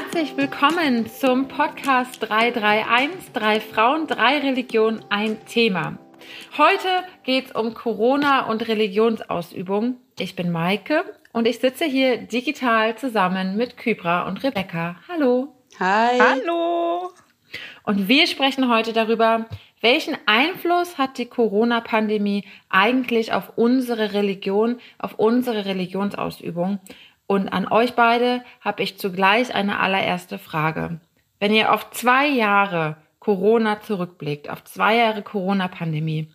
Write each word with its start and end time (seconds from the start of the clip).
herzlich 0.00 0.36
willkommen 0.36 1.08
zum 1.08 1.48
Podcast 1.48 2.22
331, 2.22 3.32
drei 3.32 3.58
Frauen, 3.58 4.06
drei 4.06 4.38
Religionen, 4.38 5.04
ein 5.08 5.44
Thema. 5.46 5.98
Heute 6.56 6.88
geht 7.24 7.46
es 7.46 7.52
um 7.52 7.74
Corona 7.74 8.46
und 8.46 8.68
Religionsausübung. 8.68 9.96
Ich 10.20 10.36
bin 10.36 10.52
Maike 10.52 11.02
und 11.32 11.48
ich 11.48 11.58
sitze 11.58 11.84
hier 11.84 12.16
digital 12.18 12.96
zusammen 12.96 13.56
mit 13.56 13.76
Kybra 13.76 14.28
und 14.28 14.44
Rebecca. 14.44 14.94
Hallo. 15.08 15.56
Hi. 15.80 16.16
Hallo. 16.20 17.10
Und 17.82 18.06
wir 18.06 18.28
sprechen 18.28 18.68
heute 18.68 18.92
darüber, 18.92 19.46
welchen 19.80 20.16
Einfluss 20.26 20.96
hat 20.96 21.18
die 21.18 21.26
Corona-Pandemie 21.26 22.44
eigentlich 22.68 23.32
auf 23.32 23.52
unsere 23.56 24.12
Religion, 24.12 24.78
auf 24.98 25.18
unsere 25.18 25.64
Religionsausübung? 25.64 26.78
Und 27.28 27.50
an 27.50 27.68
euch 27.68 27.94
beide 27.94 28.42
habe 28.62 28.82
ich 28.82 28.98
zugleich 28.98 29.54
eine 29.54 29.78
allererste 29.78 30.38
Frage. 30.38 30.98
Wenn 31.38 31.52
ihr 31.52 31.72
auf 31.72 31.90
zwei 31.90 32.26
Jahre 32.26 32.96
Corona 33.20 33.82
zurückblickt, 33.82 34.48
auf 34.48 34.64
zwei 34.64 34.96
Jahre 34.96 35.22
Corona-Pandemie, 35.22 36.30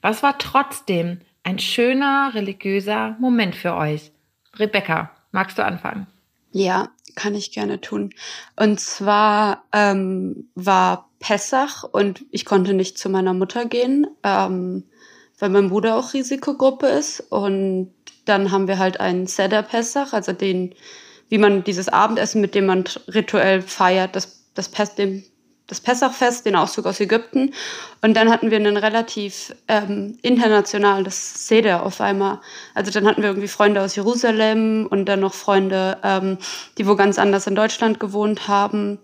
was 0.00 0.22
war 0.22 0.38
trotzdem 0.38 1.20
ein 1.42 1.58
schöner 1.58 2.32
religiöser 2.32 3.14
Moment 3.20 3.54
für 3.54 3.74
euch? 3.74 4.10
Rebecca, 4.54 5.10
magst 5.32 5.58
du 5.58 5.64
anfangen? 5.64 6.06
Ja, 6.50 6.88
kann 7.14 7.34
ich 7.34 7.52
gerne 7.52 7.82
tun. 7.82 8.14
Und 8.56 8.80
zwar 8.80 9.64
ähm, 9.74 10.48
war 10.54 11.10
Pessach 11.20 11.84
und 11.84 12.24
ich 12.30 12.46
konnte 12.46 12.72
nicht 12.72 12.96
zu 12.96 13.10
meiner 13.10 13.34
Mutter 13.34 13.66
gehen, 13.66 14.06
ähm, 14.22 14.84
weil 15.38 15.50
mein 15.50 15.68
Bruder 15.68 15.96
auch 15.96 16.14
Risikogruppe 16.14 16.86
ist. 16.86 17.20
Und 17.30 17.92
dann 18.24 18.50
haben 18.50 18.68
wir 18.68 18.78
halt 18.78 19.00
einen 19.00 19.26
Seder 19.26 19.62
Pessach, 19.62 20.12
also 20.12 20.32
den, 20.32 20.74
wie 21.28 21.38
man 21.38 21.64
dieses 21.64 21.88
Abendessen, 21.88 22.40
mit 22.40 22.54
dem 22.54 22.66
man 22.66 22.84
rituell 23.12 23.62
feiert, 23.62 24.16
das, 24.16 24.44
das, 24.54 24.68
Pes, 24.68 24.94
den, 24.94 25.24
das 25.66 25.80
Pessachfest, 25.80 26.44
den 26.44 26.56
Auszug 26.56 26.86
aus 26.86 27.00
Ägypten. 27.00 27.54
Und 28.02 28.14
dann 28.16 28.30
hatten 28.30 28.50
wir 28.50 28.58
einen 28.58 28.76
relativ 28.76 29.54
ähm, 29.68 30.18
internationales 30.22 31.46
Seder 31.46 31.84
auf 31.84 32.00
einmal. 32.00 32.40
Also 32.74 32.90
dann 32.90 33.06
hatten 33.06 33.22
wir 33.22 33.30
irgendwie 33.30 33.48
Freunde 33.48 33.82
aus 33.82 33.96
Jerusalem 33.96 34.86
und 34.90 35.06
dann 35.06 35.20
noch 35.20 35.34
Freunde, 35.34 35.98
ähm, 36.02 36.38
die 36.76 36.86
wo 36.86 36.96
ganz 36.96 37.18
anders 37.18 37.46
in 37.46 37.54
Deutschland 37.54 38.00
gewohnt 38.00 38.48
haben. 38.48 38.98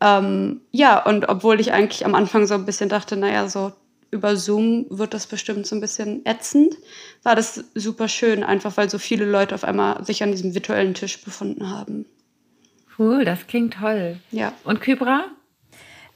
Ähm, 0.00 0.60
ja, 0.72 1.04
und 1.04 1.28
obwohl 1.28 1.60
ich 1.60 1.72
eigentlich 1.72 2.04
am 2.04 2.14
Anfang 2.14 2.46
so 2.46 2.54
ein 2.54 2.66
bisschen 2.66 2.88
dachte, 2.88 3.16
naja, 3.16 3.48
so 3.48 3.72
über 4.12 4.36
Zoom 4.36 4.86
wird 4.90 5.14
das 5.14 5.26
bestimmt 5.26 5.66
so 5.66 5.74
ein 5.74 5.80
bisschen 5.80 6.24
ätzend, 6.24 6.76
war 7.24 7.34
das 7.34 7.64
super 7.74 8.06
schön, 8.06 8.44
einfach 8.44 8.76
weil 8.76 8.88
so 8.88 8.98
viele 8.98 9.24
Leute 9.24 9.54
auf 9.54 9.64
einmal 9.64 10.04
sich 10.04 10.22
an 10.22 10.30
diesem 10.30 10.54
virtuellen 10.54 10.94
Tisch 10.94 11.24
befunden 11.24 11.70
haben. 11.70 12.04
Cool, 12.98 13.24
das 13.24 13.46
klingt 13.46 13.74
toll. 13.74 14.18
Ja. 14.30 14.52
Und 14.64 14.80
Kybra? 14.80 15.24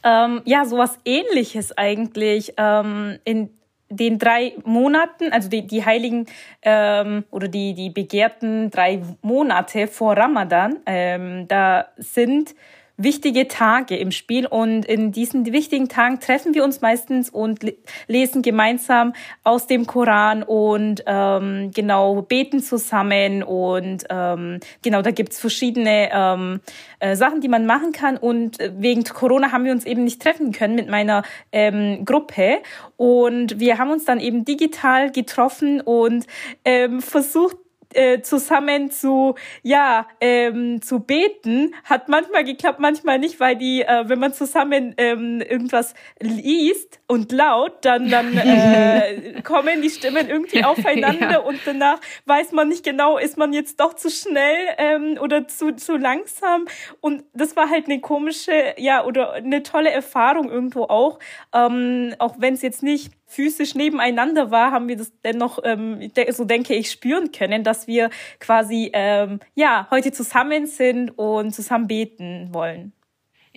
Ähm, 0.04 0.42
ja, 0.44 0.66
sowas 0.66 0.98
ähnliches 1.06 1.76
eigentlich. 1.76 2.52
Ähm, 2.58 3.18
in 3.24 3.50
den 3.88 4.18
drei 4.18 4.54
Monaten, 4.64 5.32
also 5.32 5.48
die, 5.48 5.66
die 5.66 5.84
heiligen 5.84 6.26
ähm, 6.62 7.24
oder 7.30 7.48
die, 7.48 7.72
die 7.72 7.88
begehrten 7.88 8.70
drei 8.70 9.02
Monate 9.22 9.86
vor 9.86 10.16
Ramadan, 10.16 10.80
ähm, 10.86 11.48
da 11.48 11.88
sind 11.96 12.54
wichtige 12.96 13.48
Tage 13.48 13.96
im 13.96 14.10
Spiel. 14.10 14.46
Und 14.46 14.84
in 14.84 15.12
diesen 15.12 15.46
wichtigen 15.52 15.88
Tagen 15.88 16.20
treffen 16.20 16.54
wir 16.54 16.64
uns 16.64 16.80
meistens 16.80 17.30
und 17.30 17.60
lesen 18.06 18.42
gemeinsam 18.42 19.12
aus 19.44 19.66
dem 19.66 19.86
Koran 19.86 20.42
und 20.42 21.02
ähm, 21.06 21.70
genau 21.74 22.22
beten 22.22 22.60
zusammen. 22.60 23.42
Und 23.42 24.04
ähm, 24.10 24.60
genau 24.82 25.02
da 25.02 25.10
gibt's 25.10 25.40
verschiedene 25.40 26.10
ähm, 26.12 26.60
äh, 27.00 27.16
Sachen, 27.16 27.40
die 27.40 27.48
man 27.48 27.66
machen 27.66 27.92
kann. 27.92 28.16
Und 28.16 28.58
wegen 28.60 29.04
Corona 29.04 29.52
haben 29.52 29.64
wir 29.64 29.72
uns 29.72 29.84
eben 29.84 30.04
nicht 30.04 30.22
treffen 30.22 30.52
können 30.52 30.74
mit 30.74 30.88
meiner 30.88 31.22
ähm, 31.52 32.04
Gruppe. 32.04 32.58
Und 32.96 33.60
wir 33.60 33.78
haben 33.78 33.90
uns 33.90 34.04
dann 34.04 34.20
eben 34.20 34.44
digital 34.44 35.10
getroffen 35.10 35.80
und 35.80 36.26
ähm, 36.64 37.00
versucht 37.00 37.56
äh, 37.94 38.20
zusammen 38.20 38.90
zu 38.90 39.34
ja 39.62 40.06
ähm, 40.20 40.80
zu 40.82 41.00
beten 41.00 41.74
hat 41.84 42.08
manchmal 42.08 42.44
geklappt 42.44 42.80
manchmal 42.80 43.18
nicht 43.18 43.40
weil 43.40 43.56
die 43.56 43.82
äh, 43.82 44.08
wenn 44.08 44.18
man 44.18 44.32
zusammen 44.32 44.94
ähm, 44.98 45.40
irgendwas 45.40 45.94
liest 46.20 47.00
und 47.06 47.32
laut 47.32 47.84
dann 47.84 48.10
dann 48.10 48.36
äh, 48.36 49.40
kommen 49.44 49.82
die 49.82 49.90
Stimmen 49.90 50.28
irgendwie 50.28 50.64
aufeinander 50.64 51.30
ja. 51.30 51.38
und 51.38 51.60
danach 51.64 52.00
weiß 52.26 52.52
man 52.52 52.68
nicht 52.68 52.84
genau 52.84 53.18
ist 53.18 53.36
man 53.36 53.52
jetzt 53.52 53.80
doch 53.80 53.94
zu 53.94 54.10
schnell 54.10 54.56
ähm, 54.78 55.18
oder 55.20 55.48
zu 55.48 55.72
zu 55.72 55.96
langsam 55.96 56.66
und 57.00 57.24
das 57.34 57.56
war 57.56 57.70
halt 57.70 57.86
eine 57.86 58.00
komische 58.00 58.74
ja 58.78 59.04
oder 59.04 59.34
eine 59.34 59.62
tolle 59.62 59.90
Erfahrung 59.90 60.50
irgendwo 60.50 60.84
auch 60.84 61.18
ähm, 61.54 62.14
auch 62.18 62.36
wenn 62.38 62.54
es 62.54 62.62
jetzt 62.62 62.82
nicht 62.82 63.12
physisch 63.26 63.74
nebeneinander 63.74 64.50
war, 64.50 64.70
haben 64.70 64.88
wir 64.88 64.96
das 64.96 65.12
dennoch, 65.24 65.58
ähm, 65.64 66.10
so 66.30 66.44
denke 66.44 66.74
ich, 66.74 66.90
spüren 66.90 67.32
können, 67.32 67.64
dass 67.64 67.86
wir 67.86 68.10
quasi 68.38 68.90
ähm, 68.92 69.40
ja 69.54 69.88
heute 69.90 70.12
zusammen 70.12 70.66
sind 70.66 71.18
und 71.18 71.52
zusammen 71.52 71.88
beten 71.88 72.50
wollen. 72.52 72.92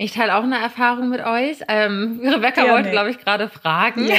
Ich 0.02 0.14
teile 0.14 0.38
auch 0.38 0.44
eine 0.44 0.58
Erfahrung 0.58 1.10
mit 1.10 1.20
euch. 1.20 1.58
Ähm, 1.68 2.22
Rebecca 2.24 2.62
Gerne. 2.62 2.72
wollte, 2.72 2.90
glaube 2.90 3.10
ich, 3.10 3.18
gerade 3.18 3.50
fragen. 3.50 4.08
Ja. 4.08 4.16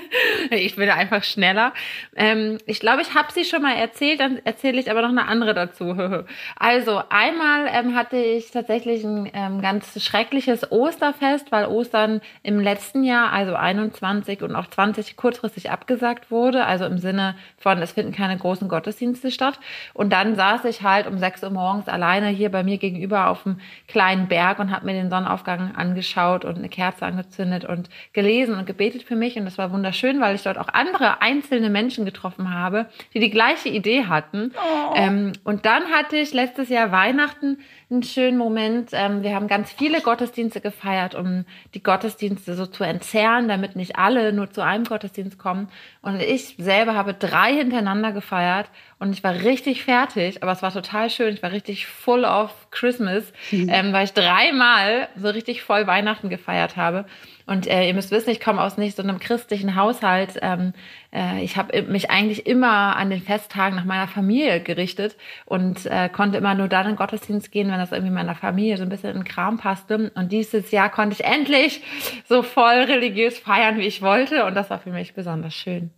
ich 0.50 0.76
bin 0.76 0.90
einfach 0.90 1.24
schneller. 1.24 1.72
Ähm, 2.14 2.58
ich 2.66 2.78
glaube, 2.78 3.00
ich 3.00 3.14
habe 3.14 3.32
sie 3.32 3.46
schon 3.46 3.62
mal 3.62 3.74
erzählt, 3.74 4.20
dann 4.20 4.38
erzähle 4.44 4.78
ich 4.78 4.90
aber 4.90 5.00
noch 5.00 5.08
eine 5.08 5.26
andere 5.26 5.54
dazu. 5.54 5.96
also 6.56 7.02
einmal 7.08 7.68
ähm, 7.72 7.94
hatte 7.94 8.18
ich 8.18 8.50
tatsächlich 8.50 9.02
ein 9.02 9.30
ähm, 9.32 9.62
ganz 9.62 9.98
schreckliches 10.04 10.70
Osterfest, 10.70 11.50
weil 11.50 11.68
Ostern 11.68 12.20
im 12.42 12.60
letzten 12.60 13.02
Jahr, 13.02 13.32
also 13.32 13.54
21 13.54 14.42
und 14.42 14.54
auch 14.54 14.66
20 14.66 15.16
kurzfristig 15.16 15.70
abgesagt 15.70 16.30
wurde. 16.30 16.66
Also 16.66 16.84
im 16.84 16.98
Sinne 16.98 17.34
von, 17.56 17.78
es 17.78 17.92
finden 17.92 18.12
keine 18.12 18.36
großen 18.36 18.68
Gottesdienste 18.68 19.30
statt. 19.30 19.58
Und 19.94 20.12
dann 20.12 20.36
saß 20.36 20.66
ich 20.66 20.82
halt 20.82 21.06
um 21.06 21.16
6 21.16 21.44
Uhr 21.44 21.50
morgens 21.50 21.88
alleine 21.88 22.28
hier 22.28 22.50
bei 22.50 22.62
mir 22.62 22.76
gegenüber 22.76 23.30
auf 23.30 23.46
einem 23.46 23.58
kleinen 23.88 24.28
Berg 24.28 24.58
und 24.58 24.70
habe 24.70 24.84
mir 24.84 24.92
den 24.92 25.13
Sonnenaufgang 25.14 25.74
angeschaut 25.76 26.44
und 26.44 26.56
eine 26.56 26.68
Kerze 26.68 27.06
angezündet 27.06 27.64
und 27.64 27.88
gelesen 28.12 28.56
und 28.56 28.66
gebetet 28.66 29.04
für 29.04 29.14
mich. 29.14 29.36
Und 29.36 29.44
das 29.44 29.58
war 29.58 29.70
wunderschön, 29.72 30.20
weil 30.20 30.34
ich 30.34 30.42
dort 30.42 30.58
auch 30.58 30.68
andere 30.68 31.22
einzelne 31.22 31.70
Menschen 31.70 32.04
getroffen 32.04 32.52
habe, 32.52 32.86
die 33.14 33.20
die 33.20 33.30
gleiche 33.30 33.68
Idee 33.68 34.06
hatten. 34.06 34.52
Oh. 34.56 34.94
Ähm, 34.96 35.32
und 35.44 35.66
dann 35.66 35.84
hatte 35.90 36.16
ich 36.16 36.34
letztes 36.34 36.68
Jahr 36.68 36.90
Weihnachten 36.90 37.58
einen 37.90 38.02
schönen 38.02 38.38
Moment. 38.38 38.90
Ähm, 38.92 39.22
wir 39.22 39.34
haben 39.34 39.46
ganz 39.46 39.72
viele 39.72 40.00
Gottesdienste 40.00 40.60
gefeiert, 40.60 41.14
um 41.14 41.44
die 41.74 41.82
Gottesdienste 41.82 42.54
so 42.54 42.66
zu 42.66 42.82
entzerren, 42.82 43.46
damit 43.46 43.76
nicht 43.76 43.96
alle 43.96 44.32
nur 44.32 44.50
zu 44.50 44.62
einem 44.62 44.84
Gottesdienst 44.84 45.38
kommen. 45.38 45.68
Und 46.02 46.20
ich 46.20 46.56
selber 46.58 46.94
habe 46.94 47.14
drei 47.14 47.54
hintereinander 47.54 48.12
gefeiert 48.12 48.68
und 49.04 49.12
ich 49.12 49.22
war 49.22 49.34
richtig 49.34 49.84
fertig, 49.84 50.42
aber 50.42 50.52
es 50.52 50.62
war 50.62 50.72
total 50.72 51.10
schön. 51.10 51.34
Ich 51.34 51.42
war 51.42 51.52
richtig 51.52 51.86
full 51.86 52.24
of 52.24 52.50
Christmas, 52.70 53.34
mhm. 53.50 53.68
ähm, 53.70 53.92
weil 53.92 54.06
ich 54.06 54.14
dreimal 54.14 55.08
so 55.14 55.28
richtig 55.28 55.62
voll 55.62 55.86
Weihnachten 55.86 56.30
gefeiert 56.30 56.78
habe. 56.78 57.04
Und 57.44 57.66
äh, 57.66 57.86
ihr 57.86 57.92
müsst 57.92 58.10
wissen, 58.12 58.30
ich 58.30 58.40
komme 58.40 58.62
aus 58.62 58.78
nicht 58.78 58.96
so 58.96 59.02
einem 59.02 59.18
christlichen 59.18 59.76
Haushalt. 59.76 60.38
Ähm, 60.40 60.72
äh, 61.12 61.44
ich 61.44 61.58
habe 61.58 61.82
mich 61.82 62.08
eigentlich 62.08 62.46
immer 62.46 62.96
an 62.96 63.10
den 63.10 63.20
Festtagen 63.20 63.76
nach 63.76 63.84
meiner 63.84 64.08
Familie 64.08 64.60
gerichtet 64.60 65.18
und 65.44 65.84
äh, 65.84 66.08
konnte 66.08 66.38
immer 66.38 66.54
nur 66.54 66.68
dann 66.68 66.86
in 66.86 66.92
den 66.92 66.96
Gottesdienst 66.96 67.52
gehen, 67.52 67.70
wenn 67.70 67.78
das 67.78 67.92
irgendwie 67.92 68.14
meiner 68.14 68.34
Familie 68.34 68.78
so 68.78 68.84
ein 68.84 68.88
bisschen 68.88 69.10
in 69.10 69.16
den 69.16 69.24
Kram 69.24 69.58
passte. 69.58 70.12
Und 70.14 70.32
dieses 70.32 70.70
Jahr 70.70 70.90
konnte 70.90 71.14
ich 71.20 71.26
endlich 71.26 71.82
so 72.26 72.42
voll 72.42 72.84
religiös 72.84 73.38
feiern, 73.38 73.76
wie 73.76 73.86
ich 73.86 74.00
wollte. 74.00 74.46
Und 74.46 74.54
das 74.54 74.70
war 74.70 74.78
für 74.78 74.92
mich 74.92 75.12
besonders 75.12 75.52
schön. 75.52 75.90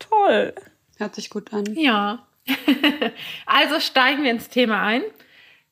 Toll. 0.00 0.52
Hört 0.98 1.14
sich 1.14 1.30
gut 1.30 1.52
an. 1.52 1.64
Ja. 1.74 2.26
also 3.46 3.80
steigen 3.80 4.22
wir 4.22 4.30
ins 4.30 4.48
Thema 4.48 4.82
ein. 4.82 5.02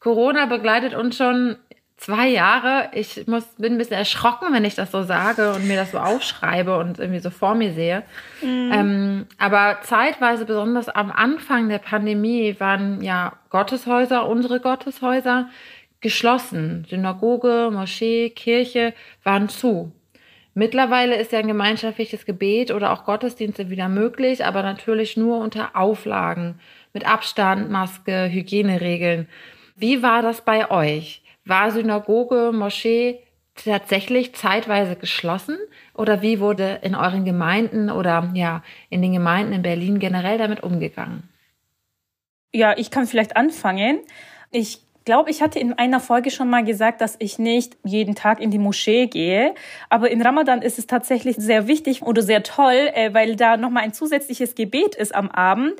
Corona 0.00 0.46
begleitet 0.46 0.94
uns 0.94 1.16
schon 1.16 1.56
zwei 1.96 2.28
Jahre. 2.28 2.90
Ich 2.94 3.26
muss, 3.28 3.44
bin 3.58 3.74
ein 3.74 3.78
bisschen 3.78 3.96
erschrocken, 3.96 4.52
wenn 4.52 4.64
ich 4.64 4.74
das 4.74 4.90
so 4.90 5.04
sage 5.04 5.52
und 5.54 5.68
mir 5.68 5.76
das 5.76 5.92
so 5.92 5.98
aufschreibe 5.98 6.76
und 6.78 6.98
irgendwie 6.98 7.20
so 7.20 7.30
vor 7.30 7.54
mir 7.54 7.72
sehe. 7.72 8.02
Mhm. 8.42 8.70
Ähm, 8.72 9.26
aber 9.38 9.78
zeitweise, 9.82 10.44
besonders 10.44 10.88
am 10.88 11.12
Anfang 11.12 11.68
der 11.68 11.78
Pandemie, 11.78 12.56
waren 12.58 13.02
ja 13.02 13.34
Gotteshäuser, 13.50 14.26
unsere 14.28 14.58
Gotteshäuser, 14.58 15.48
geschlossen. 16.00 16.84
Synagoge, 16.90 17.70
Moschee, 17.72 18.30
Kirche 18.30 18.92
waren 19.22 19.48
zu. 19.48 19.92
Mittlerweile 20.54 21.16
ist 21.16 21.32
ja 21.32 21.38
ein 21.38 21.46
gemeinschaftliches 21.46 22.26
Gebet 22.26 22.70
oder 22.70 22.92
auch 22.92 23.04
Gottesdienste 23.04 23.70
wieder 23.70 23.88
möglich, 23.88 24.44
aber 24.44 24.62
natürlich 24.62 25.16
nur 25.16 25.38
unter 25.38 25.74
Auflagen 25.74 26.60
mit 26.92 27.06
Abstand, 27.06 27.70
Maske, 27.70 28.28
Hygieneregeln. 28.30 29.28
Wie 29.76 30.02
war 30.02 30.20
das 30.20 30.44
bei 30.44 30.70
euch? 30.70 31.22
War 31.44 31.70
Synagoge, 31.70 32.52
Moschee 32.52 33.20
tatsächlich 33.54 34.34
zeitweise 34.34 34.96
geschlossen 34.96 35.58
oder 35.94 36.22
wie 36.22 36.40
wurde 36.40 36.80
in 36.82 36.94
euren 36.94 37.24
Gemeinden 37.24 37.90
oder 37.90 38.30
ja, 38.34 38.62
in 38.90 39.02
den 39.02 39.12
Gemeinden 39.12 39.52
in 39.52 39.62
Berlin 39.62 39.98
generell 39.98 40.38
damit 40.38 40.62
umgegangen? 40.62 41.28
Ja, 42.52 42.76
ich 42.76 42.90
kann 42.90 43.06
vielleicht 43.06 43.36
anfangen. 43.36 44.00
Ich 44.50 44.80
glaube, 45.04 45.30
ich 45.30 45.42
hatte 45.42 45.58
in 45.58 45.72
einer 45.72 46.00
Folge 46.00 46.30
schon 46.30 46.50
mal 46.50 46.64
gesagt, 46.64 47.00
dass 47.00 47.16
ich 47.18 47.38
nicht 47.38 47.76
jeden 47.84 48.14
Tag 48.14 48.40
in 48.40 48.50
die 48.50 48.58
Moschee 48.58 49.06
gehe. 49.06 49.54
Aber 49.88 50.10
in 50.10 50.22
Ramadan 50.22 50.62
ist 50.62 50.78
es 50.78 50.86
tatsächlich 50.86 51.36
sehr 51.36 51.66
wichtig 51.66 52.02
oder 52.02 52.22
sehr 52.22 52.42
toll, 52.42 52.90
äh, 52.94 53.12
weil 53.14 53.36
da 53.36 53.56
nochmal 53.56 53.84
ein 53.84 53.92
zusätzliches 53.92 54.54
Gebet 54.54 54.94
ist 54.94 55.14
am 55.14 55.30
Abend 55.30 55.74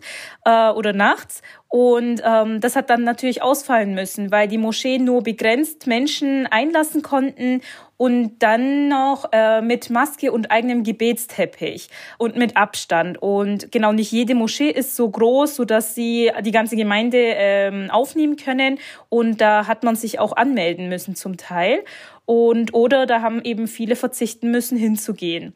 äh, 0.44 0.70
oder 0.70 0.92
nachts. 0.92 1.42
Und 1.74 2.20
ähm, 2.22 2.60
das 2.60 2.76
hat 2.76 2.90
dann 2.90 3.02
natürlich 3.02 3.40
ausfallen 3.40 3.94
müssen, 3.94 4.30
weil 4.30 4.46
die 4.46 4.58
Moscheen 4.58 5.06
nur 5.06 5.22
begrenzt 5.22 5.86
Menschen 5.86 6.46
einlassen 6.46 7.00
konnten 7.00 7.62
und 7.96 8.40
dann 8.40 8.88
noch 8.88 9.32
äh, 9.32 9.62
mit 9.62 9.88
Maske 9.88 10.32
und 10.32 10.50
eigenem 10.50 10.82
Gebetsteppich 10.82 11.88
und 12.18 12.36
mit 12.36 12.58
Abstand. 12.58 13.22
Und 13.22 13.72
genau 13.72 13.92
nicht 13.94 14.12
jede 14.12 14.34
Moschee 14.34 14.68
ist 14.68 14.96
so 14.96 15.08
groß, 15.08 15.56
so 15.56 15.64
dass 15.64 15.94
sie 15.94 16.30
die 16.42 16.50
ganze 16.50 16.76
Gemeinde 16.76 17.16
ähm, 17.18 17.90
aufnehmen 17.90 18.36
können. 18.36 18.78
Und 19.08 19.40
da 19.40 19.66
hat 19.66 19.82
man 19.82 19.96
sich 19.96 20.18
auch 20.18 20.36
anmelden 20.36 20.90
müssen 20.90 21.14
zum 21.14 21.38
Teil. 21.38 21.84
Und 22.26 22.74
oder 22.74 23.06
da 23.06 23.22
haben 23.22 23.40
eben 23.44 23.66
viele 23.66 23.96
verzichten 23.96 24.50
müssen, 24.50 24.76
hinzugehen. 24.76 25.54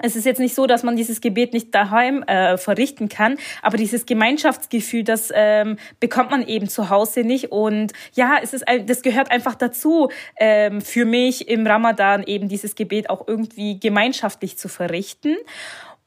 Es 0.00 0.16
ist 0.16 0.26
jetzt 0.26 0.38
nicht 0.38 0.54
so, 0.54 0.66
dass 0.66 0.82
man 0.82 0.96
dieses 0.96 1.20
Gebet 1.20 1.52
nicht 1.52 1.74
daheim 1.74 2.22
äh, 2.22 2.56
verrichten 2.56 3.08
kann, 3.08 3.36
aber 3.62 3.76
dieses 3.76 4.06
Gemeinschaftsgefühl, 4.06 5.04
das 5.04 5.32
ähm, 5.34 5.76
bekommt 6.00 6.30
man 6.30 6.46
eben 6.46 6.68
zu 6.68 6.90
Hause 6.90 7.24
nicht. 7.24 7.50
Und 7.50 7.92
ja, 8.14 8.38
es 8.42 8.52
ist, 8.52 8.64
das 8.86 9.02
gehört 9.02 9.30
einfach 9.30 9.54
dazu, 9.54 10.10
ähm, 10.38 10.80
für 10.80 11.04
mich 11.04 11.48
im 11.48 11.66
Ramadan 11.66 12.22
eben 12.22 12.48
dieses 12.48 12.74
Gebet 12.74 13.10
auch 13.10 13.26
irgendwie 13.26 13.80
gemeinschaftlich 13.80 14.56
zu 14.58 14.68
verrichten. 14.68 15.36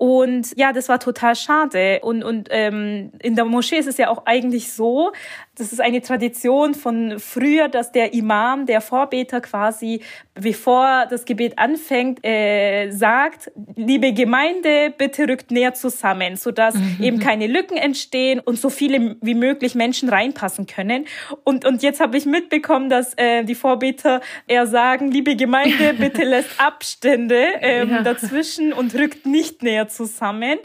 Und 0.01 0.57
ja, 0.57 0.73
das 0.73 0.89
war 0.89 0.99
total 0.99 1.35
schade. 1.35 1.99
Und, 2.01 2.23
und 2.23 2.47
ähm, 2.49 3.11
in 3.21 3.35
der 3.35 3.45
Moschee 3.45 3.77
ist 3.77 3.87
es 3.87 3.97
ja 3.97 4.09
auch 4.09 4.25
eigentlich 4.25 4.73
so, 4.73 5.11
das 5.55 5.73
ist 5.73 5.81
eine 5.81 6.01
Tradition 6.01 6.73
von 6.73 7.19
früher, 7.19 7.67
dass 7.67 7.91
der 7.91 8.13
Imam, 8.13 8.65
der 8.65 8.79
Vorbeter 8.79 9.41
quasi, 9.41 10.01
bevor 10.33 11.05
das 11.09 11.25
Gebet 11.25 11.59
anfängt, 11.59 12.25
äh, 12.25 12.89
sagt, 12.89 13.51
liebe 13.75 14.13
Gemeinde, 14.13 14.93
bitte 14.97 15.27
rückt 15.27 15.51
näher 15.51 15.73
zusammen, 15.73 16.37
sodass 16.37 16.75
mhm. 16.75 16.97
eben 17.01 17.19
keine 17.19 17.47
Lücken 17.47 17.75
entstehen 17.75 18.39
und 18.39 18.59
so 18.59 18.69
viele 18.69 19.17
wie 19.21 19.35
möglich 19.35 19.75
Menschen 19.75 20.07
reinpassen 20.07 20.67
können. 20.67 21.05
Und, 21.43 21.65
und 21.65 21.83
jetzt 21.83 21.99
habe 21.99 22.17
ich 22.17 22.25
mitbekommen, 22.25 22.89
dass 22.89 23.13
äh, 23.17 23.43
die 23.43 23.55
Vorbeter 23.55 24.21
eher 24.47 24.67
sagen, 24.67 25.11
liebe 25.11 25.35
Gemeinde, 25.35 25.93
bitte 25.97 26.23
lässt 26.23 26.61
Abstände 26.61 27.43
ähm, 27.59 27.89
ja. 27.89 28.03
dazwischen 28.03 28.71
und 28.71 28.95
rückt 28.95 29.25
nicht 29.25 29.63
näher 29.63 29.89
zusammen. 29.89 30.59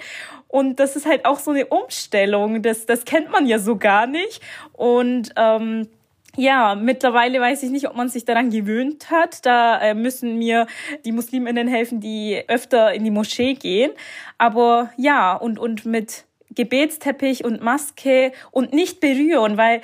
Und 0.48 0.81
das 0.81 0.96
ist 0.96 1.06
halt 1.06 1.25
auch 1.25 1.38
so 1.38 1.50
eine 1.50 1.66
Umstellung. 1.66 2.62
Das, 2.62 2.87
das 2.87 3.04
kennt 3.04 3.31
man 3.31 3.46
ja 3.46 3.58
so 3.58 3.76
gar 3.76 4.06
nicht. 4.06 4.40
Und 4.72 5.32
ähm, 5.37 5.88
ja, 6.37 6.75
mittlerweile 6.75 7.40
weiß 7.40 7.62
ich 7.62 7.70
nicht, 7.70 7.88
ob 7.88 7.96
man 7.96 8.08
sich 8.08 8.25
daran 8.25 8.50
gewöhnt 8.50 9.10
hat. 9.10 9.44
Da 9.44 9.81
äh, 9.81 9.94
müssen 9.94 10.38
mir 10.38 10.66
die 11.04 11.12
Musliminnen 11.12 11.66
helfen, 11.66 12.00
die 12.00 12.43
öfter 12.48 12.93
in 12.93 13.04
die 13.04 13.10
Moschee 13.10 13.54
gehen. 13.54 13.93
Aber 14.38 14.90
ja, 14.96 15.34
und, 15.34 15.58
und 15.58 15.87
mit 15.87 16.25
Gebetsteppich 16.54 17.44
und 17.44 17.62
Maske 17.62 18.32
und 18.50 18.72
nicht 18.72 19.00
berühren, 19.00 19.56
weil 19.56 19.81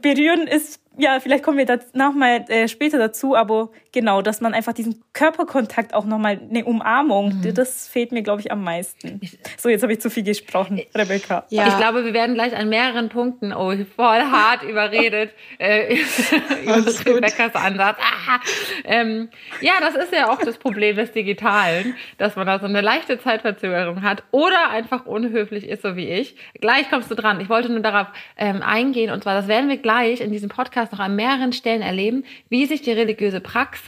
berühren 0.00 0.46
ist 0.46 0.80
ja, 0.96 1.18
vielleicht 1.20 1.42
kommen 1.42 1.58
wir 1.58 1.66
da 1.66 1.78
nochmal 1.92 2.44
äh, 2.48 2.68
später 2.68 2.98
dazu, 2.98 3.34
aber 3.34 3.70
genau, 3.94 4.20
dass 4.20 4.42
man 4.42 4.52
einfach 4.52 4.74
diesen 4.74 5.02
Körperkontakt 5.14 5.94
auch 5.94 6.04
nochmal, 6.04 6.38
eine 6.50 6.66
Umarmung, 6.66 7.40
mhm. 7.40 7.54
das 7.54 7.88
fehlt 7.88 8.12
mir, 8.12 8.22
glaube 8.22 8.42
ich, 8.42 8.52
am 8.52 8.62
meisten. 8.62 9.20
So, 9.56 9.70
jetzt 9.70 9.82
habe 9.82 9.94
ich 9.94 10.00
zu 10.00 10.10
viel 10.10 10.22
gesprochen, 10.22 10.82
Rebecca. 10.94 11.46
Ja. 11.48 11.68
Ich 11.68 11.76
glaube, 11.78 12.04
wir 12.04 12.12
werden 12.12 12.34
gleich 12.34 12.54
an 12.54 12.68
mehreren 12.68 13.08
Punkten, 13.08 13.54
oh, 13.54 13.72
voll 13.96 14.20
hart 14.20 14.62
überredet, 14.68 15.32
äh, 15.58 15.94
über 16.62 16.84
Rebeccas 17.06 17.54
Ansatz. 17.54 17.96
Ah, 18.00 18.40
ähm, 18.84 19.30
ja, 19.62 19.72
das 19.80 19.94
ist 19.94 20.12
ja 20.12 20.30
auch 20.30 20.38
das 20.38 20.58
Problem 20.58 20.96
des 20.96 21.12
Digitalen, 21.12 21.94
dass 22.18 22.36
man 22.36 22.46
da 22.46 22.58
so 22.58 22.66
eine 22.66 22.82
leichte 22.82 23.18
Zeitverzögerung 23.18 24.02
hat 24.02 24.22
oder 24.32 24.70
einfach 24.70 25.06
unhöflich 25.06 25.66
ist, 25.66 25.82
so 25.82 25.96
wie 25.96 26.08
ich. 26.08 26.36
Gleich 26.60 26.90
kommst 26.90 27.10
du 27.10 27.14
dran. 27.14 27.40
Ich 27.40 27.48
wollte 27.48 27.70
nur 27.70 27.80
darauf 27.80 28.08
ähm, 28.36 28.60
eingehen, 28.62 29.10
und 29.10 29.22
zwar, 29.22 29.34
das 29.34 29.48
werden 29.48 29.70
wir 29.70 29.78
gleich 29.78 30.20
in 30.20 30.30
diesem 30.30 30.50
Podcast 30.50 30.64
Podcast 30.74 30.92
noch 30.92 30.98
an 30.98 31.14
mehreren 31.14 31.52
Stellen 31.52 31.82
erleben, 31.82 32.24
wie 32.48 32.66
sich 32.66 32.82
die 32.82 32.90
religiöse 32.90 33.40
Praxis 33.40 33.83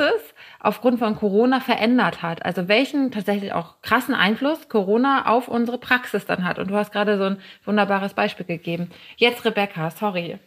aufgrund 0.61 0.99
von 0.99 1.17
Corona 1.17 1.61
verändert 1.61 2.23
hat. 2.23 2.45
Also 2.45 2.69
welchen 2.69 3.11
tatsächlich 3.11 3.53
auch 3.53 3.81
krassen 3.83 4.15
Einfluss 4.15 4.69
Corona 4.69 5.27
auf 5.27 5.49
unsere 5.49 5.79
Praxis 5.79 6.27
dann 6.27 6.45
hat. 6.45 6.59
Und 6.59 6.69
du 6.69 6.75
hast 6.77 6.93
gerade 6.93 7.19
so 7.19 7.25
ein 7.25 7.39
wunderbares 7.65 8.15
Beispiel 8.15 8.47
gegeben. 8.47 8.91
Jetzt 9.17 9.45
Rebecca, 9.45 9.91
sorry. 9.91 10.39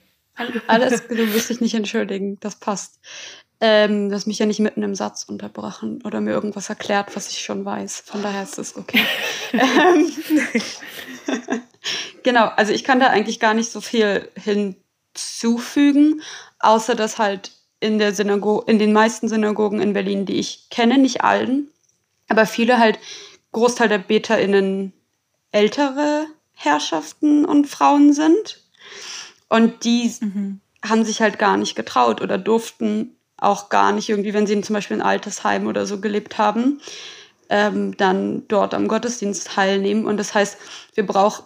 Alles, 0.68 1.08
du 1.08 1.34
wirst 1.34 1.50
dich 1.50 1.62
nicht 1.62 1.74
entschuldigen, 1.74 2.40
das 2.40 2.56
passt. 2.56 3.00
Ähm, 3.62 4.10
du 4.10 4.16
hast 4.16 4.26
mich 4.26 4.40
ja 4.40 4.46
nicht 4.46 4.60
mitten 4.60 4.84
im 4.84 4.96
Satz 4.96 5.24
unterbrochen 5.24 6.02
oder 6.06 6.22
mir 6.22 6.32
irgendwas 6.32 6.70
erklärt, 6.70 7.16
was 7.16 7.30
ich 7.30 7.40
schon 7.40 7.66
weiß. 7.66 8.04
Von 8.06 8.24
daher 8.24 8.44
ist 8.44 8.58
es 8.58 8.78
okay. 8.78 9.02
ähm, 9.54 10.10
genau, 12.24 12.46
also 12.56 12.72
ich 12.72 12.86
kann 12.86 13.02
da 13.02 13.08
eigentlich 13.08 13.42
gar 13.42 13.54
nicht 13.54 13.70
so 13.70 13.82
viel 13.82 14.30
hin 14.36 14.78
zufügen, 15.14 16.22
außer 16.60 16.96
dass 16.96 17.18
halt 17.18 17.52
in 17.80 18.00
der 18.00 18.14
Synago 18.14 18.62
in 18.62 18.80
den 18.80 18.94
meisten 18.94 19.28
Synagogen 19.30 19.80
in 19.82 19.94
Berlin, 19.94 20.26
die 20.26 20.40
ich 20.40 20.70
kenne, 20.70 20.98
nicht 20.98 21.24
allen, 21.24 21.70
aber 22.28 22.46
viele 22.46 22.80
halt 22.80 23.00
Großteil 23.52 23.90
der 23.90 23.98
BeterInnen 24.00 24.94
ältere 25.52 26.28
Herrschaften 26.54 27.46
und 27.46 27.68
Frauen 27.68 28.14
sind. 28.14 28.62
Und 29.48 29.84
die 29.84 30.14
mhm. 30.20 30.60
haben 30.84 31.06
sich 31.06 31.22
halt 31.22 31.40
gar 31.40 31.58
nicht 31.58 31.76
getraut 31.76 32.22
oder 32.22 32.38
durften 32.38 33.16
auch 33.38 33.70
gar 33.70 33.92
nicht 33.92 34.10
irgendwie, 34.10 34.34
wenn 34.34 34.46
sie 34.46 34.60
zum 34.62 34.74
Beispiel 34.74 34.98
in 34.98 35.04
Altersheim 35.04 35.68
oder 35.68 35.86
so 35.86 36.00
gelebt 36.00 36.38
haben, 36.38 36.82
ähm, 37.50 37.96
dann 37.98 38.48
dort 38.48 38.74
am 38.74 38.88
Gottesdienst 38.88 39.48
teilnehmen. 39.48 40.06
Und 40.06 40.18
das 40.18 40.34
heißt, 40.34 40.58
wir 40.94 41.06
brauchen 41.06 41.46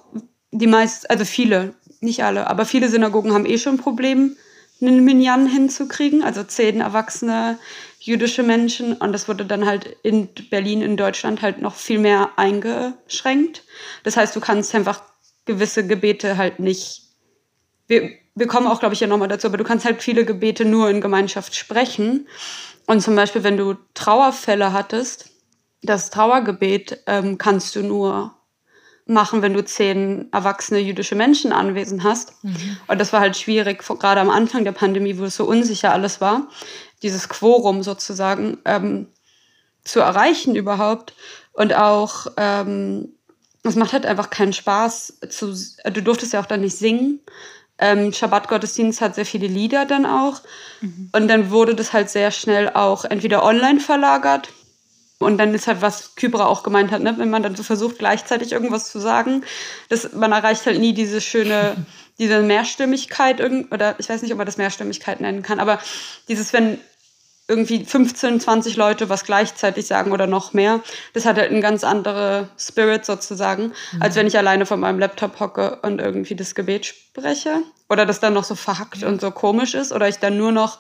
die 0.52 0.68
meisten, 0.68 1.08
also 1.08 1.24
viele 1.24 1.76
nicht 2.02 2.24
alle, 2.24 2.50
aber 2.50 2.66
viele 2.66 2.90
Synagogen 2.90 3.34
haben 3.34 3.46
eh 3.46 3.58
schon 3.58 3.76
ein 3.76 3.82
Problem, 3.82 4.36
einen 4.82 5.04
Minyan 5.04 5.48
hinzukriegen, 5.48 6.24
also 6.24 6.44
zehn 6.44 6.82
erwachsene 6.82 7.58
jüdische 8.00 8.44
Menschen. 8.44 8.94
Und 8.94 9.14
das 9.14 9.28
wurde 9.28 9.46
dann 9.46 9.66
halt 9.66 9.98
in 10.04 10.30
Berlin, 10.50 10.82
in 10.82 10.98
Deutschland 10.98 11.42
halt 11.42 11.62
noch 11.62 11.76
viel 11.76 12.00
mehr 12.00 12.32
eingeschränkt. 12.36 13.64
Das 14.04 14.18
heißt, 14.18 14.36
du 14.36 14.40
kannst 14.40 14.76
einfach 14.76 15.02
gewisse 15.46 15.88
Gebete 15.88 16.38
halt 16.38 16.60
nicht. 16.60 17.04
Wir, 17.88 18.12
wir 18.36 18.48
kommen 18.48 18.68
auch, 18.68 18.80
glaube 18.80 18.94
ich, 18.94 19.00
ja 19.00 19.08
nochmal 19.08 19.28
dazu, 19.28 19.48
aber 19.48 19.58
du 19.58 19.64
kannst 19.64 19.86
halt 19.86 20.02
viele 20.02 20.26
Gebete 20.26 20.66
nur 20.66 20.90
in 20.90 21.02
Gemeinschaft 21.02 21.56
sprechen. 21.56 22.28
Und 22.86 23.02
zum 23.02 23.16
Beispiel, 23.16 23.44
wenn 23.44 23.58
du 23.58 23.76
Trauerfälle 23.94 24.74
hattest, 24.74 25.30
das 25.82 26.10
Trauergebet 26.10 27.04
ähm, 27.08 27.38
kannst 27.38 27.76
du 27.76 27.84
nur 27.84 28.36
machen, 29.06 29.42
wenn 29.42 29.54
du 29.54 29.64
zehn 29.64 30.32
erwachsene 30.32 30.80
jüdische 30.80 31.16
Menschen 31.16 31.52
anwesend 31.52 32.04
hast. 32.04 32.44
Mhm. 32.44 32.78
Und 32.88 33.00
das 33.00 33.12
war 33.12 33.20
halt 33.20 33.36
schwierig, 33.36 33.84
gerade 33.86 34.22
am 34.22 34.30
Anfang 34.30 34.64
der 34.64 34.72
Pandemie, 34.72 35.18
wo 35.18 35.26
es 35.26 35.36
so 35.36 35.46
unsicher 35.46 35.92
alles 35.92 36.22
war, 36.22 36.48
dieses 37.02 37.28
Quorum 37.28 37.84
sozusagen 37.84 38.58
ähm, 38.66 39.08
zu 39.84 40.00
erreichen 40.00 40.56
überhaupt. 40.56 41.14
Und 41.52 41.74
auch, 41.74 42.28
ähm, 42.38 43.10
es 43.64 43.76
macht 43.76 43.94
halt 43.94 44.06
einfach 44.06 44.30
keinen 44.30 44.54
Spaß. 44.54 45.20
Zu, 45.30 45.54
du 45.84 46.02
durftest 46.02 46.34
ja 46.34 46.40
auch 46.40 46.46
dann 46.46 46.62
nicht 46.62 46.78
singen. 46.78 47.20
Ähm, 47.78 48.14
Schabbat-Gottesdienst 48.14 49.02
hat 49.02 49.16
sehr 49.16 49.26
viele 49.26 49.48
Lieder 49.48 49.86
dann 49.86 50.06
auch. 50.06 50.42
Mhm. 50.80 51.10
Und 51.12 51.28
dann 51.28 51.52
wurde 51.52 51.76
das 51.76 51.92
halt 51.92 52.10
sehr 52.10 52.32
schnell 52.32 52.70
auch 52.70 53.04
entweder 53.04 53.44
online 53.44 53.82
verlagert 53.82 54.50
und 55.20 55.38
dann 55.38 55.54
ist 55.54 55.68
halt, 55.68 55.82
was 55.82 56.16
Kybra 56.16 56.46
auch 56.46 56.64
gemeint 56.64 56.92
hat, 56.92 57.02
ne? 57.02 57.16
wenn 57.18 57.30
man 57.30 57.44
dann 57.44 57.56
so 57.56 57.64
versucht, 57.64 58.00
gleichzeitig 58.00 58.52
irgendwas 58.52 58.92
zu 58.92 59.00
sagen, 59.00 59.44
das, 59.90 60.14
man 60.14 60.32
erreicht 60.32 60.66
halt 60.66 60.80
nie 60.80 60.94
diese 60.94 61.22
schöne, 61.22 61.76
diese 62.20 62.42
Mehrstimmigkeit, 62.42 63.42
oder 63.72 63.96
ich 64.00 64.10
weiß 64.10 64.22
nicht, 64.22 64.32
ob 64.32 64.38
man 64.38 64.46
das 64.46 64.58
Mehrstimmigkeit 64.58 65.22
nennen 65.22 65.42
kann, 65.42 65.60
aber 65.60 65.80
dieses, 66.28 66.54
wenn 66.54 66.80
irgendwie 67.48 67.84
15, 67.84 68.40
20 68.40 68.78
Leute 68.78 69.10
was 69.10 69.26
gleichzeitig 69.26 69.86
sagen 69.86 70.12
oder 70.12 70.28
noch 70.28 70.54
mehr, 70.54 70.82
das 71.14 71.26
hat 71.26 71.38
halt 71.38 71.52
eine 71.52 71.60
ganz 71.60 71.84
andere 71.84 72.48
Spirit 72.58 73.06
sozusagen, 73.06 73.74
mhm. 73.92 74.02
als 74.02 74.16
wenn 74.16 74.28
ich 74.28 74.38
alleine 74.38 74.66
vor 74.66 74.78
meinem 74.78 75.00
Laptop 75.00 75.40
hocke 75.40 75.80
und 75.82 76.00
irgendwie 76.00 76.36
das 76.36 76.56
Gebet 76.56 76.86
spreche. 76.86 77.64
Oder 77.90 78.06
das 78.06 78.22
dann 78.22 78.34
noch 78.34 78.46
so 78.46 78.56
verhackt 78.56 79.04
und 79.04 79.20
so 79.20 79.30
komisch 79.30 79.74
ist. 79.74 79.92
Oder 79.92 80.08
ich 80.08 80.18
dann 80.18 80.38
nur 80.38 80.52
noch 80.52 80.80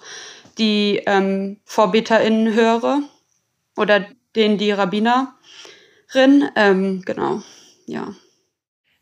die 0.57 1.01
ähm, 1.05 1.57
VorbeterInnen 1.65 2.53
höre. 2.53 3.01
Oder 3.75 4.05
den 4.35 4.57
die 4.57 4.71
Rabbinerin. 4.71 5.29
Ähm, 6.55 7.01
genau, 7.05 7.41
ja. 7.85 8.13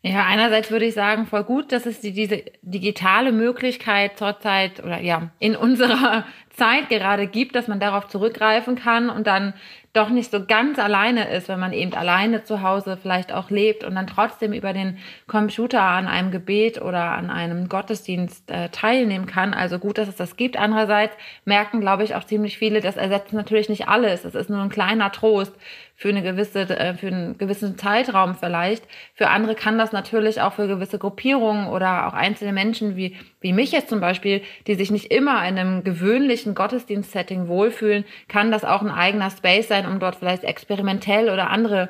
Ja, 0.04 0.26
einerseits 0.26 0.72
würde 0.72 0.86
ich 0.86 0.94
sagen, 0.94 1.26
voll 1.26 1.44
gut, 1.44 1.70
dass 1.70 1.86
es 1.86 2.00
diese 2.00 2.42
digitale 2.62 3.30
Möglichkeit 3.30 4.18
zurzeit 4.18 4.82
oder 4.82 5.00
ja, 5.00 5.30
in 5.38 5.54
unserer 5.54 6.24
Zeit 6.50 6.88
gerade 6.88 7.28
gibt, 7.28 7.54
dass 7.54 7.68
man 7.68 7.78
darauf 7.78 8.08
zurückgreifen 8.08 8.74
kann 8.74 9.10
und 9.10 9.28
dann 9.28 9.54
doch 9.92 10.08
nicht 10.08 10.30
so 10.30 10.44
ganz 10.44 10.78
alleine 10.78 11.28
ist, 11.30 11.48
wenn 11.48 11.60
man 11.60 11.72
eben 11.72 11.92
alleine 11.92 12.42
zu 12.42 12.62
Hause 12.62 12.98
vielleicht 13.00 13.32
auch 13.32 13.50
lebt 13.50 13.84
und 13.84 13.94
dann 13.94 14.06
trotzdem 14.06 14.52
über 14.52 14.72
den 14.72 14.98
Computer 15.28 15.82
an 15.82 16.08
einem 16.08 16.30
Gebet 16.30 16.80
oder 16.80 17.12
an 17.12 17.30
einem 17.30 17.68
Gottesdienst 17.68 18.50
äh, 18.50 18.70
teilnehmen 18.70 19.26
kann. 19.26 19.54
Also 19.54 19.78
gut, 19.78 19.98
dass 19.98 20.08
es 20.08 20.16
das 20.16 20.36
gibt. 20.36 20.56
Andererseits 20.56 21.14
merken, 21.44 21.80
glaube 21.80 22.04
ich, 22.04 22.14
auch 22.14 22.24
ziemlich 22.24 22.58
viele, 22.58 22.80
das 22.80 22.96
ersetzt 22.96 23.34
natürlich 23.34 23.68
nicht 23.68 23.86
alles. 23.86 24.24
Es 24.24 24.34
ist 24.34 24.50
nur 24.50 24.62
ein 24.62 24.70
kleiner 24.70 25.12
Trost 25.12 25.54
für 26.02 26.08
eine 26.08 26.24
gewisse, 26.24 26.62
äh, 26.62 26.94
für 26.94 27.06
einen 27.06 27.38
gewissen 27.38 27.78
Zeitraum 27.78 28.34
vielleicht. 28.34 28.82
Für 29.14 29.28
andere 29.28 29.54
kann 29.54 29.78
das 29.78 29.92
natürlich 29.92 30.40
auch 30.40 30.52
für 30.52 30.66
gewisse 30.66 30.98
Gruppierungen 30.98 31.68
oder 31.68 32.08
auch 32.08 32.12
einzelne 32.12 32.52
Menschen 32.52 32.96
wie, 32.96 33.14
wie 33.40 33.52
mich 33.52 33.70
jetzt 33.70 33.88
zum 33.88 34.00
Beispiel, 34.00 34.42
die 34.66 34.74
sich 34.74 34.90
nicht 34.90 35.12
immer 35.12 35.46
in 35.46 35.56
einem 35.56 35.84
gewöhnlichen 35.84 36.56
Gottesdienstsetting 36.56 37.46
wohlfühlen, 37.46 38.04
kann 38.26 38.50
das 38.50 38.64
auch 38.64 38.82
ein 38.82 38.90
eigener 38.90 39.30
Space 39.30 39.68
sein, 39.68 39.86
um 39.86 40.00
dort 40.00 40.16
vielleicht 40.16 40.42
experimentell 40.42 41.30
oder 41.30 41.50
andere 41.50 41.88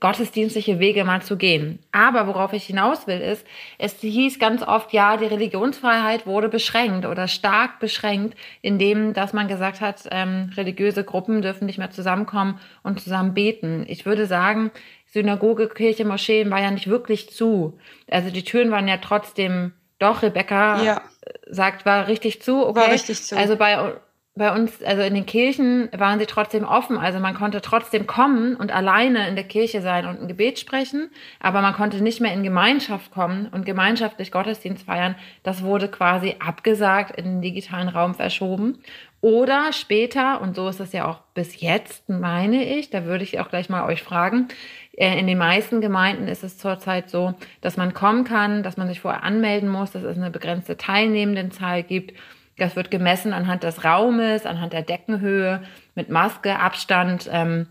gottesdienstliche 0.00 0.78
Wege 0.78 1.04
mal 1.04 1.20
zu 1.20 1.36
gehen. 1.36 1.78
Aber 1.92 2.26
worauf 2.26 2.54
ich 2.54 2.64
hinaus 2.64 3.06
will, 3.06 3.20
ist, 3.20 3.46
es 3.78 4.00
hieß 4.00 4.38
ganz 4.38 4.62
oft, 4.62 4.92
ja, 4.92 5.18
die 5.18 5.26
Religionsfreiheit 5.26 6.26
wurde 6.26 6.48
beschränkt 6.48 7.04
oder 7.04 7.28
stark 7.28 7.78
beschränkt, 7.80 8.36
indem, 8.62 9.12
dass 9.12 9.34
man 9.34 9.46
gesagt 9.46 9.82
hat, 9.82 10.08
ähm, 10.10 10.50
religiöse 10.56 11.04
Gruppen 11.04 11.42
dürfen 11.42 11.66
nicht 11.66 11.78
mehr 11.78 11.90
zusammenkommen 11.90 12.58
und 12.82 13.00
zusammen 13.00 13.34
beten. 13.34 13.84
Ich 13.88 14.06
würde 14.06 14.26
sagen, 14.26 14.70
Synagoge, 15.06 15.68
Kirche, 15.68 16.04
Moscheen 16.04 16.50
war 16.50 16.60
ja 16.60 16.70
nicht 16.70 16.88
wirklich 16.88 17.30
zu. 17.30 17.78
Also 18.10 18.30
die 18.30 18.44
Türen 18.44 18.70
waren 18.70 18.88
ja 18.88 18.96
trotzdem 18.96 19.72
doch, 19.98 20.22
Rebecca 20.22 20.82
ja. 20.82 21.02
sagt, 21.46 21.84
war 21.84 22.08
richtig 22.08 22.40
zu. 22.40 22.66
Okay. 22.66 22.80
War 22.80 22.90
richtig 22.90 23.22
zu. 23.22 23.36
Also 23.36 23.56
bei 23.56 23.92
bei 24.40 24.54
uns, 24.54 24.82
also 24.82 25.02
in 25.02 25.12
den 25.12 25.26
Kirchen 25.26 25.90
waren 25.94 26.18
sie 26.18 26.24
trotzdem 26.24 26.64
offen. 26.64 26.96
Also 26.96 27.18
man 27.20 27.34
konnte 27.34 27.60
trotzdem 27.60 28.06
kommen 28.06 28.56
und 28.56 28.74
alleine 28.74 29.28
in 29.28 29.34
der 29.34 29.44
Kirche 29.44 29.82
sein 29.82 30.06
und 30.06 30.18
ein 30.18 30.28
Gebet 30.28 30.58
sprechen, 30.58 31.10
aber 31.40 31.60
man 31.60 31.74
konnte 31.74 32.02
nicht 32.02 32.22
mehr 32.22 32.32
in 32.32 32.42
Gemeinschaft 32.42 33.10
kommen 33.10 33.48
und 33.52 33.66
gemeinschaftlich 33.66 34.32
Gottesdienst 34.32 34.86
feiern. 34.86 35.14
Das 35.42 35.62
wurde 35.62 35.88
quasi 35.88 36.36
abgesagt, 36.38 37.18
in 37.18 37.26
den 37.26 37.42
digitalen 37.42 37.90
Raum 37.90 38.14
verschoben. 38.14 38.78
Oder 39.20 39.74
später, 39.74 40.40
und 40.40 40.56
so 40.56 40.70
ist 40.70 40.80
es 40.80 40.94
ja 40.94 41.06
auch 41.06 41.20
bis 41.34 41.60
jetzt, 41.60 42.08
meine 42.08 42.64
ich, 42.64 42.88
da 42.88 43.04
würde 43.04 43.24
ich 43.24 43.40
auch 43.40 43.50
gleich 43.50 43.68
mal 43.68 43.84
euch 43.84 44.02
fragen, 44.02 44.48
äh, 44.96 45.18
in 45.20 45.26
den 45.26 45.36
meisten 45.36 45.82
Gemeinden 45.82 46.28
ist 46.28 46.44
es 46.44 46.56
zurzeit 46.56 47.10
so, 47.10 47.34
dass 47.60 47.76
man 47.76 47.92
kommen 47.92 48.24
kann, 48.24 48.62
dass 48.62 48.78
man 48.78 48.88
sich 48.88 49.00
vorher 49.00 49.22
anmelden 49.22 49.68
muss, 49.68 49.90
dass 49.90 50.02
es 50.02 50.16
eine 50.16 50.30
begrenzte 50.30 50.78
Teilnehmendenzahl 50.78 51.82
gibt 51.82 52.14
das 52.56 52.76
wird 52.76 52.90
gemessen 52.90 53.32
anhand 53.32 53.62
des 53.62 53.84
Raumes, 53.84 54.46
anhand 54.46 54.72
der 54.72 54.82
Deckenhöhe, 54.82 55.62
mit 55.94 56.10
Maske, 56.10 56.58
Abstand. 56.58 57.28
Ähm, 57.32 57.66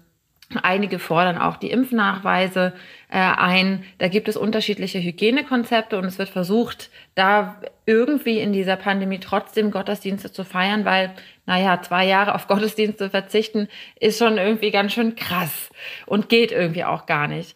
Einige 0.63 0.97
fordern 0.97 1.37
auch 1.37 1.57
die 1.57 1.69
Impfnachweise 1.69 2.73
äh, 3.09 3.19
ein. 3.19 3.83
Da 3.99 4.07
gibt 4.07 4.27
es 4.27 4.35
unterschiedliche 4.35 4.99
Hygienekonzepte 4.99 5.95
und 5.95 6.05
es 6.05 6.17
wird 6.17 6.29
versucht, 6.29 6.89
da 7.13 7.61
irgendwie 7.85 8.39
in 8.39 8.51
dieser 8.51 8.75
Pandemie 8.75 9.19
trotzdem 9.19 9.69
Gottesdienste 9.69 10.31
zu 10.31 10.43
feiern, 10.43 10.85
weil, 10.85 11.11
naja, 11.45 11.79
zwei 11.83 12.07
Jahre 12.07 12.33
auf 12.33 12.47
Gottesdienste 12.47 13.11
verzichten 13.11 13.67
ist 13.99 14.17
schon 14.17 14.39
irgendwie 14.39 14.71
ganz 14.71 14.93
schön 14.93 15.15
krass 15.15 15.69
und 16.07 16.29
geht 16.29 16.51
irgendwie 16.51 16.83
auch 16.83 17.05
gar 17.05 17.27
nicht. 17.27 17.55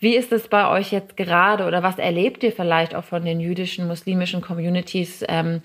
Wie 0.00 0.16
ist 0.16 0.32
es 0.32 0.48
bei 0.48 0.68
euch 0.68 0.90
jetzt 0.90 1.16
gerade 1.16 1.64
oder 1.64 1.84
was 1.84 2.00
erlebt 2.00 2.42
ihr 2.42 2.50
vielleicht 2.50 2.96
auch 2.96 3.04
von 3.04 3.24
den 3.24 3.38
jüdischen, 3.38 3.86
muslimischen 3.86 4.40
Communities? 4.40 5.24
Ähm, 5.28 5.62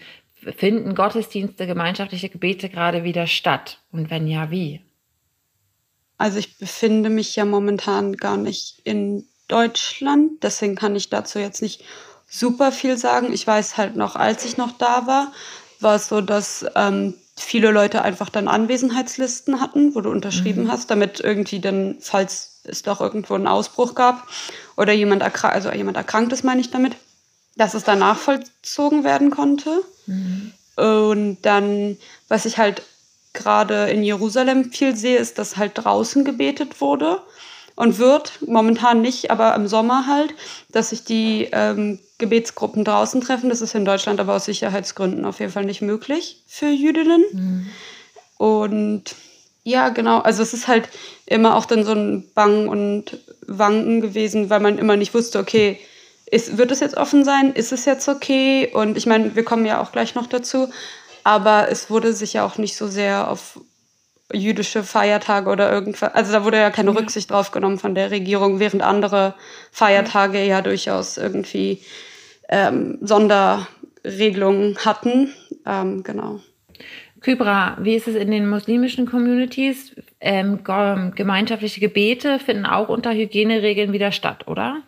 finden 0.56 0.96
Gottesdienste, 0.96 1.67
gemeinschaftliche 1.67 2.29
Gebete 2.29 2.70
gerade 2.70 3.03
wieder 3.03 3.27
statt? 3.27 3.79
Und 3.91 4.10
wenn 4.10 4.27
ja, 4.27 4.51
wie? 4.51 4.82
Also 6.17 6.39
ich 6.39 6.58
befinde 6.58 7.10
mich 7.10 7.36
ja 7.36 7.46
momentan 7.46 8.17
gar 8.17 8.38
nicht 8.38 8.82
in 8.84 9.27
Deutschland, 9.48 10.44
deswegen 10.44 10.75
kann 10.75 10.96
ich 10.96 11.10
dazu 11.10 11.39
jetzt 11.39 11.62
nicht 11.62 11.84
super 12.27 12.72
viel 12.72 12.98
sagen. 12.98 13.32
Ich 13.32 13.46
weiß 13.46 13.77
halt 13.77 13.96
noch, 13.96 14.15
als 14.15 14.44
ich 14.46 14.58
noch 14.58 14.77
da 14.77 15.08
war, 15.08 15.32
war 15.79 15.96
es 15.96 16.08
so, 16.08 16.22
dass 16.22 16.65
ähm, 16.75 17.13
viele 17.36 17.72
Leute 17.72 18.01
einfach 18.01 18.29
dann 18.29 18.48
Anwesenheitslisten 18.48 19.62
hatten, 19.62 19.96
wo 19.96 20.01
du 20.01 20.10
unterschrieben 20.10 20.65
mhm. 20.65 20.72
hast, 20.72 20.91
damit 20.91 21.20
irgendwie 21.20 21.60
dann, 21.60 21.98
falls 22.00 22.62
es 22.63 22.82
doch 22.82 23.00
irgendwo 23.00 23.36
einen 23.36 23.48
Ausbruch 23.48 23.96
gab 23.96 24.27
oder 24.75 24.91
jemand, 24.91 25.22
erkrankt, 25.22 25.56
also 25.56 25.72
jemand 25.72 25.98
erkrankt 25.98 26.34
ist, 26.34 26.44
meine 26.44 26.62
ich 26.62 26.72
damit, 26.72 26.96
dass 27.56 27.74
es 27.74 27.84
danach 27.84 28.17
vollzogen 28.17 29.03
werden 29.03 29.29
konnte. 29.29 29.84
Mhm. 30.08 30.52
Und 30.76 31.38
dann, 31.44 31.98
was 32.28 32.46
ich 32.46 32.58
halt 32.58 32.82
gerade 33.34 33.90
in 33.90 34.04
Jerusalem 34.04 34.72
viel 34.72 34.96
sehe, 34.96 35.18
ist, 35.18 35.38
dass 35.38 35.58
halt 35.58 35.74
draußen 35.76 36.26
gebetet 36.26 36.82
wurde 36.82 37.22
und 37.76 38.00
wird, 38.00 38.40
momentan 38.46 39.02
nicht, 39.02 39.30
aber 39.30 39.54
im 39.56 39.68
Sommer 39.68 40.08
halt, 40.08 40.34
dass 40.72 40.90
sich 40.90 41.04
die 41.04 41.48
ähm, 41.52 42.00
Gebetsgruppen 42.18 42.84
draußen 42.84 43.22
treffen. 43.22 43.50
Das 43.50 43.62
ist 43.62 43.76
in 43.76 43.86
Deutschland 43.86 44.20
aber 44.20 44.36
aus 44.36 44.46
Sicherheitsgründen 44.46 45.26
auf 45.26 45.40
jeden 45.40 45.52
Fall 45.52 45.66
nicht 45.66 45.82
möglich 45.82 46.42
für 46.48 46.70
Jüdinnen. 46.70 47.24
Mhm. 47.32 47.68
Und 48.38 49.16
ja, 49.64 49.90
genau, 49.90 50.20
also 50.20 50.42
es 50.42 50.54
ist 50.54 50.68
halt 50.68 50.90
immer 51.26 51.56
auch 51.56 51.66
dann 51.66 51.84
so 51.84 51.92
ein 51.92 52.24
Bang 52.34 52.68
und 52.68 53.20
Wanken 53.46 54.02
gewesen, 54.02 54.50
weil 54.50 54.60
man 54.60 54.78
immer 54.78 54.96
nicht 54.96 55.14
wusste, 55.14 55.40
okay, 55.40 55.80
ist, 56.29 56.57
wird 56.57 56.72
es 56.72 56.79
jetzt 56.79 56.98
offen 56.98 57.24
sein? 57.24 57.53
Ist 57.53 57.72
es 57.72 57.86
jetzt 57.86 58.07
okay? 58.07 58.69
Und 58.74 58.98
ich 58.98 59.05
meine, 59.05 59.36
wir 59.36 59.43
kommen 59.43 59.65
ja 59.65 59.81
auch 59.81 59.91
gleich 59.91 60.15
noch 60.15 60.27
dazu. 60.27 60.69
Aber 61.24 61.69
es 61.69 61.89
wurde 61.89 62.13
sich 62.13 62.34
ja 62.34 62.46
auch 62.46 62.57
nicht 62.57 62.77
so 62.77 62.88
sehr 62.88 63.29
auf 63.29 63.60
jüdische 64.34 64.84
Feiertage 64.84 65.50
oder 65.50 65.72
irgendwas, 65.72 66.13
also 66.13 66.34
da 66.34 66.43
wurde 66.43 66.57
ja 66.57 66.69
keine 66.69 66.91
ja. 66.91 66.98
Rücksicht 66.98 67.31
drauf 67.31 67.51
genommen 67.51 67.79
von 67.79 67.96
der 67.96 68.12
Regierung, 68.12 68.60
während 68.60 68.84
andere 68.84 69.36
Feiertage 69.72 70.39
ja, 70.39 70.46
ja 70.46 70.62
durchaus 70.62 71.17
irgendwie 71.17 71.81
ähm, 72.50 72.98
Sonderregelungen 73.01 74.77
hatten. 74.84 75.34
Ähm, 75.65 76.03
genau. 76.03 76.41
Kybra, 77.22 77.77
wie 77.81 77.96
ist 77.96 78.07
es 78.07 78.15
in 78.15 78.31
den 78.31 78.50
muslimischen 78.50 79.05
Communities? 79.05 79.96
Ähm, 80.19 80.63
gemeinschaftliche 80.63 81.79
Gebete 81.79 82.39
finden 82.39 82.65
auch 82.65 82.89
unter 82.89 83.13
Hygieneregeln 83.13 83.91
wieder 83.91 84.12
statt, 84.12 84.48
oder? 84.48 84.81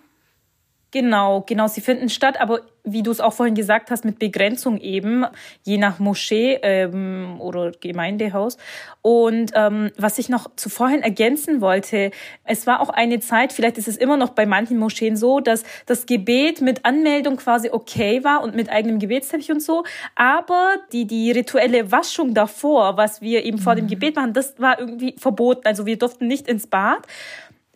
Genau, 0.92 1.44
genau, 1.46 1.68
sie 1.68 1.82
finden 1.82 2.10
statt, 2.10 2.42
aber 2.42 2.62
wie 2.84 3.04
du 3.04 3.12
es 3.12 3.20
auch 3.20 3.34
vorhin 3.34 3.54
gesagt 3.54 3.92
hast, 3.92 4.06
mit 4.06 4.18
Begrenzung 4.18 4.80
eben, 4.80 5.26
je 5.64 5.78
nach 5.78 6.00
Moschee 6.00 6.60
ähm, 6.64 7.36
oder 7.40 7.72
Gemeindehaus. 7.80 8.58
Und 9.02 9.52
ähm, 9.54 9.92
was 9.98 10.18
ich 10.18 10.30
noch 10.30 10.56
zu 10.56 10.70
vorhin 10.70 11.04
ergänzen 11.04 11.62
wollte, 11.62 12.10
es 12.44 12.66
war 12.66 12.80
auch 12.80 12.90
eine 12.90 13.20
Zeit, 13.20 13.54
vielleicht 13.54 13.78
ist 13.78 13.88
es 13.88 13.98
immer 13.98 14.18
noch 14.18 14.30
bei 14.30 14.48
manchen 14.48 14.80
Moscheen 14.80 15.16
so, 15.16 15.40
dass 15.40 15.64
das 15.86 16.08
Gebet 16.08 16.62
mit 16.62 16.86
Anmeldung 16.86 17.38
quasi 17.38 17.70
okay 17.70 18.24
war 18.24 18.42
und 18.42 18.56
mit 18.56 18.70
eigenem 18.70 18.98
Gebetsteppich 18.98 19.52
und 19.52 19.62
so, 19.62 19.84
aber 20.16 20.76
die, 20.92 21.06
die 21.06 21.32
rituelle 21.32 21.92
Waschung 21.92 22.34
davor, 22.34 22.98
was 22.98 23.22
wir 23.22 23.46
eben 23.46 23.60
vor 23.60 23.76
dem 23.76 23.86
mhm. 23.86 23.90
Gebet 23.90 24.16
machen, 24.16 24.34
das 24.34 24.60
war 24.60 24.80
irgendwie 24.80 25.14
verboten. 25.18 25.62
Also 25.66 25.86
wir 25.86 25.98
durften 25.98 26.28
nicht 26.28 26.48
ins 26.48 26.66
Bad 26.66 27.06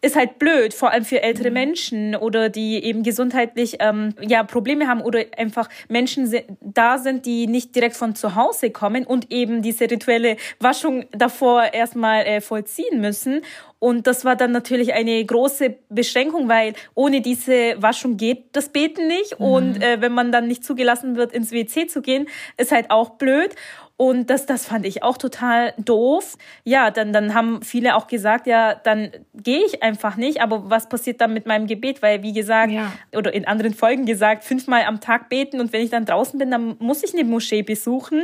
ist 0.04 0.18
halt 0.18 0.38
blöd, 0.38 0.74
vor 0.74 0.92
allem 0.92 1.06
für 1.06 1.24
ältere 1.24 1.48
mhm. 1.48 1.54
Menschen 1.54 2.16
oder 2.16 2.50
die 2.50 2.84
eben 2.84 3.04
gesundheitlich 3.04 3.78
ähm, 3.80 4.14
ja 4.22 4.44
Probleme 4.44 4.88
haben 4.88 5.02
oder 5.02 5.24
einfach 5.38 5.70
Menschen 5.88 6.32
da 6.60 6.98
sind, 6.98 7.26
die 7.26 7.48
nicht 7.48 7.74
direkt 7.74 7.96
von 7.96 8.14
zu 8.14 8.36
Hause 8.36 8.70
kommen 8.70 9.06
und 9.06 9.32
eben 9.32 9.62
diese 9.62 9.90
rituelle 9.90 10.36
Waschung 10.60 11.06
davor 11.12 11.74
erstmal 11.74 12.26
äh, 12.26 12.42
vollziehen 12.42 13.00
müssen. 13.00 13.42
Und 13.80 14.08
das 14.08 14.24
war 14.24 14.36
dann 14.36 14.52
natürlich 14.52 14.94
eine 14.94 15.24
große 15.26 15.76
Beschränkung, 15.90 16.48
weil 16.48 16.74
ohne 16.96 17.22
diese 17.22 17.82
Waschung 17.82 18.16
geht 18.18 18.46
das 18.54 18.70
Beten 18.70 19.08
nicht. 19.08 19.40
Mhm. 19.40 19.46
Und 19.46 19.84
äh, 19.84 20.02
wenn 20.02 20.14
man 20.14 20.32
dann 20.32 20.48
nicht 20.48 20.66
zugelassen 20.66 21.16
wird, 21.16 21.34
ins 21.34 21.52
WC 21.52 21.88
zu 21.88 22.02
gehen, 22.02 22.28
ist 22.58 22.72
halt 22.72 22.92
auch 22.92 23.12
blöd. 23.12 23.56
Und 23.96 24.30
das, 24.30 24.46
das 24.46 24.66
fand 24.66 24.86
ich 24.86 25.04
auch 25.04 25.18
total 25.18 25.74
doof. 25.78 26.38
Ja, 26.64 26.92
dann, 26.92 27.14
dann 27.14 27.34
haben 27.34 27.62
viele 27.62 27.96
auch 27.96 28.08
gesagt, 28.08 28.48
ja, 28.48 28.74
dann 28.74 29.12
gehe 29.44 29.66
ich 29.66 29.84
einfach 29.84 30.18
nicht. 30.18 30.42
Aber 30.42 30.70
was 30.70 30.90
passiert 30.90 31.22
dann 31.22 31.34
mit 31.34 31.46
meinem 31.46 31.68
Gebet? 31.68 32.02
Weil, 32.02 32.24
wie 32.24 32.34
gesagt, 32.34 32.72
ja. 32.72 32.92
oder 33.16 33.34
in 33.34 33.46
anderen 33.46 33.74
Folgen 33.74 34.06
gesagt, 34.06 34.44
fünfmal 34.44 34.84
am 34.84 35.00
Tag 35.00 35.30
beten. 35.30 35.60
Und 35.60 35.74
wenn 35.74 35.82
ich 35.82 35.90
dann 35.90 36.06
draußen 36.06 36.40
bin, 36.40 36.52
dann 36.52 36.76
muss 36.80 37.04
ich 37.04 37.14
eine 37.14 37.24
Moschee 37.24 37.62
besuchen. 37.62 38.24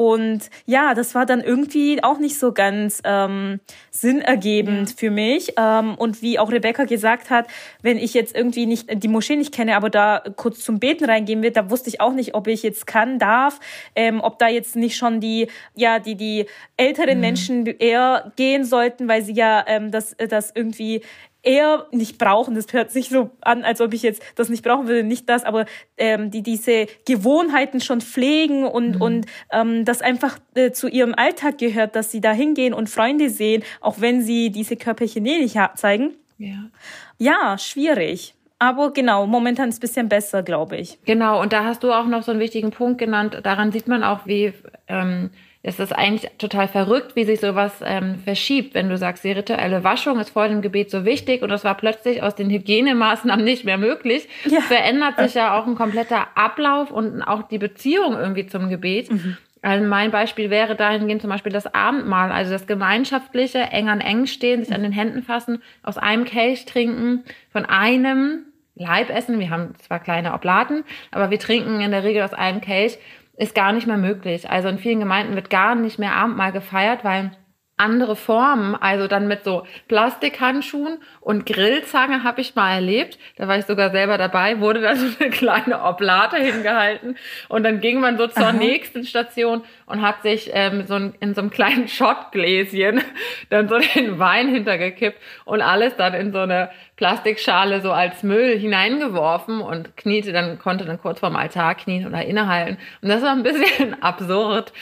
Und 0.00 0.48
ja, 0.64 0.94
das 0.94 1.14
war 1.14 1.26
dann 1.26 1.42
irgendwie 1.42 2.02
auch 2.02 2.18
nicht 2.18 2.38
so 2.38 2.52
ganz 2.52 3.02
ähm, 3.04 3.60
sinnergebend 3.90 4.88
ja. 4.88 4.96
für 4.96 5.10
mich. 5.10 5.52
Ähm, 5.58 5.94
und 5.94 6.22
wie 6.22 6.38
auch 6.38 6.50
Rebecca 6.50 6.84
gesagt 6.84 7.28
hat, 7.28 7.48
wenn 7.82 7.98
ich 7.98 8.14
jetzt 8.14 8.34
irgendwie 8.34 8.64
nicht 8.64 8.88
die 8.90 9.08
Moschee 9.08 9.36
nicht 9.36 9.52
kenne, 9.52 9.76
aber 9.76 9.90
da 9.90 10.22
kurz 10.36 10.60
zum 10.60 10.78
Beten 10.78 11.04
reingehen 11.04 11.42
wird, 11.42 11.58
da 11.58 11.68
wusste 11.68 11.90
ich 11.90 12.00
auch 12.00 12.14
nicht, 12.14 12.34
ob 12.34 12.46
ich 12.46 12.62
jetzt 12.62 12.86
kann, 12.86 13.18
darf, 13.18 13.60
ähm, 13.94 14.22
ob 14.22 14.38
da 14.38 14.48
jetzt 14.48 14.74
nicht 14.74 14.96
schon 14.96 15.20
die 15.20 15.48
ja 15.74 15.98
die 15.98 16.14
die 16.14 16.46
älteren 16.78 17.16
mhm. 17.16 17.20
Menschen 17.20 17.66
eher 17.66 18.32
gehen 18.36 18.64
sollten, 18.64 19.06
weil 19.06 19.22
sie 19.22 19.34
ja 19.34 19.62
ähm, 19.66 19.90
das 19.90 20.16
das 20.16 20.50
irgendwie 20.54 21.02
eher 21.42 21.86
nicht 21.90 22.18
brauchen. 22.18 22.54
Das 22.54 22.72
hört 22.72 22.90
sich 22.90 23.08
so 23.08 23.30
an, 23.40 23.64
als 23.64 23.80
ob 23.80 23.94
ich 23.94 24.02
jetzt 24.02 24.22
das 24.36 24.48
nicht 24.48 24.64
brauchen 24.64 24.88
würde, 24.88 25.04
nicht 25.04 25.28
das, 25.28 25.44
aber 25.44 25.66
ähm, 25.96 26.30
die 26.30 26.42
diese 26.42 26.86
Gewohnheiten 27.06 27.80
schon 27.80 28.00
pflegen 28.00 28.64
und 28.64 28.96
mhm. 28.96 29.02
und 29.02 29.26
ähm, 29.52 29.84
das 29.84 30.02
einfach 30.02 30.38
äh, 30.54 30.70
zu 30.72 30.88
ihrem 30.88 31.14
Alltag 31.14 31.58
gehört, 31.58 31.96
dass 31.96 32.10
sie 32.10 32.20
da 32.20 32.32
hingehen 32.32 32.74
und 32.74 32.88
Freunde 32.88 33.30
sehen, 33.30 33.62
auch 33.80 34.00
wenn 34.00 34.22
sie 34.22 34.50
diese 34.50 34.76
Körperchen 34.76 35.24
eh 35.26 35.38
nicht 35.38 35.58
zeigen. 35.76 36.14
Ja. 36.38 36.70
Ja, 37.18 37.58
schwierig. 37.58 38.34
Aber 38.58 38.92
genau, 38.92 39.26
momentan 39.26 39.70
ist 39.70 39.76
es 39.76 39.78
ein 39.78 39.80
bisschen 39.80 40.08
besser, 40.10 40.42
glaube 40.42 40.76
ich. 40.76 40.98
Genau, 41.06 41.40
und 41.40 41.52
da 41.52 41.64
hast 41.64 41.82
du 41.82 41.92
auch 41.92 42.06
noch 42.06 42.22
so 42.22 42.30
einen 42.30 42.40
wichtigen 42.40 42.70
Punkt 42.70 42.98
genannt. 42.98 43.40
Daran 43.42 43.72
sieht 43.72 43.88
man 43.88 44.02
auch, 44.02 44.26
wie 44.26 44.52
ähm, 44.86 45.30
es 45.62 45.78
ist 45.78 45.92
eigentlich 45.92 46.30
total 46.38 46.68
verrückt, 46.68 47.16
wie 47.16 47.24
sich 47.24 47.40
sowas 47.40 47.80
ähm, 47.84 48.18
verschiebt, 48.24 48.74
wenn 48.74 48.88
du 48.88 48.96
sagst, 48.96 49.24
die 49.24 49.32
rituelle 49.32 49.84
Waschung 49.84 50.18
ist 50.18 50.30
vor 50.30 50.48
dem 50.48 50.62
Gebet 50.62 50.90
so 50.90 51.04
wichtig 51.04 51.42
und 51.42 51.50
das 51.50 51.64
war 51.64 51.76
plötzlich 51.76 52.22
aus 52.22 52.34
den 52.34 52.48
Hygienemaßnahmen 52.48 53.44
nicht 53.44 53.64
mehr 53.64 53.76
möglich. 53.76 54.28
Ja. 54.46 54.60
Verändert 54.62 55.18
sich 55.18 55.34
ja 55.34 55.58
auch 55.58 55.66
ein 55.66 55.74
kompletter 55.74 56.28
Ablauf 56.34 56.90
und 56.90 57.22
auch 57.22 57.42
die 57.42 57.58
Beziehung 57.58 58.14
irgendwie 58.14 58.46
zum 58.46 58.70
Gebet. 58.70 59.12
Mhm. 59.12 59.36
Also 59.62 59.86
mein 59.86 60.10
Beispiel 60.10 60.48
wäre 60.48 60.74
dahingehend 60.74 61.20
zum 61.20 61.28
Beispiel 61.28 61.52
das 61.52 61.74
Abendmahl, 61.74 62.32
also 62.32 62.50
das 62.50 62.66
gemeinschaftliche, 62.66 63.58
eng 63.58 63.90
an 63.90 64.00
eng 64.00 64.26
stehen, 64.26 64.64
sich 64.64 64.74
an 64.74 64.82
den 64.82 64.92
Händen 64.92 65.22
fassen, 65.22 65.62
aus 65.82 65.98
einem 65.98 66.24
Kelch 66.24 66.64
trinken, 66.64 67.24
von 67.52 67.66
einem 67.66 68.46
Leib 68.74 69.10
essen. 69.10 69.38
Wir 69.38 69.50
haben 69.50 69.74
zwar 69.78 70.00
kleine 70.00 70.32
Oblaten, 70.32 70.84
aber 71.10 71.30
wir 71.30 71.38
trinken 71.38 71.82
in 71.82 71.90
der 71.90 72.04
Regel 72.04 72.22
aus 72.22 72.32
einem 72.32 72.62
Kelch 72.62 72.98
ist 73.36 73.54
gar 73.54 73.72
nicht 73.72 73.86
mehr 73.86 73.96
möglich. 73.96 74.50
Also 74.50 74.68
in 74.68 74.78
vielen 74.78 75.00
Gemeinden 75.00 75.34
wird 75.34 75.50
gar 75.50 75.74
nicht 75.74 75.98
mehr 75.98 76.14
Abendmahl 76.14 76.52
gefeiert, 76.52 77.04
weil 77.04 77.32
andere 77.80 78.14
Formen, 78.14 78.76
also 78.76 79.08
dann 79.08 79.26
mit 79.26 79.42
so 79.42 79.66
Plastikhandschuhen 79.88 80.98
und 81.20 81.46
Grillzange 81.46 82.22
habe 82.22 82.42
ich 82.42 82.54
mal 82.54 82.74
erlebt. 82.74 83.18
Da 83.36 83.48
war 83.48 83.58
ich 83.58 83.64
sogar 83.64 83.90
selber 83.90 84.18
dabei, 84.18 84.60
wurde 84.60 84.80
da 84.82 84.94
so 84.94 85.06
eine 85.18 85.30
kleine 85.30 85.82
Oblate 85.82 86.36
hingehalten 86.36 87.16
und 87.48 87.62
dann 87.64 87.80
ging 87.80 88.00
man 88.00 88.18
so 88.18 88.26
zur 88.26 88.48
Aha. 88.48 88.52
nächsten 88.52 89.04
Station 89.04 89.62
und 89.86 90.02
hat 90.02 90.22
sich 90.22 90.50
ähm, 90.52 90.86
so 90.86 90.94
ein, 90.94 91.14
in 91.20 91.34
so 91.34 91.40
einem 91.40 91.50
kleinen 91.50 91.88
Schottgläschen 91.88 93.00
dann 93.50 93.68
so 93.68 93.78
den 93.78 94.18
Wein 94.18 94.48
hintergekippt 94.48 95.18
und 95.44 95.62
alles 95.62 95.96
dann 95.96 96.14
in 96.14 96.32
so 96.32 96.40
eine 96.40 96.70
Plastikschale 96.96 97.80
so 97.80 97.92
als 97.92 98.22
Müll 98.22 98.58
hineingeworfen 98.58 99.62
und 99.62 99.96
kniete 99.96 100.32
dann, 100.32 100.58
konnte 100.58 100.84
dann 100.84 101.00
kurz 101.00 101.20
vorm 101.20 101.34
Altar 101.34 101.74
knien 101.74 102.06
oder 102.06 102.22
innehalten. 102.24 102.76
Und 103.00 103.08
das 103.08 103.22
war 103.22 103.32
ein 103.32 103.42
bisschen 103.42 104.00
absurd 104.02 104.74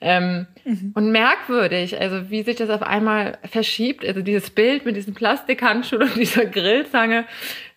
ähm, 0.00 0.46
mhm. 0.66 0.92
und 0.94 1.10
merkwürdig, 1.10 1.98
also 1.98 2.30
wie 2.30 2.42
sich 2.42 2.56
das 2.56 2.68
auf 2.68 2.82
einmal 2.82 3.38
verschiebt. 3.50 4.04
Also 4.04 4.20
dieses 4.20 4.50
Bild 4.50 4.84
mit 4.84 4.96
diesen 4.96 5.14
Plastikhandschuhen 5.14 6.02
und 6.02 6.16
dieser 6.16 6.44
Grillzange 6.44 7.24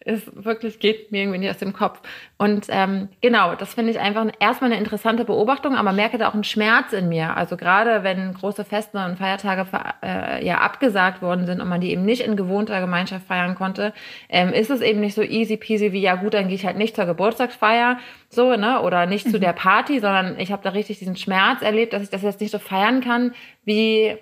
ist 0.06 0.46
wirklich, 0.46 0.80
geht 0.80 1.12
mir 1.12 1.24
irgendwie 1.24 1.40
nicht 1.40 1.50
aus 1.50 1.58
dem 1.58 1.74
Kopf. 1.74 2.00
Und 2.38 2.68
ähm, 2.70 3.10
genau, 3.20 3.56
das 3.56 3.74
finde 3.74 3.92
ich 3.92 4.00
einfach 4.00 4.26
erstmal 4.40 4.72
eine 4.72 4.80
interessante 4.80 5.26
Beobachtung, 5.26 5.76
aber 5.76 5.92
merke 5.92 6.18
da 6.18 6.30
auch 6.30 6.34
einen 6.34 6.46
Schmerz 6.46 6.94
in 6.94 7.10
mir. 7.10 7.36
Also 7.36 7.58
gerade 7.58 8.04
wenn 8.04 8.34
große 8.34 8.64
Feste 8.64 8.98
und 9.04 9.18
Feiertage 9.18 9.68
äh, 10.02 10.46
ja 10.46 10.60
abgesagt 10.60 11.22
worden 11.22 11.46
sind 11.46 11.60
und 11.60 11.68
man 11.68 11.82
die 11.82 11.92
eben 11.92 12.06
nicht 12.06 12.22
in 12.22 12.38
gewohnter 12.38 12.80
Gemeinschaft 12.80 13.28
feiern 13.28 13.56
konnte, 13.56 13.94
ähm, 14.30 14.54
ist 14.54 14.70
es 14.70 14.80
eben 14.80 15.02
nicht 15.02 15.16
so 15.16 15.22
easy 15.22 15.58
peasy 15.58 15.92
wie, 15.92 16.02
ja 16.02 16.16
gut, 16.16 16.34
dann 16.34 16.48
gehe 16.48 16.56
ich 16.56 16.66
halt 16.66 16.78
nicht 16.78 16.96
zur 16.96 17.06
Geburtstagsfeier, 17.06 18.00
so, 18.30 18.56
ne, 18.56 18.82
oder 18.82 19.06
nicht 19.06 19.28
mhm. 19.28 19.32
zu 19.32 19.40
der 19.40 19.54
Party, 19.54 20.00
sondern 20.00 20.40
ich 20.40 20.54
habe 20.54 20.64
da 20.64 20.70
richtig 20.70 21.00
diesen 21.00 21.18
Schmerz 21.18 21.62
erlebt, 21.62 21.92
dass 21.92 22.04
ich 22.04 22.10
das 22.10 22.22
jetzt 22.22 22.40
nicht 22.40 22.52
so 22.52 22.60
feiern 22.60 23.02
kann, 23.02 23.34
wie 23.66 24.18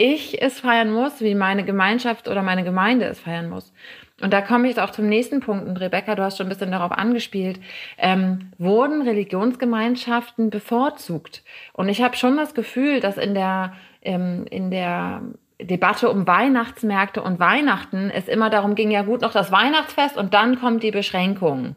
ich 0.00 0.40
es 0.40 0.60
feiern 0.60 0.90
muss, 0.90 1.20
wie 1.20 1.34
meine 1.34 1.62
Gemeinschaft 1.62 2.26
oder 2.26 2.42
meine 2.42 2.64
Gemeinde 2.64 3.04
es 3.06 3.20
feiern 3.20 3.50
muss. 3.50 3.72
Und 4.22 4.32
da 4.32 4.40
komme 4.40 4.64
ich 4.64 4.76
jetzt 4.76 4.82
auch 4.82 4.90
zum 4.90 5.08
nächsten 5.08 5.40
Punkt. 5.40 5.66
Und 5.66 5.78
Rebecca, 5.78 6.14
du 6.14 6.22
hast 6.22 6.38
schon 6.38 6.46
ein 6.46 6.50
bisschen 6.50 6.72
darauf 6.72 6.92
angespielt. 6.92 7.60
Ähm, 7.98 8.50
wurden 8.58 9.02
Religionsgemeinschaften 9.02 10.50
bevorzugt? 10.50 11.42
Und 11.72 11.88
ich 11.88 12.02
habe 12.02 12.16
schon 12.16 12.36
das 12.36 12.54
Gefühl, 12.54 13.00
dass 13.00 13.18
in 13.18 13.34
der, 13.34 13.74
ähm, 14.02 14.46
in 14.50 14.70
der 14.70 15.22
Debatte 15.60 16.10
um 16.10 16.26
Weihnachtsmärkte 16.26 17.22
und 17.22 17.38
Weihnachten 17.38 18.10
es 18.10 18.28
immer 18.28 18.48
darum 18.48 18.74
ging, 18.74 18.90
ja 18.90 19.02
gut, 19.02 19.20
noch 19.20 19.32
das 19.32 19.52
Weihnachtsfest 19.52 20.16
und 20.16 20.32
dann 20.32 20.58
kommt 20.58 20.82
die 20.82 20.90
Beschränkung. 20.90 21.76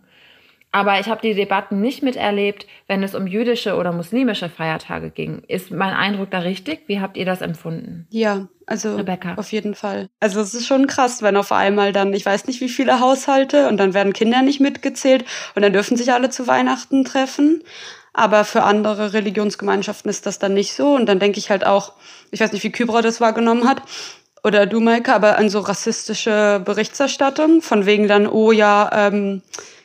Aber 0.75 0.99
ich 0.99 1.07
habe 1.07 1.21
die 1.21 1.35
Debatten 1.35 1.81
nicht 1.81 2.01
miterlebt, 2.01 2.65
wenn 2.87 3.03
es 3.03 3.13
um 3.13 3.27
jüdische 3.27 3.75
oder 3.75 3.91
muslimische 3.91 4.49
Feiertage 4.49 5.11
ging. 5.11 5.43
Ist 5.47 5.69
mein 5.69 5.93
Eindruck 5.93 6.31
da 6.31 6.39
richtig? 6.39 6.81
Wie 6.87 6.99
habt 6.99 7.15
ihr 7.15 7.25
das 7.25 7.41
empfunden? 7.41 8.07
Ja, 8.09 8.47
also 8.65 8.95
Rebecca. 8.95 9.35
auf 9.35 9.51
jeden 9.51 9.75
Fall. 9.75 10.09
Also 10.19 10.41
es 10.41 10.55
ist 10.55 10.65
schon 10.65 10.87
krass, 10.87 11.21
wenn 11.21 11.37
auf 11.37 11.51
einmal 11.51 11.93
dann, 11.93 12.11
ich 12.13 12.25
weiß 12.25 12.47
nicht 12.47 12.59
wie 12.59 12.69
viele 12.69 12.99
Haushalte 12.99 13.69
und 13.69 13.77
dann 13.77 13.93
werden 13.93 14.13
Kinder 14.13 14.41
nicht 14.41 14.59
mitgezählt 14.59 15.25
und 15.53 15.61
dann 15.61 15.73
dürfen 15.73 15.95
sich 15.95 16.11
alle 16.11 16.31
zu 16.31 16.47
Weihnachten 16.47 17.05
treffen. 17.05 17.63
Aber 18.11 18.43
für 18.43 18.63
andere 18.63 19.13
Religionsgemeinschaften 19.13 20.09
ist 20.09 20.25
das 20.25 20.39
dann 20.39 20.55
nicht 20.55 20.73
so. 20.73 20.95
Und 20.95 21.05
dann 21.05 21.19
denke 21.19 21.37
ich 21.37 21.51
halt 21.51 21.67
auch, 21.67 21.93
ich 22.31 22.39
weiß 22.39 22.51
nicht, 22.51 22.63
wie 22.63 22.71
Kybra 22.71 23.03
das 23.03 23.21
wahrgenommen 23.21 23.67
hat, 23.67 23.83
oder 24.43 24.65
du, 24.65 24.81
Maike, 24.81 25.13
aber 25.13 25.37
an 25.37 25.49
so 25.49 25.59
rassistische 25.59 26.61
Berichterstattung, 26.65 27.61
von 27.61 27.85
wegen 27.85 28.07
dann, 28.09 28.27
oh 28.27 28.51
ja, 28.51 28.89
ähm, 29.07 29.41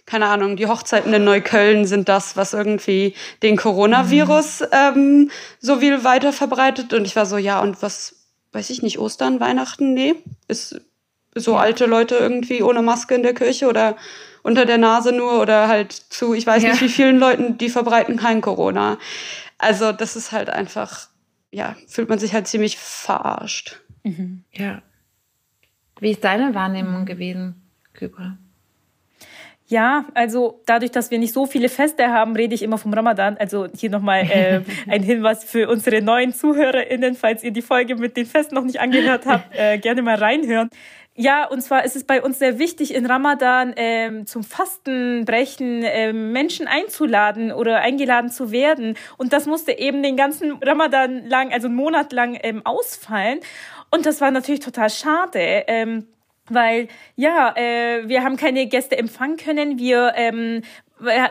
keine 0.08 0.26
Ahnung, 0.26 0.56
die 0.56 0.66
Hochzeiten 0.66 1.12
in 1.12 1.24
Neukölln 1.24 1.84
sind 1.84 2.08
das, 2.08 2.34
was 2.34 2.54
irgendwie 2.54 3.14
den 3.42 3.58
Coronavirus 3.58 4.60
mhm. 4.60 4.66
ähm, 4.72 5.30
so 5.60 5.80
viel 5.80 6.02
weiter 6.02 6.32
verbreitet. 6.32 6.94
Und 6.94 7.04
ich 7.04 7.14
war 7.14 7.26
so, 7.26 7.36
ja, 7.36 7.60
und 7.60 7.82
was, 7.82 8.16
weiß 8.52 8.70
ich 8.70 8.82
nicht, 8.82 8.98
Ostern, 8.98 9.38
Weihnachten? 9.38 9.92
Nee, 9.92 10.14
ist 10.48 10.80
so 11.34 11.56
alte 11.56 11.84
Leute 11.84 12.14
irgendwie 12.14 12.62
ohne 12.62 12.80
Maske 12.80 13.16
in 13.16 13.22
der 13.22 13.34
Kirche 13.34 13.68
oder 13.68 13.96
unter 14.42 14.64
der 14.64 14.78
Nase 14.78 15.12
nur 15.12 15.42
oder 15.42 15.68
halt 15.68 15.92
zu, 15.92 16.32
ich 16.32 16.46
weiß 16.46 16.62
ja. 16.62 16.70
nicht 16.70 16.80
wie 16.80 16.88
vielen 16.88 17.18
Leuten, 17.18 17.58
die 17.58 17.68
verbreiten 17.68 18.16
kein 18.16 18.40
Corona. 18.40 18.96
Also 19.58 19.92
das 19.92 20.16
ist 20.16 20.32
halt 20.32 20.48
einfach, 20.48 21.08
ja, 21.50 21.76
fühlt 21.86 22.08
man 22.08 22.18
sich 22.18 22.32
halt 22.32 22.48
ziemlich 22.48 22.78
verarscht. 22.78 23.78
Mhm. 24.04 24.44
Ja. 24.52 24.80
Wie 26.00 26.12
ist 26.12 26.24
deine 26.24 26.54
Wahrnehmung 26.54 27.04
gewesen, 27.04 27.68
Kybra? 27.92 28.38
Ja, 29.70 30.06
also 30.14 30.62
dadurch, 30.64 30.92
dass 30.92 31.10
wir 31.10 31.18
nicht 31.18 31.34
so 31.34 31.44
viele 31.44 31.68
Feste 31.68 32.08
haben, 32.08 32.34
rede 32.34 32.54
ich 32.54 32.62
immer 32.62 32.78
vom 32.78 32.94
Ramadan. 32.94 33.36
Also 33.36 33.66
hier 33.76 33.90
nochmal 33.90 34.22
äh, 34.22 34.62
ein 34.90 35.02
Hinweis 35.02 35.44
für 35.44 35.68
unsere 35.68 36.00
neuen 36.00 36.32
ZuhörerInnen, 36.32 37.14
falls 37.14 37.44
ihr 37.44 37.50
die 37.50 37.60
Folge 37.60 37.94
mit 37.96 38.16
den 38.16 38.24
Festen 38.24 38.54
noch 38.54 38.64
nicht 38.64 38.80
angehört 38.80 39.26
habt, 39.26 39.54
äh, 39.56 39.78
gerne 39.78 40.00
mal 40.00 40.16
reinhören. 40.16 40.70
Ja, 41.14 41.46
und 41.46 41.60
zwar 41.60 41.84
ist 41.84 41.96
es 41.96 42.04
bei 42.04 42.22
uns 42.22 42.38
sehr 42.38 42.58
wichtig, 42.58 42.94
in 42.94 43.04
Ramadan 43.04 43.74
ähm, 43.76 44.24
zum 44.24 44.42
Fastenbrechen 44.42 45.82
ähm, 45.84 46.32
Menschen 46.32 46.66
einzuladen 46.66 47.52
oder 47.52 47.80
eingeladen 47.80 48.30
zu 48.30 48.52
werden. 48.52 48.96
Und 49.18 49.34
das 49.34 49.46
musste 49.46 49.72
eben 49.72 50.02
den 50.02 50.16
ganzen 50.16 50.52
Ramadan 50.62 51.26
lang, 51.26 51.52
also 51.52 51.66
einen 51.66 51.76
Monat 51.76 52.12
lang 52.12 52.38
ähm, 52.40 52.62
ausfallen. 52.64 53.40
Und 53.90 54.06
das 54.06 54.20
war 54.20 54.30
natürlich 54.30 54.60
total 54.60 54.88
schade. 54.88 55.40
Ähm, 55.66 56.06
weil 56.50 56.88
ja, 57.16 57.54
äh, 57.56 58.08
wir 58.08 58.24
haben 58.24 58.36
keine 58.36 58.66
Gäste 58.66 58.98
empfangen 58.98 59.36
können, 59.36 59.78
wir 59.78 60.12
ähm, 60.16 60.62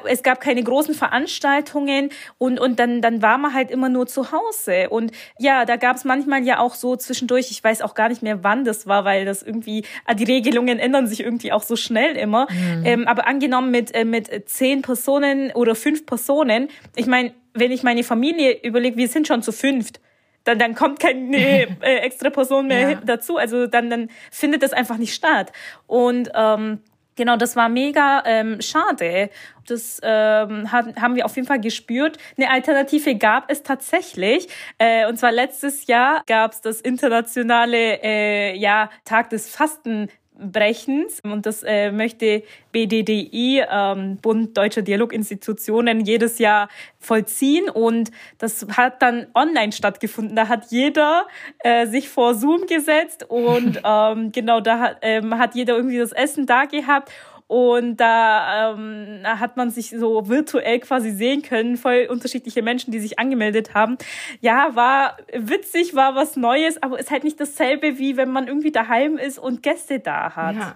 es 0.06 0.24
gab 0.24 0.40
keine 0.40 0.64
großen 0.64 0.94
Veranstaltungen. 0.94 2.10
Und 2.38 2.60
und 2.60 2.80
dann 2.80 3.02
dann 3.02 3.22
war 3.22 3.38
man 3.38 3.54
halt 3.54 3.72
immer 3.72 3.90
nur 3.90 4.08
zu 4.08 4.32
Hause. 4.32 4.90
Und 4.90 5.12
ja 5.40 5.66
da 5.66 5.76
gab 5.76 5.98
es 5.98 6.06
manchmal 6.06 6.44
ja 6.44 6.60
auch 6.60 6.76
so 6.76 6.96
zwischendurch 6.96 7.52
ich 7.52 7.64
weiß 7.64 7.82
auch 7.82 7.96
gar 7.96 8.10
nicht 8.10 8.22
mehr 8.22 8.44
wann 8.44 8.64
das 8.64 8.88
war 8.88 9.06
weil 9.06 9.26
das 9.26 9.44
irgendwie 9.44 9.84
ah, 10.06 10.14
die 10.14 10.24
Regelungen 10.24 10.80
ändern 10.80 11.08
sich 11.08 11.22
irgendwie 11.22 11.52
auch 11.52 11.64
so 11.64 11.76
schnell 11.76 12.16
immer. 12.16 12.48
Mhm. 12.50 12.86
ähm, 12.86 13.08
aber 13.08 13.28
angenommen 13.28 13.72
mit 13.72 13.94
äh, 13.94 14.06
mit 14.06 14.50
zehn 14.50 14.82
Personen 14.82 15.52
oder 15.52 15.76
fünf 15.76 16.06
Personen 16.06 16.70
ich 16.96 17.08
meine 17.08 17.34
wenn 17.54 17.72
ich 17.72 17.84
meine 17.84 18.04
Familie 18.04 18.60
überlege 18.64 18.98
wir 18.98 19.08
sind 19.08 19.28
schon 19.28 19.42
zu 19.42 19.52
fünft 19.52 20.00
dann, 20.48 20.60
dann 20.60 20.76
kommt 20.76 21.00
keine 21.00 21.38
äh, 21.82 21.98
extra 21.98 22.30
Person 22.30 22.68
mehr 22.68 22.92
ja. 22.92 23.02
dazu. 23.04 23.38
Also 23.38 23.68
dann, 23.68 23.90
dann 23.90 24.10
findet 24.32 24.64
das 24.64 24.74
einfach 24.74 24.98
nicht 24.98 25.14
statt. 25.14 25.52
Und 25.86 26.32
ähm, 26.34 26.80
Genau, 27.18 27.36
das 27.36 27.56
war 27.56 27.68
mega 27.68 28.22
ähm, 28.26 28.62
schade. 28.62 29.32
Das 29.66 30.00
ähm, 30.04 30.72
hat, 30.72 30.96
haben 31.02 31.16
wir 31.16 31.26
auf 31.26 31.36
jeden 31.36 31.48
Fall 31.48 31.60
gespürt. 31.60 32.20
Eine 32.38 32.52
Alternative 32.52 33.16
gab 33.16 33.50
es 33.50 33.64
tatsächlich. 33.64 34.48
Äh, 34.78 35.08
und 35.08 35.18
zwar 35.18 35.32
letztes 35.32 35.88
Jahr 35.88 36.22
gab 36.28 36.52
es 36.52 36.62
das 36.62 36.80
internationale 36.80 38.04
äh, 38.04 38.56
ja, 38.56 38.92
Tag 39.04 39.32
des 39.32 39.50
Fasten 39.50 40.10
Brechens. 40.40 41.20
Und 41.22 41.46
das 41.46 41.64
äh, 41.64 41.92
möchte 41.92 42.44
BDDI, 42.72 43.64
ähm, 43.70 44.18
Bund 44.18 44.58
Deutscher 44.58 44.82
Dialoginstitutionen, 44.82 46.02
jedes 46.02 46.40
Jahr 46.40 46.70
vollziehen. 47.00 47.70
Und 47.70 48.12
das 48.38 48.66
hat 48.76 49.02
dann 49.02 49.28
online 49.34 49.72
stattgefunden. 49.72 50.36
Da 50.36 50.48
hat 50.48 50.72
jeder 50.72 51.28
äh, 51.60 51.88
sich 51.88 52.10
vor 52.10 52.36
Zoom 52.36 52.68
gesetzt 52.68 53.26
und 53.30 53.82
ähm, 53.86 54.32
genau 54.32 54.60
da 54.60 54.80
hat, 54.80 54.98
ähm, 55.02 55.38
hat 55.38 55.56
jeder 55.56 55.76
irgendwie 55.76 55.98
das 55.98 56.12
Essen 56.12 56.46
da 56.46 56.66
gehabt. 56.66 57.12
Und 57.48 57.98
da 57.98 58.74
ähm, 58.74 59.22
hat 59.24 59.56
man 59.56 59.72
sich 59.72 59.92
so 59.92 60.28
virtuell 60.28 60.80
quasi 60.80 61.12
sehen 61.12 61.42
können, 61.42 61.78
voll 61.78 62.08
unterschiedliche 62.10 62.62
Menschen, 62.62 62.92
die 62.92 63.00
sich 63.00 63.20
angemeldet 63.20 63.74
haben. 63.74 63.98
Ja, 64.42 64.76
war 64.76 65.18
witzig, 65.34 65.96
war 65.96 66.16
was 66.16 66.36
Neues, 66.36 66.82
aber 66.84 67.00
ist 67.00 67.10
halt 67.10 67.24
nicht 67.24 67.40
dasselbe, 67.40 67.98
wie 67.98 68.18
wenn 68.18 68.30
man 68.30 68.48
irgendwie 68.48 68.72
daheim 68.72 69.18
ist 69.18 69.40
und 69.40 69.64
Gäste 69.64 70.00
da 70.00 70.36
hat. 70.36 70.56
Ja. 70.56 70.76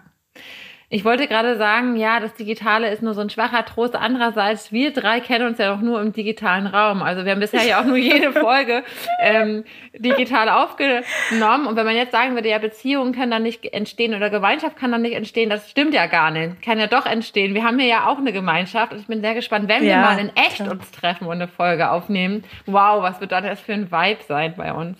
Ich 0.93 1.05
wollte 1.05 1.25
gerade 1.27 1.55
sagen, 1.57 1.95
ja, 1.95 2.19
das 2.19 2.33
Digitale 2.33 2.91
ist 2.91 3.01
nur 3.01 3.13
so 3.13 3.21
ein 3.21 3.29
schwacher 3.29 3.63
Trost. 3.63 3.95
Andererseits, 3.95 4.73
wir 4.73 4.91
drei 4.91 5.21
kennen 5.21 5.47
uns 5.47 5.57
ja 5.57 5.73
auch 5.73 5.79
nur 5.79 6.01
im 6.01 6.11
digitalen 6.11 6.67
Raum. 6.67 7.01
Also 7.01 7.23
wir 7.23 7.31
haben 7.31 7.39
bisher 7.39 7.63
ja 7.63 7.79
auch 7.79 7.85
nur 7.85 7.95
jede 7.95 8.33
Folge 8.33 8.83
ähm, 9.21 9.63
digital 9.97 10.49
aufgenommen. 10.49 11.65
Und 11.67 11.77
wenn 11.77 11.85
man 11.85 11.95
jetzt 11.95 12.11
sagen 12.11 12.35
würde, 12.35 12.49
ja, 12.49 12.57
Beziehungen 12.57 13.13
können 13.13 13.31
dann 13.31 13.43
nicht 13.43 13.63
entstehen 13.73 14.13
oder 14.13 14.29
Gemeinschaft 14.29 14.75
kann 14.75 14.91
dann 14.91 15.01
nicht 15.01 15.15
entstehen, 15.15 15.49
das 15.49 15.69
stimmt 15.71 15.93
ja 15.93 16.07
gar 16.07 16.29
nicht. 16.29 16.61
Kann 16.61 16.77
ja 16.77 16.87
doch 16.87 17.05
entstehen. 17.05 17.53
Wir 17.53 17.63
haben 17.63 17.79
hier 17.79 17.87
ja 17.87 18.07
auch 18.09 18.17
eine 18.17 18.33
Gemeinschaft 18.33 18.91
und 18.91 18.99
ich 18.99 19.07
bin 19.07 19.21
sehr 19.21 19.33
gespannt, 19.33 19.69
wenn 19.69 19.85
ja, 19.85 19.95
wir 19.95 20.01
mal 20.01 20.19
in 20.19 20.35
echt 20.35 20.57
klar. 20.57 20.71
uns 20.71 20.91
treffen 20.91 21.25
und 21.25 21.35
eine 21.35 21.47
Folge 21.47 21.89
aufnehmen. 21.89 22.43
Wow, 22.65 23.01
was 23.01 23.21
wird 23.21 23.31
das 23.31 23.61
für 23.61 23.71
ein 23.71 23.93
Vibe 23.93 24.23
sein 24.27 24.55
bei 24.57 24.73
uns? 24.73 24.99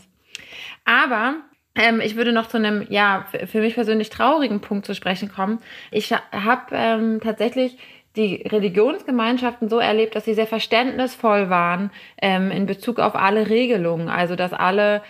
Aber 0.86 1.36
ähm, 1.76 2.02
ich 2.02 2.16
würde 2.16 2.34
noch 2.34 2.48
zu 2.48 2.58
einem, 2.58 2.86
ja, 2.90 3.26
für 3.46 3.62
mich 3.62 3.76
persönlich 3.76 4.10
traurigen 4.10 4.62
Punkt 4.62 4.86
zu 4.86 4.94
sprechen 4.94 5.32
kommen. 5.32 5.60
Ich 5.92 6.12
habe 6.14 6.66
ähm, 6.74 7.20
tatsächlich 7.22 7.78
die 8.18 8.44
Religionsgemeinschaften 8.46 9.70
so 9.70 9.80
erlebt, 9.80 10.16
dass 10.16 10.26
sie 10.26 10.34
sehr 10.34 10.48
verständnisvoll 10.48 11.50
waren 11.50 11.92
ähm, 12.22 12.52
in 12.52 12.66
Bezug 12.66 13.00
auf 13.00 13.16
alle 13.16 13.50
Regelungen. 13.50 14.10
Also 14.10 14.36
dass 14.36 14.52
alle 14.52 15.02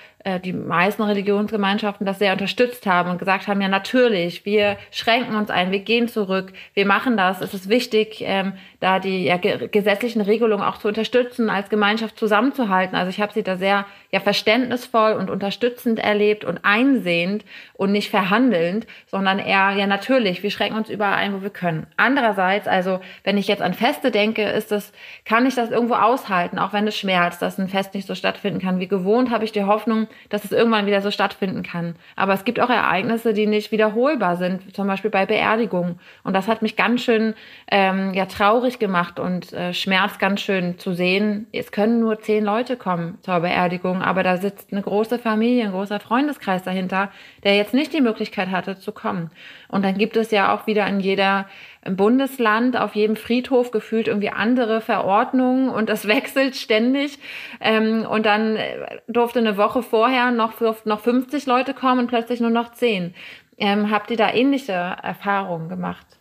die 0.43 0.53
meisten 0.53 1.01
Religionsgemeinschaften 1.01 2.05
das 2.05 2.19
sehr 2.19 2.33
unterstützt 2.33 2.85
haben 2.85 3.09
und 3.09 3.17
gesagt 3.17 3.47
haben, 3.47 3.61
ja 3.61 3.67
natürlich, 3.67 4.45
wir 4.45 4.77
schränken 4.91 5.35
uns 5.35 5.49
ein, 5.49 5.71
wir 5.71 5.79
gehen 5.79 6.07
zurück, 6.07 6.53
wir 6.73 6.85
machen 6.85 7.17
das. 7.17 7.41
Es 7.41 7.53
ist 7.53 7.69
wichtig, 7.69 8.21
ähm, 8.21 8.53
da 8.79 8.99
die 8.99 9.25
ja, 9.25 9.37
gesetzlichen 9.37 10.21
Regelungen 10.21 10.63
auch 10.63 10.77
zu 10.77 10.87
unterstützen, 10.87 11.49
als 11.49 11.69
Gemeinschaft 11.69 12.17
zusammenzuhalten. 12.17 12.95
Also 12.95 13.09
ich 13.09 13.19
habe 13.19 13.33
sie 13.33 13.43
da 13.43 13.55
sehr 13.55 13.85
ja 14.11 14.19
verständnisvoll 14.19 15.13
und 15.13 15.29
unterstützend 15.29 15.99
erlebt 15.99 16.43
und 16.43 16.59
einsehend 16.63 17.45
und 17.73 17.91
nicht 17.91 18.09
verhandelnd, 18.09 18.85
sondern 19.07 19.39
eher 19.39 19.71
ja 19.71 19.87
natürlich, 19.87 20.43
wir 20.43 20.51
schränken 20.51 20.77
uns 20.77 20.89
überall 20.89 21.13
ein, 21.13 21.33
wo 21.33 21.41
wir 21.41 21.49
können. 21.49 21.87
Andererseits, 21.97 22.67
also 22.67 22.99
wenn 23.23 23.37
ich 23.37 23.47
jetzt 23.47 23.61
an 23.61 23.73
Feste 23.73 24.11
denke, 24.11 24.43
ist 24.43 24.71
das, 24.71 24.91
kann 25.25 25.45
ich 25.45 25.55
das 25.55 25.71
irgendwo 25.71 25.95
aushalten, 25.95 26.59
auch 26.59 26.73
wenn 26.73 26.87
es 26.87 26.97
schmerzt, 26.97 27.41
dass 27.41 27.57
ein 27.57 27.69
Fest 27.69 27.93
nicht 27.93 28.07
so 28.07 28.15
stattfinden 28.15 28.59
kann 28.59 28.79
wie 28.79 28.87
gewohnt, 28.87 29.31
habe 29.31 29.45
ich 29.45 29.51
die 29.51 29.63
Hoffnung, 29.63 30.07
dass 30.29 30.43
es 30.43 30.51
irgendwann 30.51 30.85
wieder 30.85 31.01
so 31.01 31.11
stattfinden 31.11 31.63
kann. 31.63 31.95
Aber 32.15 32.33
es 32.33 32.45
gibt 32.45 32.59
auch 32.59 32.69
Ereignisse, 32.69 33.33
die 33.33 33.47
nicht 33.47 33.71
wiederholbar 33.71 34.35
sind, 34.35 34.75
zum 34.75 34.87
Beispiel 34.87 35.11
bei 35.11 35.25
Beerdigungen. 35.25 35.99
Und 36.23 36.33
das 36.33 36.47
hat 36.47 36.61
mich 36.61 36.75
ganz 36.75 37.03
schön 37.03 37.33
ähm, 37.69 38.13
ja, 38.13 38.25
traurig 38.25 38.79
gemacht 38.79 39.19
und 39.19 39.53
äh, 39.53 39.73
schmerzt 39.73 40.19
ganz 40.19 40.41
schön 40.41 40.77
zu 40.77 40.93
sehen, 40.93 41.47
es 41.51 41.71
können 41.71 41.99
nur 41.99 42.19
zehn 42.19 42.43
Leute 42.43 42.77
kommen 42.77 43.17
zur 43.21 43.39
Beerdigung, 43.39 44.01
aber 44.01 44.23
da 44.23 44.37
sitzt 44.37 44.71
eine 44.71 44.81
große 44.81 45.19
Familie, 45.19 45.65
ein 45.65 45.71
großer 45.71 45.99
Freundeskreis 45.99 46.63
dahinter, 46.63 47.11
der 47.43 47.55
jetzt 47.55 47.73
nicht 47.73 47.93
die 47.93 48.01
Möglichkeit 48.01 48.49
hatte 48.49 48.77
zu 48.79 48.91
kommen. 48.91 49.31
Und 49.71 49.83
dann 49.83 49.97
gibt 49.97 50.17
es 50.17 50.31
ja 50.31 50.53
auch 50.53 50.67
wieder 50.67 50.85
in 50.85 50.99
jeder 50.99 51.47
Bundesland, 51.89 52.77
auf 52.77 52.93
jedem 52.93 53.15
Friedhof 53.15 53.71
gefühlt 53.71 54.07
irgendwie 54.07 54.29
andere 54.29 54.81
Verordnungen 54.81 55.69
und 55.69 55.89
das 55.89 56.07
wechselt 56.07 56.55
ständig. 56.55 57.17
Ähm, 57.59 58.05
und 58.05 58.25
dann 58.25 58.57
äh, 58.57 58.99
durfte 59.07 59.39
eine 59.39 59.57
Woche 59.57 59.81
vorher 59.81 60.31
noch, 60.31 60.53
noch 60.85 60.99
50 60.99 61.45
Leute 61.45 61.73
kommen 61.73 62.01
und 62.01 62.07
plötzlich 62.07 62.41
nur 62.41 62.49
noch 62.51 62.71
10. 62.71 63.15
Ähm, 63.57 63.89
habt 63.89 64.11
ihr 64.11 64.17
da 64.17 64.31
ähnliche 64.31 64.73
Erfahrungen 64.73 65.69
gemacht? 65.69 66.20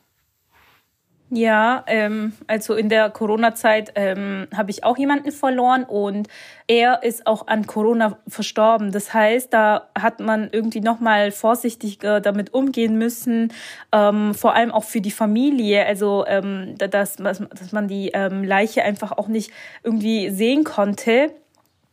Ja, 1.33 1.85
ähm, 1.87 2.33
also 2.49 2.75
in 2.75 2.89
der 2.89 3.09
Corona-Zeit 3.09 3.93
ähm, 3.95 4.49
habe 4.53 4.73
ich 4.73 4.83
auch 4.83 4.99
jemanden 4.99 5.31
verloren 5.31 5.85
und 5.85 6.27
er 6.67 7.05
ist 7.05 7.25
auch 7.25 7.47
an 7.47 7.69
Corona 7.69 8.19
verstorben. 8.27 8.91
Das 8.91 9.15
heißt, 9.15 9.55
da 9.55 9.91
hat 9.97 10.19
man 10.19 10.49
irgendwie 10.51 10.81
nochmal 10.81 11.31
vorsichtiger 11.31 12.21
damit 12.21 12.53
umgehen 12.53 12.99
müssen, 12.99 13.53
ähm, 13.93 14.35
vor 14.35 14.57
allem 14.57 14.73
auch 14.73 14.83
für 14.83 15.01
die 15.01 15.13
Familie. 15.13 15.87
Also, 15.87 16.25
ähm, 16.27 16.75
dass, 16.79 17.15
dass 17.15 17.73
man 17.73 17.87
die 17.87 18.11
ähm, 18.13 18.43
Leiche 18.43 18.83
einfach 18.83 19.13
auch 19.13 19.29
nicht 19.29 19.53
irgendwie 19.85 20.31
sehen 20.31 20.65
konnte 20.65 21.33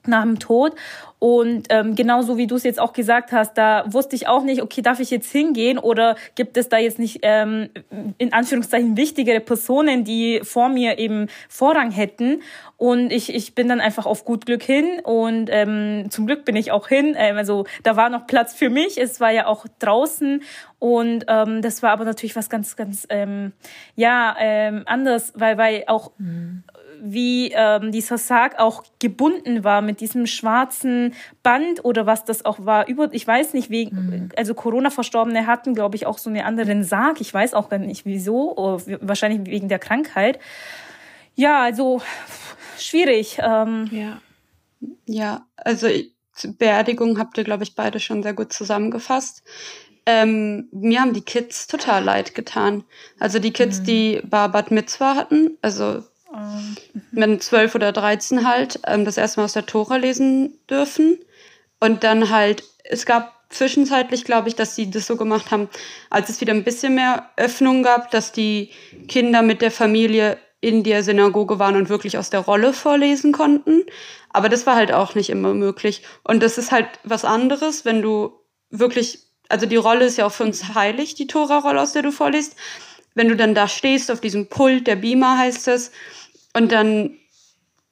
nach 0.07 0.23
dem 0.23 0.39
Tod. 0.39 0.73
Und 1.19 1.67
ähm, 1.69 1.95
genauso 1.95 2.37
wie 2.37 2.45
du 2.45 2.55
es 2.55 2.63
jetzt 2.63 2.79
auch 2.79 2.93
gesagt 2.93 3.31
hast, 3.31 3.57
da 3.57 3.85
wusste 3.87 4.15
ich 4.15 4.27
auch 4.27 4.43
nicht, 4.43 4.61
okay, 4.61 4.83
darf 4.83 4.99
ich 4.99 5.09
jetzt 5.09 5.31
hingehen 5.31 5.79
oder 5.79 6.15
gibt 6.35 6.57
es 6.57 6.69
da 6.69 6.77
jetzt 6.77 6.99
nicht 6.99 7.19
ähm, 7.23 7.69
in 8.19 8.33
Anführungszeichen 8.33 8.97
wichtigere 8.97 9.39
Personen, 9.39 10.03
die 10.03 10.41
vor 10.43 10.69
mir 10.69 10.99
eben 10.99 11.27
Vorrang 11.49 11.89
hätten. 11.89 12.43
Und 12.77 13.11
ich, 13.11 13.33
ich 13.33 13.55
bin 13.55 13.67
dann 13.67 13.81
einfach 13.81 14.05
auf 14.05 14.25
gut 14.25 14.45
Glück 14.45 14.61
hin 14.61 14.99
und 15.03 15.49
ähm, 15.51 16.05
zum 16.11 16.27
Glück 16.27 16.45
bin 16.45 16.55
ich 16.55 16.71
auch 16.71 16.87
hin. 16.87 17.15
Ähm, 17.17 17.35
also 17.35 17.65
da 17.81 17.95
war 17.95 18.11
noch 18.11 18.27
Platz 18.27 18.53
für 18.53 18.69
mich. 18.69 19.01
Es 19.01 19.19
war 19.19 19.31
ja 19.31 19.47
auch 19.47 19.65
draußen 19.79 20.43
und 20.77 21.25
ähm, 21.27 21.63
das 21.63 21.81
war 21.81 21.89
aber 21.89 22.05
natürlich 22.05 22.35
was 22.35 22.51
ganz, 22.51 22.75
ganz 22.75 23.07
ähm, 23.09 23.53
ja 23.95 24.35
ähm, 24.39 24.83
anders, 24.85 25.33
weil 25.35 25.57
weil 25.57 25.85
auch 25.87 26.11
mhm 26.19 26.63
wie 27.01 27.51
ähm, 27.53 27.91
dieser 27.91 28.17
Sarg 28.17 28.59
auch 28.59 28.83
gebunden 28.99 29.63
war 29.63 29.81
mit 29.81 30.01
diesem 30.01 30.25
schwarzen 30.25 31.13
Band 31.43 31.83
oder 31.85 32.05
was 32.05 32.25
das 32.25 32.45
auch 32.45 32.65
war. 32.65 32.87
Über, 32.87 33.09
ich 33.13 33.25
weiß 33.25 33.53
nicht, 33.53 33.69
wie, 33.69 33.87
mhm. 33.87 34.29
also 34.35 34.53
Corona-Verstorbene 34.53 35.47
hatten, 35.47 35.73
glaube 35.73 35.95
ich, 35.95 36.05
auch 36.05 36.17
so 36.17 36.29
einen 36.29 36.41
anderen 36.41 36.83
Sarg. 36.83 37.21
Ich 37.21 37.33
weiß 37.33 37.53
auch 37.53 37.69
gar 37.69 37.79
nicht 37.79 38.05
wieso, 38.05 38.57
oh, 38.57 38.81
wahrscheinlich 39.01 39.49
wegen 39.49 39.69
der 39.69 39.79
Krankheit. 39.79 40.39
Ja, 41.35 41.63
also 41.63 42.01
schwierig. 42.77 43.39
Ähm, 43.41 43.89
ja. 43.91 44.21
Ja, 45.05 45.45
also 45.55 45.87
Beerdigung 46.57 47.17
habt 47.17 47.37
ihr, 47.37 47.43
glaube 47.43 47.63
ich, 47.63 47.75
beide 47.75 47.99
schon 47.99 48.23
sehr 48.23 48.33
gut 48.33 48.53
zusammengefasst. 48.53 49.43
Ähm, 50.05 50.69
mir 50.71 51.01
haben 51.01 51.13
die 51.13 51.21
Kids 51.21 51.67
total 51.67 52.03
leid 52.03 52.33
getan. 52.33 52.83
Also 53.19 53.39
die 53.39 53.51
Kids, 53.51 53.79
mhm. 53.79 53.83
die 53.83 54.21
Bad 54.23 54.71
Mitzwa 54.71 55.15
hatten, 55.15 55.57
also. 55.61 56.03
Mit 57.11 57.43
zwölf 57.43 57.75
oder 57.75 57.91
dreizehn 57.91 58.47
halt 58.47 58.79
ähm, 58.85 59.05
das 59.05 59.17
erste 59.17 59.39
Mal 59.39 59.45
aus 59.45 59.53
der 59.53 59.65
Tora 59.65 59.97
lesen 59.97 60.57
dürfen. 60.69 61.19
Und 61.79 62.03
dann 62.03 62.29
halt, 62.29 62.63
es 62.83 63.05
gab 63.05 63.33
zwischenzeitlich, 63.49 64.25
glaube 64.25 64.49
ich, 64.49 64.55
dass 64.55 64.75
sie 64.75 64.89
das 64.89 65.07
so 65.07 65.15
gemacht 65.15 65.51
haben, 65.51 65.69
als 66.09 66.29
es 66.29 66.41
wieder 66.41 66.53
ein 66.53 66.63
bisschen 66.63 66.95
mehr 66.95 67.29
Öffnung 67.37 67.83
gab, 67.83 68.11
dass 68.11 68.31
die 68.31 68.71
Kinder 69.07 69.41
mit 69.41 69.61
der 69.61 69.71
Familie 69.71 70.37
in 70.59 70.83
der 70.83 71.03
Synagoge 71.03 71.59
waren 71.59 71.75
und 71.75 71.89
wirklich 71.89 72.17
aus 72.17 72.29
der 72.29 72.41
Rolle 72.41 72.73
vorlesen 72.73 73.31
konnten. 73.31 73.83
Aber 74.29 74.49
das 74.49 74.65
war 74.65 74.75
halt 74.75 74.91
auch 74.91 75.15
nicht 75.15 75.29
immer 75.29 75.53
möglich. 75.53 76.03
Und 76.23 76.43
das 76.43 76.57
ist 76.57 76.71
halt 76.71 76.87
was 77.03 77.25
anderes, 77.25 77.85
wenn 77.85 78.01
du 78.01 78.33
wirklich, 78.69 79.19
also 79.49 79.65
die 79.65 79.75
Rolle 79.75 80.05
ist 80.05 80.17
ja 80.17 80.25
auch 80.25 80.31
für 80.31 80.43
uns 80.43 80.73
heilig, 80.73 81.15
die 81.15 81.27
Tora-Rolle, 81.27 81.79
aus 81.79 81.93
der 81.93 82.01
du 82.01 82.11
vorliest. 82.11 82.55
Wenn 83.15 83.29
du 83.29 83.35
dann 83.35 83.55
da 83.55 83.67
stehst, 83.67 84.11
auf 84.11 84.19
diesem 84.19 84.47
Pult, 84.47 84.87
der 84.87 84.97
Beamer 84.97 85.37
heißt 85.37 85.67
es, 85.69 85.91
und 86.57 86.71
dann 86.71 87.11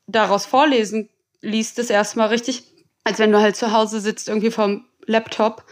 daraus 0.08 0.48
vorlesen 0.48 1.10
liest 1.42 1.78
es 1.78 1.92
erstmal 1.92 2.30
richtig, 2.30 2.64
als 3.04 3.20
wenn 3.20 3.32
du 3.32 3.40
halt 3.40 3.56
zu 3.56 3.72
Hause 3.72 4.00
sitzt, 4.00 4.28
irgendwie 4.28 4.50
vom 4.50 4.86
Laptop 5.06 5.64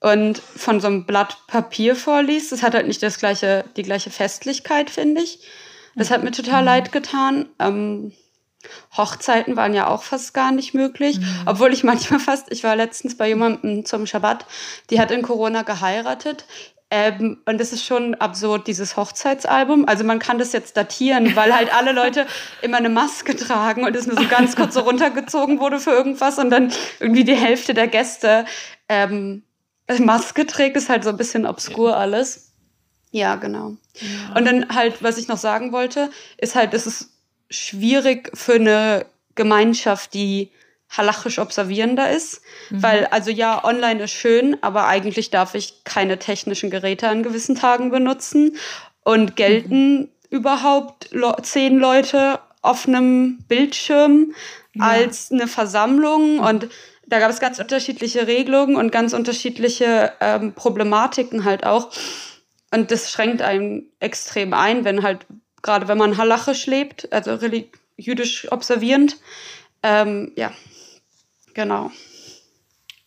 und 0.00 0.38
von 0.38 0.78
so 0.78 0.88
einem 0.88 1.06
Blatt 1.06 1.38
Papier 1.46 1.96
vorliest. 1.96 2.52
Das 2.52 2.62
hat 2.62 2.74
halt 2.74 2.86
nicht 2.86 3.02
das 3.02 3.18
gleiche, 3.18 3.64
die 3.78 3.82
gleiche 3.82 4.10
Festlichkeit, 4.10 4.90
finde 4.90 5.22
ich. 5.22 5.38
Das 5.96 6.10
hat 6.10 6.22
mir 6.22 6.32
total 6.32 6.60
mhm. 6.60 6.66
leid 6.66 6.92
getan. 6.92 7.48
Ähm, 7.58 8.12
Hochzeiten 8.94 9.56
waren 9.56 9.72
ja 9.72 9.88
auch 9.88 10.02
fast 10.02 10.34
gar 10.34 10.52
nicht 10.52 10.74
möglich, 10.74 11.20
mhm. 11.20 11.42
obwohl 11.46 11.72
ich 11.72 11.82
manchmal 11.82 12.20
fast, 12.20 12.52
ich 12.52 12.62
war 12.62 12.76
letztens 12.76 13.16
bei 13.16 13.28
jemandem 13.28 13.86
zum 13.86 14.06
Schabbat, 14.06 14.44
die 14.90 15.00
hat 15.00 15.10
in 15.10 15.22
Corona 15.22 15.62
geheiratet. 15.62 16.44
Ähm, 16.90 17.38
und 17.46 17.60
das 17.60 17.72
ist 17.72 17.84
schon 17.84 18.14
absurd, 18.14 18.66
dieses 18.66 18.96
Hochzeitsalbum. 18.96 19.88
Also 19.88 20.04
man 20.04 20.18
kann 20.18 20.38
das 20.38 20.52
jetzt 20.52 20.76
datieren, 20.76 21.34
weil 21.34 21.54
halt 21.54 21.74
alle 21.74 21.92
Leute 21.92 22.26
immer 22.62 22.76
eine 22.76 22.88
Maske 22.90 23.34
tragen 23.34 23.84
und 23.84 23.96
es 23.96 24.06
nur 24.06 24.16
so 24.16 24.28
ganz 24.28 24.54
kurz 24.54 24.74
so 24.74 24.80
runtergezogen 24.80 25.58
wurde 25.60 25.80
für 25.80 25.90
irgendwas 25.90 26.38
und 26.38 26.50
dann 26.50 26.72
irgendwie 27.00 27.24
die 27.24 27.34
Hälfte 27.34 27.74
der 27.74 27.88
Gäste 27.88 28.44
ähm, 28.88 29.42
Maske 29.98 30.46
trägt, 30.46 30.76
ist 30.76 30.88
halt 30.88 31.04
so 31.04 31.10
ein 31.10 31.16
bisschen 31.16 31.46
obskur 31.46 31.96
alles. 31.96 32.52
Ja, 33.10 33.36
genau. 33.36 33.76
Ja. 33.94 34.36
Und 34.36 34.44
dann 34.44 34.68
halt, 34.74 35.02
was 35.02 35.18
ich 35.18 35.28
noch 35.28 35.38
sagen 35.38 35.72
wollte, 35.72 36.10
ist 36.36 36.54
halt, 36.54 36.74
es 36.74 36.86
ist 36.86 37.10
schwierig 37.50 38.30
für 38.34 38.54
eine 38.54 39.06
Gemeinschaft, 39.34 40.14
die 40.14 40.50
halachisch 40.88 41.38
observierender 41.38 42.10
ist. 42.10 42.40
Mhm. 42.70 42.82
Weil, 42.82 43.06
also 43.06 43.30
ja, 43.30 43.64
online 43.64 44.04
ist 44.04 44.12
schön, 44.12 44.56
aber 44.62 44.86
eigentlich 44.86 45.30
darf 45.30 45.54
ich 45.54 45.84
keine 45.84 46.18
technischen 46.18 46.70
Geräte 46.70 47.08
an 47.08 47.22
gewissen 47.22 47.54
Tagen 47.54 47.90
benutzen. 47.90 48.56
Und 49.02 49.36
gelten 49.36 49.98
mhm. 49.98 50.08
überhaupt 50.30 51.10
zehn 51.42 51.78
Leute 51.78 52.40
auf 52.62 52.88
einem 52.88 53.38
Bildschirm 53.48 54.32
ja. 54.74 54.86
als 54.86 55.30
eine 55.30 55.46
Versammlung 55.46 56.38
und 56.38 56.68
da 57.06 57.18
gab 57.18 57.30
es 57.30 57.40
ganz 57.40 57.58
unterschiedliche 57.58 58.26
Regelungen 58.26 58.76
und 58.76 58.90
ganz 58.90 59.12
unterschiedliche 59.12 60.12
ähm, 60.20 60.54
Problematiken 60.54 61.44
halt 61.44 61.64
auch. 61.64 61.90
Und 62.72 62.90
das 62.90 63.10
schränkt 63.10 63.42
einen 63.42 63.90
extrem 64.00 64.54
ein, 64.54 64.84
wenn 64.84 65.02
halt, 65.02 65.26
gerade 65.62 65.86
wenn 65.86 65.98
man 65.98 66.16
halachisch 66.16 66.66
lebt, 66.66 67.12
also 67.12 67.38
jüdisch 67.96 68.50
observierend. 68.50 69.18
Ähm, 69.82 70.32
ja, 70.34 70.52
genau. 71.54 71.90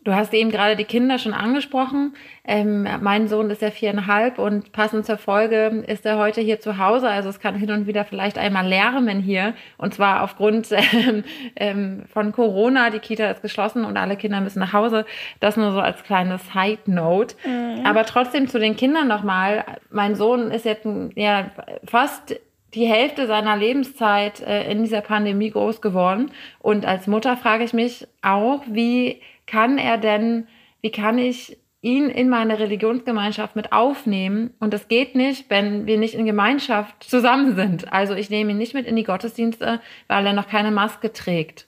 Du 0.07 0.15
hast 0.15 0.33
eben 0.33 0.51
gerade 0.51 0.77
die 0.77 0.85
Kinder 0.85 1.19
schon 1.19 1.33
angesprochen. 1.33 2.15
Ähm, 2.45 2.87
mein 3.01 3.27
Sohn 3.27 3.49
ist 3.49 3.61
ja 3.61 3.71
viereinhalb 3.71 4.39
und 4.39 4.71
passend 4.71 5.05
zur 5.05 5.17
Folge 5.17 5.83
ist 5.85 6.05
er 6.05 6.17
heute 6.17 6.39
hier 6.39 6.61
zu 6.61 6.77
Hause. 6.77 7.09
Also 7.09 7.27
es 7.27 7.41
kann 7.41 7.55
hin 7.55 7.71
und 7.71 7.87
wieder 7.87 8.05
vielleicht 8.05 8.37
einmal 8.37 8.65
lärmen 8.65 9.19
hier. 9.19 9.53
Und 9.77 9.93
zwar 9.93 10.23
aufgrund 10.23 10.69
ähm, 10.93 11.25
ähm, 11.57 12.03
von 12.07 12.31
Corona. 12.31 12.89
Die 12.89 12.99
Kita 12.99 13.29
ist 13.29 13.41
geschlossen 13.41 13.83
und 13.83 13.97
alle 13.97 14.15
Kinder 14.15 14.39
müssen 14.39 14.59
nach 14.59 14.71
Hause. 14.71 15.05
Das 15.41 15.57
nur 15.57 15.73
so 15.73 15.81
als 15.81 16.01
kleine 16.03 16.37
Side 16.37 16.83
Note. 16.85 17.35
Mhm. 17.45 17.85
Aber 17.85 18.05
trotzdem 18.05 18.47
zu 18.47 18.59
den 18.59 18.77
Kindern 18.77 19.09
nochmal. 19.09 19.65
Mein 19.89 20.15
Sohn 20.15 20.51
ist 20.51 20.63
jetzt 20.63 20.87
ja 21.15 21.51
fast 21.83 22.33
die 22.77 22.85
Hälfte 22.85 23.25
seiner 23.25 23.57
Lebenszeit 23.57 24.39
äh, 24.41 24.71
in 24.71 24.83
dieser 24.83 25.01
Pandemie 25.01 25.49
groß 25.49 25.81
geworden. 25.81 26.31
Und 26.59 26.85
als 26.85 27.07
Mutter 27.07 27.35
frage 27.35 27.63
ich 27.63 27.73
mich 27.73 28.07
auch, 28.21 28.61
wie 28.67 29.19
kann 29.47 29.79
er 29.79 29.97
denn, 29.97 30.47
wie 30.81 30.91
kann 30.91 31.17
ich 31.17 31.57
ihn 31.81 32.09
in 32.09 32.29
meine 32.29 32.59
Religionsgemeinschaft 32.59 33.55
mit 33.55 33.71
aufnehmen? 33.71 34.53
Und 34.59 34.73
das 34.73 34.87
geht 34.87 35.15
nicht, 35.15 35.49
wenn 35.49 35.87
wir 35.87 35.97
nicht 35.97 36.13
in 36.13 36.27
Gemeinschaft 36.27 37.03
zusammen 37.03 37.55
sind. 37.55 37.91
Also 37.91 38.13
ich 38.13 38.29
nehme 38.29 38.51
ihn 38.51 38.59
nicht 38.59 38.75
mit 38.75 38.85
in 38.85 38.95
die 38.95 39.03
Gottesdienste, 39.03 39.81
weil 40.07 40.27
er 40.27 40.33
noch 40.33 40.47
keine 40.47 40.69
Maske 40.69 41.11
trägt. 41.11 41.67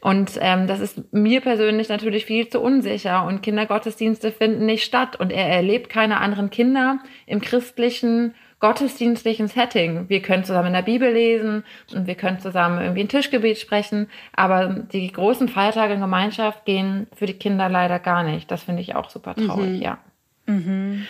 Und 0.00 0.32
ähm, 0.40 0.66
das 0.66 0.80
ist 0.80 1.12
mir 1.12 1.42
persönlich 1.42 1.90
natürlich 1.90 2.24
viel 2.24 2.48
zu 2.48 2.60
unsicher. 2.60 3.24
Und 3.24 3.42
Kindergottesdienste 3.42 4.32
finden 4.32 4.66
nicht 4.66 4.82
statt. 4.82 5.14
Und 5.14 5.30
er 5.30 5.46
erlebt 5.46 5.90
keine 5.90 6.20
anderen 6.20 6.50
Kinder 6.50 6.98
im 7.26 7.40
christlichen 7.40 8.34
gottesdienstlichen 8.60 9.48
Setting. 9.48 10.08
Wir 10.08 10.22
können 10.22 10.44
zusammen 10.44 10.68
in 10.68 10.74
der 10.74 10.82
Bibel 10.82 11.10
lesen 11.10 11.64
und 11.92 12.06
wir 12.06 12.14
können 12.14 12.38
zusammen 12.38 12.80
irgendwie 12.80 13.00
ein 13.00 13.08
Tischgebet 13.08 13.58
sprechen, 13.58 14.08
aber 14.34 14.68
die 14.92 15.10
großen 15.10 15.48
Feiertage 15.48 15.94
in 15.94 16.00
Gemeinschaft 16.00 16.64
gehen 16.66 17.06
für 17.14 17.26
die 17.26 17.34
Kinder 17.34 17.68
leider 17.68 17.98
gar 17.98 18.22
nicht. 18.22 18.50
Das 18.50 18.62
finde 18.62 18.82
ich 18.82 18.94
auch 18.94 19.10
super 19.10 19.34
traurig, 19.34 19.78
mhm. 19.78 19.82
ja. 19.82 19.98
Mhm. 20.46 21.06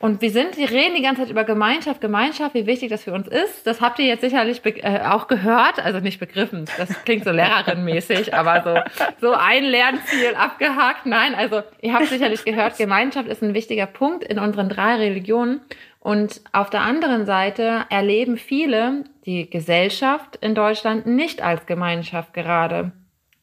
Und 0.00 0.22
wir 0.22 0.30
sind, 0.30 0.56
wir 0.56 0.70
reden 0.70 0.94
die 0.94 1.02
ganze 1.02 1.22
Zeit 1.22 1.30
über 1.30 1.42
Gemeinschaft, 1.42 2.00
Gemeinschaft, 2.00 2.54
wie 2.54 2.66
wichtig 2.66 2.88
das 2.88 3.02
für 3.02 3.12
uns 3.12 3.26
ist. 3.26 3.66
Das 3.66 3.80
habt 3.80 3.98
ihr 3.98 4.04
jetzt 4.04 4.20
sicherlich 4.20 4.64
äh, 4.64 5.00
auch 5.00 5.26
gehört, 5.26 5.80
also 5.84 5.98
nicht 5.98 6.20
begriffen. 6.20 6.66
Das 6.76 7.04
klingt 7.04 7.24
so 7.24 7.30
Lehrerin-mäßig, 7.30 8.32
aber 8.32 8.62
so, 8.62 9.00
so 9.20 9.32
ein 9.34 9.64
Lernziel 9.64 10.36
abgehakt. 10.36 11.04
Nein, 11.06 11.34
also 11.34 11.62
ihr 11.82 11.94
habt 11.94 12.06
sicherlich 12.06 12.44
gehört, 12.44 12.78
Gemeinschaft 12.78 13.28
ist 13.28 13.42
ein 13.42 13.54
wichtiger 13.54 13.86
Punkt 13.86 14.22
in 14.22 14.38
unseren 14.38 14.68
drei 14.68 14.94
Religionen. 14.94 15.62
Und 16.00 16.40
auf 16.52 16.70
der 16.70 16.82
anderen 16.82 17.26
Seite 17.26 17.84
erleben 17.90 18.36
viele 18.36 19.04
die 19.26 19.50
Gesellschaft 19.50 20.36
in 20.36 20.54
Deutschland 20.54 21.06
nicht 21.06 21.42
als 21.42 21.66
Gemeinschaft 21.66 22.32
gerade. 22.34 22.92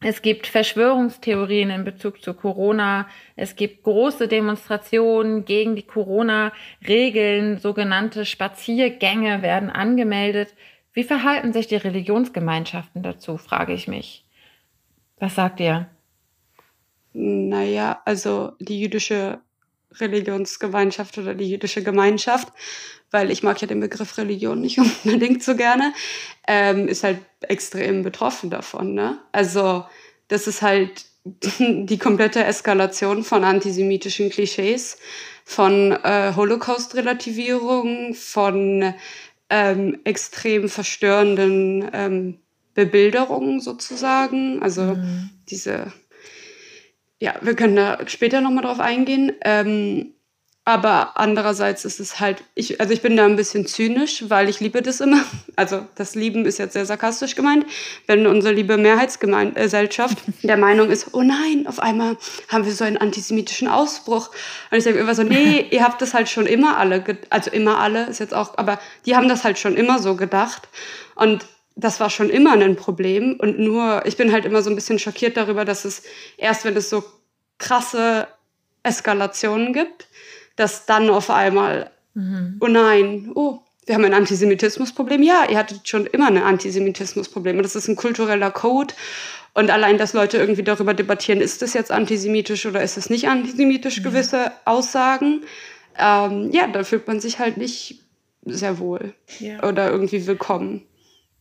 Es 0.02 0.22
gibt 0.22 0.46
Verschwörungstheorien 0.46 1.70
in 1.70 1.84
Bezug 1.84 2.22
zu 2.22 2.34
Corona. 2.34 3.08
Es 3.36 3.56
gibt 3.56 3.84
große 3.84 4.28
Demonstrationen 4.28 5.46
gegen 5.46 5.76
die 5.76 5.88
Corona-Regeln. 5.88 7.58
Sogenannte 7.58 8.26
Spaziergänge 8.26 9.41
werden 9.41 9.70
angemeldet. 9.70 10.54
Wie 10.94 11.04
verhalten 11.04 11.54
sich 11.54 11.68
die 11.68 11.76
Religionsgemeinschaften 11.76 13.04
dazu, 13.04 13.38
frage 13.38 13.74
ich 13.74 13.88
mich. 13.88 14.26
Was 15.18 15.36
sagt 15.36 15.60
ihr? 15.60 15.89
Naja, 17.13 18.02
also 18.06 18.52
die 18.60 18.80
jüdische 18.80 19.39
Religionsgemeinschaft 19.99 21.17
oder 21.17 21.34
die 21.34 21.49
jüdische 21.49 21.84
Gemeinschaft, 21.84 22.49
weil 23.12 23.31
ich 23.31 23.43
mag 23.43 23.62
ja 23.62 23.67
den 23.67 23.79
Begriff 23.79 24.17
Religion 24.17 24.62
nicht 24.62 24.79
unbedingt 25.05 25.43
so 25.43 25.55
gerne, 25.55 25.93
ähm, 26.47 26.88
ist 26.88 27.03
halt 27.03 27.19
extrem 27.41 28.03
betroffen 28.03 28.49
davon. 28.49 28.93
Ne? 28.93 29.19
Also 29.31 29.86
das 30.27 30.47
ist 30.47 30.62
halt 30.62 31.05
die 31.60 31.97
komplette 31.97 32.43
Eskalation 32.43 33.23
von 33.23 33.43
antisemitischen 33.43 34.29
Klischees, 34.29 34.97
von 35.43 35.91
äh, 35.91 36.34
Holocaust-Relativierung, 36.36 38.15
von 38.15 38.93
ähm, 39.49 39.99
extrem 40.03 40.69
verstörenden 40.69 41.88
ähm, 41.93 42.39
Bebilderungen 42.73 43.60
sozusagen. 43.60 44.62
Also 44.62 44.81
mhm. 44.81 45.29
diese 45.49 45.91
ja, 47.19 47.36
wir 47.41 47.56
können 47.56 47.75
da 47.75 47.99
später 48.08 48.41
nochmal 48.41 48.63
drauf 48.63 48.80
eingehen. 48.80 49.34
Ähm, 49.41 50.15
aber 50.67 51.12
andererseits 51.15 51.86
ist 51.86 51.99
es 51.99 52.19
halt, 52.19 52.43
ich, 52.56 52.82
also 52.82 52.91
ich 52.91 53.04
bin 53.04 53.15
da 53.15 53.25
ein 53.25 53.36
bisschen 53.36 53.67
zynisch, 53.67 54.25
weil 54.30 54.49
ich 54.49 54.60
liebe 54.60 54.82
das 54.82 54.99
immer. 54.99 55.23
Also 55.58 55.88
das 55.95 56.15
Lieben 56.15 56.45
ist 56.45 56.58
jetzt 56.58 56.73
sehr 56.73 56.86
sarkastisch 56.86 57.34
gemeint. 57.34 57.65
Wenn 58.08 58.28
unsere 58.28 58.54
liebe 58.54 58.75
Mehrheitsgesellschaft 58.75 60.17
der 60.43 60.58
Meinung 60.58 60.89
ist, 60.89 61.13
oh 61.13 61.21
nein, 61.21 61.65
auf 61.65 61.80
einmal 61.80 62.17
haben 62.49 62.65
wir 62.65 62.73
so 62.73 62.84
einen 62.84 62.97
antisemitischen 62.97 63.69
Ausbruch. 63.69 64.32
Und 64.69 64.78
ich 64.78 64.84
sage 64.84 64.99
immer 64.99 65.15
so, 65.15 65.23
nee, 65.23 65.65
ihr 65.71 65.82
habt 65.82 66.01
das 66.01 66.13
halt 66.13 66.28
schon 66.28 66.45
immer 66.45 66.78
alle, 66.78 67.06
also 67.30 67.51
immer 67.51 67.80
alle 67.80 68.08
ist 68.08 68.19
jetzt 68.19 68.34
auch, 68.34 68.58
aber 68.58 68.80
die 69.06 69.15
haben 69.15 69.30
das 69.30 69.45
halt 69.45 69.60
schon 69.60 69.78
immer 69.78 69.99
so 69.99 70.17
gedacht. 70.17 70.67
Und 71.15 71.45
das 71.76 72.00
war 72.00 72.10
schon 72.10 72.30
immer 72.30 72.54
ein 72.54 72.76
Problem. 72.76 73.36
Und 73.40 73.60
nur, 73.60 74.06
ich 74.06 74.18
bin 74.18 74.32
halt 74.32 74.46
immer 74.46 74.62
so 74.62 74.70
ein 74.70 74.76
bisschen 74.76 75.00
schockiert 75.00 75.38
darüber, 75.38 75.66
dass 75.66 75.86
es 75.86 76.04
erst, 76.38 76.66
wenn 76.66 76.76
es 76.76 76.90
so 76.90 77.04
krasse 77.58 78.28
Eskalationen 78.84 79.74
gibt, 79.74 80.08
dass 80.56 80.86
dann 80.86 81.10
auf 81.10 81.30
einmal, 81.30 81.92
mhm. 82.14 82.58
oh 82.62 82.68
nein, 82.68 83.32
oh, 83.36 83.60
wir 83.86 83.96
haben 83.96 84.06
ein 84.06 84.14
Antisemitismusproblem. 84.14 85.22
Ja, 85.22 85.46
ihr 85.50 85.58
hattet 85.58 85.88
schon 85.88 86.08
immer 86.08 86.28
ein 86.28 86.38
Antisemitismusproblem. 86.38 87.58
Und 87.58 87.64
das 87.64 87.76
ist 87.76 87.88
ein 87.88 87.96
kultureller 87.96 88.52
Code. 88.52 88.94
Und 89.54 89.70
allein, 89.70 89.98
dass 89.98 90.14
Leute 90.14 90.38
irgendwie 90.38 90.64
darüber 90.64 90.94
debattieren, 90.94 91.40
ist 91.40 91.62
das 91.62 91.74
jetzt 91.74 91.92
antisemitisch 91.92 92.66
oder 92.66 92.82
ist 92.82 92.98
es 92.98 93.10
nicht 93.10 93.28
antisemitisch, 93.28 94.00
mhm. 94.00 94.04
gewisse 94.04 94.52
Aussagen, 94.66 95.44
ähm, 95.98 96.52
ja, 96.52 96.68
da 96.68 96.84
fühlt 96.84 97.08
man 97.08 97.20
sich 97.20 97.40
halt 97.40 97.58
nicht 97.58 98.02
sehr 98.44 98.80
wohl 98.80 99.14
ja. 99.40 99.64
oder 99.64 99.90
irgendwie 99.90 100.28
willkommen. 100.28 100.86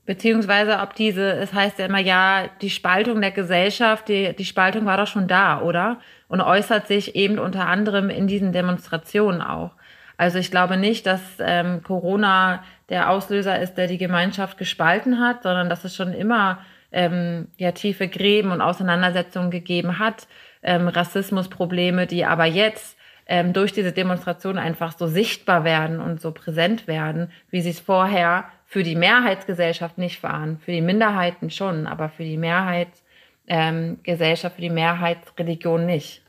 Beziehungsweise 0.07 0.81
ob 0.81 0.95
diese, 0.95 1.33
es 1.33 1.55
heißt 1.55 1.79
ja 1.79 1.87
immer, 1.87 1.99
ja, 1.99 2.49
die 2.61 2.71
Spaltung 2.71 3.21
der 3.23 3.31
Gesellschaft, 3.31 4.09
die, 4.09 4.35
die 4.37 4.45
Spaltung 4.45 4.85
war 4.85 4.99
doch 4.99 5.07
schon 5.07 5.29
da, 5.29 5.63
oder? 5.63 5.99
Und 6.29 6.43
äußert 6.43 6.87
sich 6.89 7.17
eben 7.17 7.39
unter 7.39 7.67
anderem 7.67 8.11
in 8.11 8.27
diesen 8.27 8.53
Demonstrationen 8.53 9.41
auch. 9.41 9.71
Also 10.17 10.39
ich 10.39 10.51
glaube 10.51 10.77
nicht, 10.77 11.07
dass 11.07 11.21
ähm, 11.41 11.83
Corona 11.83 12.63
der 12.91 13.11
Auslöser 13.11 13.61
ist, 13.61 13.75
der 13.75 13.87
die 13.87 13.99
Gemeinschaft 13.99 14.59
gespalten 14.59 15.21
hat, 15.21 15.43
sondern 15.43 15.69
dass 15.71 15.85
es 15.85 15.97
schon 15.97 16.13
immer 16.13 16.59
ähm, 16.93 17.49
ja, 17.57 17.73
tiefe 17.73 18.09
Gräben 18.09 18.53
und 18.53 18.61
Auseinandersetzungen 18.61 19.51
gegeben 19.51 19.99
hat, 19.99 20.29
ähm, 20.63 20.87
Rassismusprobleme, 20.87 22.07
die 22.07 22.25
aber 22.25 22.45
jetzt 22.45 22.97
ähm, 23.27 23.53
durch 23.53 23.73
diese 23.73 23.93
Demonstration 23.93 24.59
einfach 24.59 24.97
so 24.97 25.07
sichtbar 25.07 25.65
werden 25.65 26.01
und 26.01 26.21
so 26.21 26.31
präsent 26.31 26.87
werden, 26.87 27.31
wie 27.51 27.63
sie 27.63 27.71
es 27.71 27.81
vorher 27.81 28.45
für 28.75 28.83
die 28.83 28.97
Mehrheitsgesellschaft 28.97 29.99
nicht 29.99 30.21
waren. 30.25 30.59
Für 30.59 30.73
die 30.73 30.81
Minderheiten 30.81 31.49
schon, 31.49 31.87
aber 31.87 32.09
für 32.09 32.25
die 32.25 32.37
Mehrheitsgesellschaft, 32.37 33.05
ähm, 33.47 34.51
für 34.57 34.63
die 34.63 34.71
Mehrheitsreligion 34.71 35.87
nicht. 35.87 36.23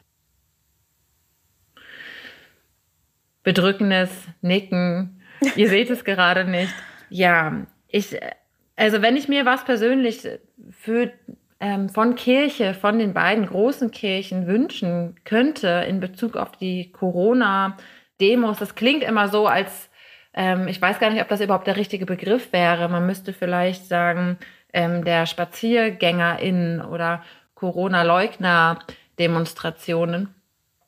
Bedrückendes 3.42 4.12
Nicken. 4.42 5.24
Ihr 5.56 5.70
seht 5.70 5.90
es 5.90 6.04
gerade 6.04 6.46
nicht. 6.46 6.72
Ja, 7.10 7.66
ich, 7.88 8.16
also 8.76 9.02
wenn 9.02 9.18
ich 9.18 9.28
mir 9.28 9.48
was 9.48 9.66
persönlich 9.66 10.22
für 10.70 11.12
ähm, 11.60 11.90
von 11.90 12.14
Kirche, 12.14 12.76
von 12.76 13.00
den 13.00 13.16
beiden 13.16 13.48
großen 13.48 13.90
Kirchen 13.90 14.46
wünschen 14.46 15.16
könnte 15.24 15.84
in 15.90 16.00
Bezug 16.00 16.38
auf 16.38 16.52
die 16.52 16.92
Corona-Demos, 16.92 18.60
das 18.60 18.76
klingt 18.76 19.02
immer 19.02 19.30
so, 19.30 19.48
als 19.48 19.90
ähm, 20.36 20.68
ich 20.68 20.82
weiß 20.82 21.00
gar 21.00 21.10
nicht, 21.10 21.22
ob 21.22 21.30
das 21.30 21.42
überhaupt 21.42 21.68
der 21.68 21.78
richtige 21.78 22.06
Begriff 22.06 22.52
wäre. 22.52 22.90
Man 22.90 23.06
müsste 23.06 23.32
vielleicht 23.34 23.88
sagen, 23.88 24.38
ähm, 24.74 25.06
der 25.06 25.26
SpaziergängerInnen 25.26 26.82
oder 26.82 27.24
Corona-Leugner-Demonstrationen. 27.56 30.36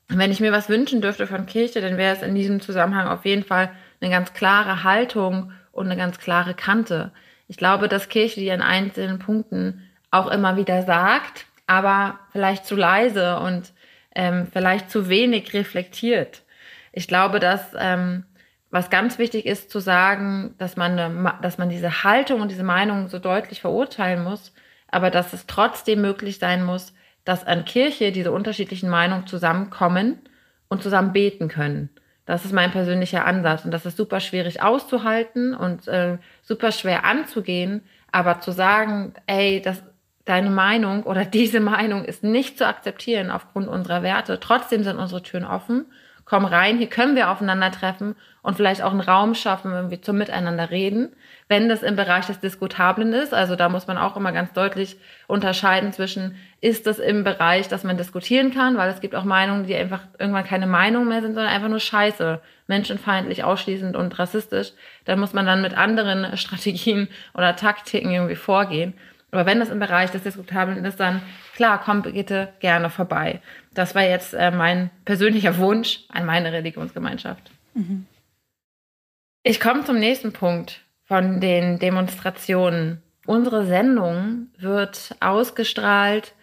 Wenn 0.09 0.31
ich 0.31 0.41
mir 0.41 0.51
was 0.51 0.69
wünschen 0.69 1.01
dürfte 1.01 1.25
von 1.27 1.45
Kirche, 1.45 1.81
dann 1.81 1.97
wäre 1.97 2.15
es 2.15 2.21
in 2.21 2.33
diesem 2.35 2.61
Zusammenhang 2.61 3.07
auf 3.07 3.25
jeden 3.25 3.43
Fall 3.43 3.71
eine 3.99 4.11
ganz 4.11 4.33
klare 4.33 4.83
Haltung 4.83 5.51
und 5.71 5.85
eine 5.85 5.97
ganz 5.97 6.19
klare 6.19 6.53
Kante. 6.53 7.11
Ich 7.47 7.57
glaube, 7.57 7.87
dass 7.87 8.09
Kirche 8.09 8.41
die 8.41 8.49
in 8.49 8.61
einzelnen 8.61 9.17
Punkten 9.19 9.83
auch 10.11 10.27
immer 10.27 10.57
wieder 10.57 10.83
sagt, 10.83 11.45
aber 11.67 12.19
vielleicht 12.31 12.65
zu 12.65 12.75
leise 12.75 13.39
und 13.39 13.71
ähm, 14.15 14.47
vielleicht 14.51 14.91
zu 14.91 15.07
wenig 15.09 15.53
reflektiert. 15.53 16.43
Ich 16.91 17.07
glaube, 17.07 17.39
dass 17.39 17.73
ähm, 17.77 18.25
was 18.77 18.91
ganz 18.91 19.17
wichtig 19.17 19.47
ist 19.47 19.71
zu 19.71 19.79
sagen, 19.79 20.53
dass 20.59 20.77
man, 20.77 21.31
dass 21.41 21.57
man 21.57 21.67
diese 21.67 22.03
Haltung 22.03 22.41
und 22.41 22.51
diese 22.51 22.63
Meinung 22.63 23.07
so 23.07 23.17
deutlich 23.17 23.59
verurteilen 23.59 24.23
muss, 24.23 24.53
aber 24.87 25.09
dass 25.09 25.33
es 25.33 25.47
trotzdem 25.47 26.01
möglich 26.01 26.37
sein 26.37 26.63
muss, 26.63 26.93
dass 27.25 27.43
an 27.43 27.65
Kirche 27.65 28.11
diese 28.11 28.31
unterschiedlichen 28.31 28.87
Meinungen 28.87 29.25
zusammenkommen 29.25 30.19
und 30.67 30.83
zusammen 30.83 31.11
beten 31.11 31.47
können. 31.47 31.89
Das 32.27 32.45
ist 32.45 32.53
mein 32.53 32.69
persönlicher 32.69 33.25
Ansatz 33.25 33.65
und 33.65 33.71
das 33.71 33.87
ist 33.87 33.97
super 33.97 34.19
schwierig 34.19 34.61
auszuhalten 34.61 35.55
und 35.55 35.87
äh, 35.87 36.19
super 36.43 36.71
schwer 36.71 37.03
anzugehen, 37.03 37.81
aber 38.11 38.41
zu 38.41 38.51
sagen, 38.51 39.15
ey, 39.25 39.59
das, 39.59 39.81
deine 40.25 40.51
Meinung 40.51 41.01
oder 41.01 41.25
diese 41.39 41.61
Meinung 41.61 42.05
ist 42.05 42.23
nicht 42.23 42.59
zu 42.59 42.67
akzeptieren 42.67 43.31
aufgrund 43.31 43.69
unserer 43.69 44.03
Werte. 44.03 44.39
Trotzdem 44.39 44.83
sind 44.83 44.99
unsere 44.99 45.23
Türen 45.23 45.45
offen. 45.45 45.87
Komm 46.29 46.43
rein, 46.43 46.77
hier 46.77 46.87
können 46.87 47.15
wir 47.15 47.29
aufeinandertreffen 47.29 48.15
und 48.41 48.57
vielleicht 48.57 48.81
auch 48.81 48.91
einen 48.91 48.99
Raum 48.99 49.33
schaffen, 49.33 49.71
wenn 49.71 49.89
wir 49.89 50.01
zum 50.01 50.17
Miteinander 50.17 50.71
reden. 50.71 51.15
Wenn 51.47 51.69
das 51.69 51.83
im 51.83 51.95
Bereich 51.95 52.25
des 52.25 52.41
Diskutablen 52.41 53.13
ist, 53.13 53.33
also 53.33 53.55
da 53.55 53.69
muss 53.69 53.87
man 53.87 53.97
auch 53.97 54.17
immer 54.17 54.33
ganz 54.33 54.51
deutlich 54.51 54.97
unterscheiden 55.27 55.93
zwischen, 55.93 56.35
ist 56.59 56.85
das 56.85 56.99
im 56.99 57.23
Bereich, 57.23 57.69
dass 57.69 57.85
man 57.85 57.95
diskutieren 57.95 58.53
kann, 58.53 58.75
weil 58.75 58.89
es 58.89 58.99
gibt 58.99 59.15
auch 59.15 59.23
Meinungen, 59.23 59.67
die 59.67 59.75
einfach 59.75 60.01
irgendwann 60.19 60.43
keine 60.43 60.67
Meinung 60.67 61.07
mehr 61.07 61.21
sind, 61.21 61.33
sondern 61.33 61.53
einfach 61.53 61.69
nur 61.69 61.79
scheiße, 61.79 62.41
menschenfeindlich, 62.67 63.45
ausschließend 63.45 63.95
und 63.95 64.19
rassistisch. 64.19 64.73
Da 65.05 65.15
muss 65.15 65.31
man 65.31 65.45
dann 65.45 65.61
mit 65.61 65.77
anderen 65.77 66.35
Strategien 66.37 67.07
oder 67.35 67.55
Taktiken 67.55 68.11
irgendwie 68.11 68.35
vorgehen. 68.35 68.95
Aber 69.31 69.45
wenn 69.45 69.59
das 69.59 69.69
im 69.69 69.79
Bereich 69.79 70.11
des 70.11 70.23
Diskutablen 70.23 70.83
ist, 70.83 70.99
dann 70.99 71.21
klar, 71.57 71.81
komm 71.83 72.03
bitte 72.03 72.53
gerne 72.59 72.89
vorbei. 72.89 73.41
Das 73.73 73.95
war 73.95 74.03
jetzt 74.03 74.33
äh, 74.33 74.51
mein 74.51 74.91
persönlicher 75.03 75.57
Wunsch 75.57 76.01
an 76.07 76.25
meine 76.25 76.53
Religionsgemeinschaft. 76.53 77.51
Mhm. 77.73 78.05
Ich 79.43 79.59
komme 79.59 79.83
zum 79.83 79.97
nächsten 79.97 80.31
Punkt 80.31 80.81
von 81.03 81.41
den 81.41 81.79
Demonstrationen. 81.79 83.01
Unsere 83.25 83.65
Sendung 83.65 84.47
wird 84.57 85.15
ausgestrahlt 85.19 86.33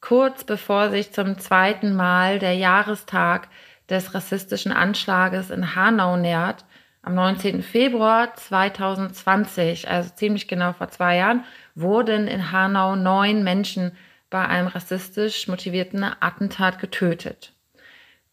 kurz 0.00 0.44
bevor 0.44 0.90
sich 0.90 1.12
zum 1.12 1.38
zweiten 1.38 1.94
Mal 1.94 2.38
der 2.38 2.54
Jahrestag 2.54 3.48
des 3.88 4.12
rassistischen 4.12 4.72
Anschlages 4.72 5.50
in 5.50 5.76
Hanau 5.76 6.16
nähert, 6.16 6.64
am 7.00 7.14
19. 7.14 7.62
Februar 7.62 8.34
2020, 8.34 9.88
also 9.88 10.10
ziemlich 10.14 10.48
genau 10.48 10.72
vor 10.72 10.88
zwei 10.88 11.16
Jahren, 11.16 11.44
wurden 11.74 12.26
in 12.28 12.50
Hanau 12.50 12.96
neun 12.96 13.44
Menschen 13.44 13.92
bei 14.34 14.48
einem 14.48 14.66
rassistisch 14.66 15.46
motivierten 15.46 16.02
Attentat 16.02 16.80
getötet. 16.80 17.52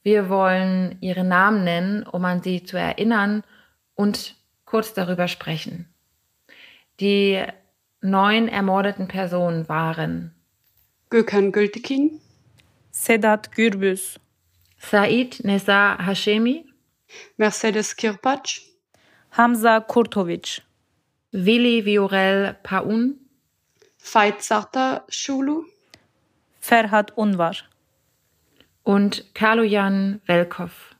Wir 0.01 0.29
wollen 0.29 0.97
ihre 0.99 1.23
Namen 1.23 1.63
nennen, 1.63 2.01
um 2.07 2.25
an 2.25 2.41
sie 2.41 2.63
zu 2.63 2.75
erinnern 2.75 3.43
und 3.93 4.35
kurz 4.65 4.95
darüber 4.95 5.27
sprechen. 5.27 5.85
Die 6.99 7.45
neun 8.01 8.47
ermordeten 8.47 9.07
Personen 9.07 9.69
waren 9.69 10.33
Gökhan 11.11 11.51
Gültekin, 11.51 12.19
Sedat 12.89 13.51
Gürbüz, 13.51 14.19
Said 14.79 15.41
Nesa 15.43 16.03
Hashemi, 16.03 16.65
Mercedes 17.37 17.95
Kirpac, 17.95 18.61
Hamza 19.33 19.79
Kurtovic, 19.81 20.63
Willi 21.31 21.85
Viorel 21.85 22.57
Paun, 22.63 23.19
Faitzarta 23.99 25.05
Schulu, 25.07 25.65
Ferhat 26.61 27.17
Unvar 27.17 27.55
und 28.83 29.33
Kaloyan 29.33 30.21
Velkov. 30.25 30.95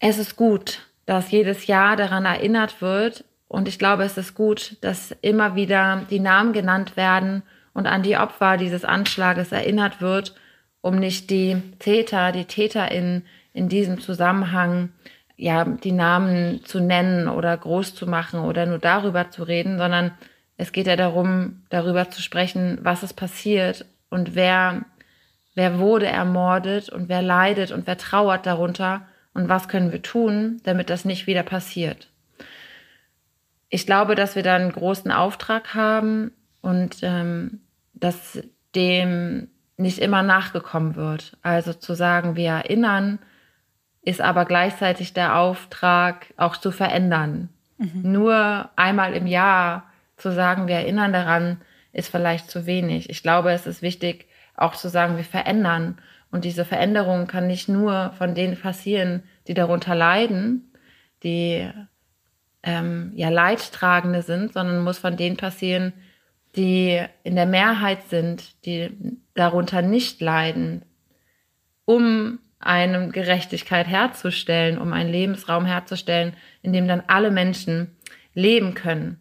Es 0.00 0.18
ist 0.18 0.36
gut, 0.36 0.86
dass 1.06 1.30
jedes 1.30 1.66
Jahr 1.66 1.96
daran 1.96 2.24
erinnert 2.24 2.82
wird 2.82 3.24
und 3.48 3.68
ich 3.68 3.78
glaube, 3.78 4.04
es 4.04 4.18
ist 4.18 4.34
gut, 4.34 4.76
dass 4.82 5.12
immer 5.22 5.54
wieder 5.54 6.04
die 6.10 6.20
Namen 6.20 6.52
genannt 6.52 6.96
werden 6.96 7.42
und 7.72 7.86
an 7.86 8.02
die 8.02 8.16
Opfer 8.16 8.56
dieses 8.56 8.84
Anschlages 8.84 9.52
erinnert 9.52 10.00
wird, 10.00 10.34
um 10.80 10.96
nicht 10.96 11.30
die 11.30 11.62
Täter, 11.78 12.32
die 12.32 12.44
TäterInnen 12.44 13.24
in 13.52 13.68
diesem 13.68 14.00
Zusammenhang 14.00 14.90
ja, 15.36 15.64
die 15.64 15.92
Namen 15.92 16.64
zu 16.64 16.80
nennen 16.80 17.28
oder 17.28 17.56
groß 17.56 17.94
zu 17.94 18.08
machen 18.08 18.40
oder 18.40 18.66
nur 18.66 18.80
darüber 18.80 19.30
zu 19.30 19.44
reden, 19.44 19.78
sondern 19.78 20.10
es 20.58 20.72
geht 20.72 20.88
ja 20.88 20.96
darum, 20.96 21.62
darüber 21.70 22.10
zu 22.10 22.20
sprechen, 22.20 22.78
was 22.82 23.04
ist 23.04 23.14
passiert 23.14 23.86
und 24.10 24.34
wer, 24.34 24.82
wer 25.54 25.78
wurde 25.78 26.06
ermordet 26.06 26.90
und 26.90 27.08
wer 27.08 27.22
leidet 27.22 27.70
und 27.70 27.86
wer 27.86 27.96
trauert 27.96 28.44
darunter 28.44 29.06
und 29.34 29.48
was 29.48 29.68
können 29.68 29.92
wir 29.92 30.02
tun, 30.02 30.60
damit 30.64 30.90
das 30.90 31.04
nicht 31.04 31.28
wieder 31.28 31.44
passiert. 31.44 32.08
Ich 33.70 33.86
glaube, 33.86 34.16
dass 34.16 34.34
wir 34.34 34.42
da 34.42 34.56
einen 34.56 34.72
großen 34.72 35.12
Auftrag 35.12 35.74
haben 35.74 36.32
und 36.60 36.98
ähm, 37.02 37.60
dass 37.94 38.42
dem 38.74 39.48
nicht 39.76 40.00
immer 40.00 40.24
nachgekommen 40.24 40.96
wird. 40.96 41.36
Also 41.42 41.72
zu 41.72 41.94
sagen, 41.94 42.34
wir 42.34 42.50
erinnern, 42.50 43.20
ist 44.02 44.20
aber 44.20 44.44
gleichzeitig 44.44 45.12
der 45.12 45.36
Auftrag, 45.36 46.26
auch 46.36 46.56
zu 46.56 46.72
verändern. 46.72 47.48
Mhm. 47.76 48.10
Nur 48.10 48.70
einmal 48.74 49.14
im 49.14 49.28
Jahr 49.28 49.87
zu 50.18 50.32
sagen, 50.32 50.68
wir 50.68 50.76
erinnern 50.76 51.12
daran, 51.12 51.60
ist 51.92 52.10
vielleicht 52.10 52.50
zu 52.50 52.66
wenig. 52.66 53.10
Ich 53.10 53.22
glaube, 53.22 53.52
es 53.52 53.66
ist 53.66 53.82
wichtig, 53.82 54.26
auch 54.54 54.74
zu 54.74 54.88
sagen, 54.88 55.16
wir 55.16 55.24
verändern. 55.24 55.98
Und 56.30 56.44
diese 56.44 56.64
Veränderung 56.64 57.26
kann 57.26 57.46
nicht 57.46 57.68
nur 57.68 58.12
von 58.18 58.34
denen 58.34 58.56
passieren, 58.56 59.22
die 59.46 59.54
darunter 59.54 59.94
leiden, 59.94 60.72
die 61.22 61.68
ähm, 62.62 63.12
ja 63.14 63.30
Leidtragende 63.30 64.22
sind, 64.22 64.52
sondern 64.52 64.82
muss 64.82 64.98
von 64.98 65.16
denen 65.16 65.36
passieren, 65.36 65.92
die 66.56 67.00
in 67.22 67.36
der 67.36 67.46
Mehrheit 67.46 68.08
sind, 68.08 68.64
die 68.66 68.90
darunter 69.34 69.82
nicht 69.82 70.20
leiden, 70.20 70.84
um 71.84 72.40
eine 72.58 73.08
Gerechtigkeit 73.08 73.86
herzustellen, 73.86 74.78
um 74.78 74.92
einen 74.92 75.10
Lebensraum 75.10 75.64
herzustellen, 75.64 76.34
in 76.62 76.72
dem 76.72 76.88
dann 76.88 77.04
alle 77.06 77.30
Menschen 77.30 77.96
leben 78.34 78.74
können. 78.74 79.20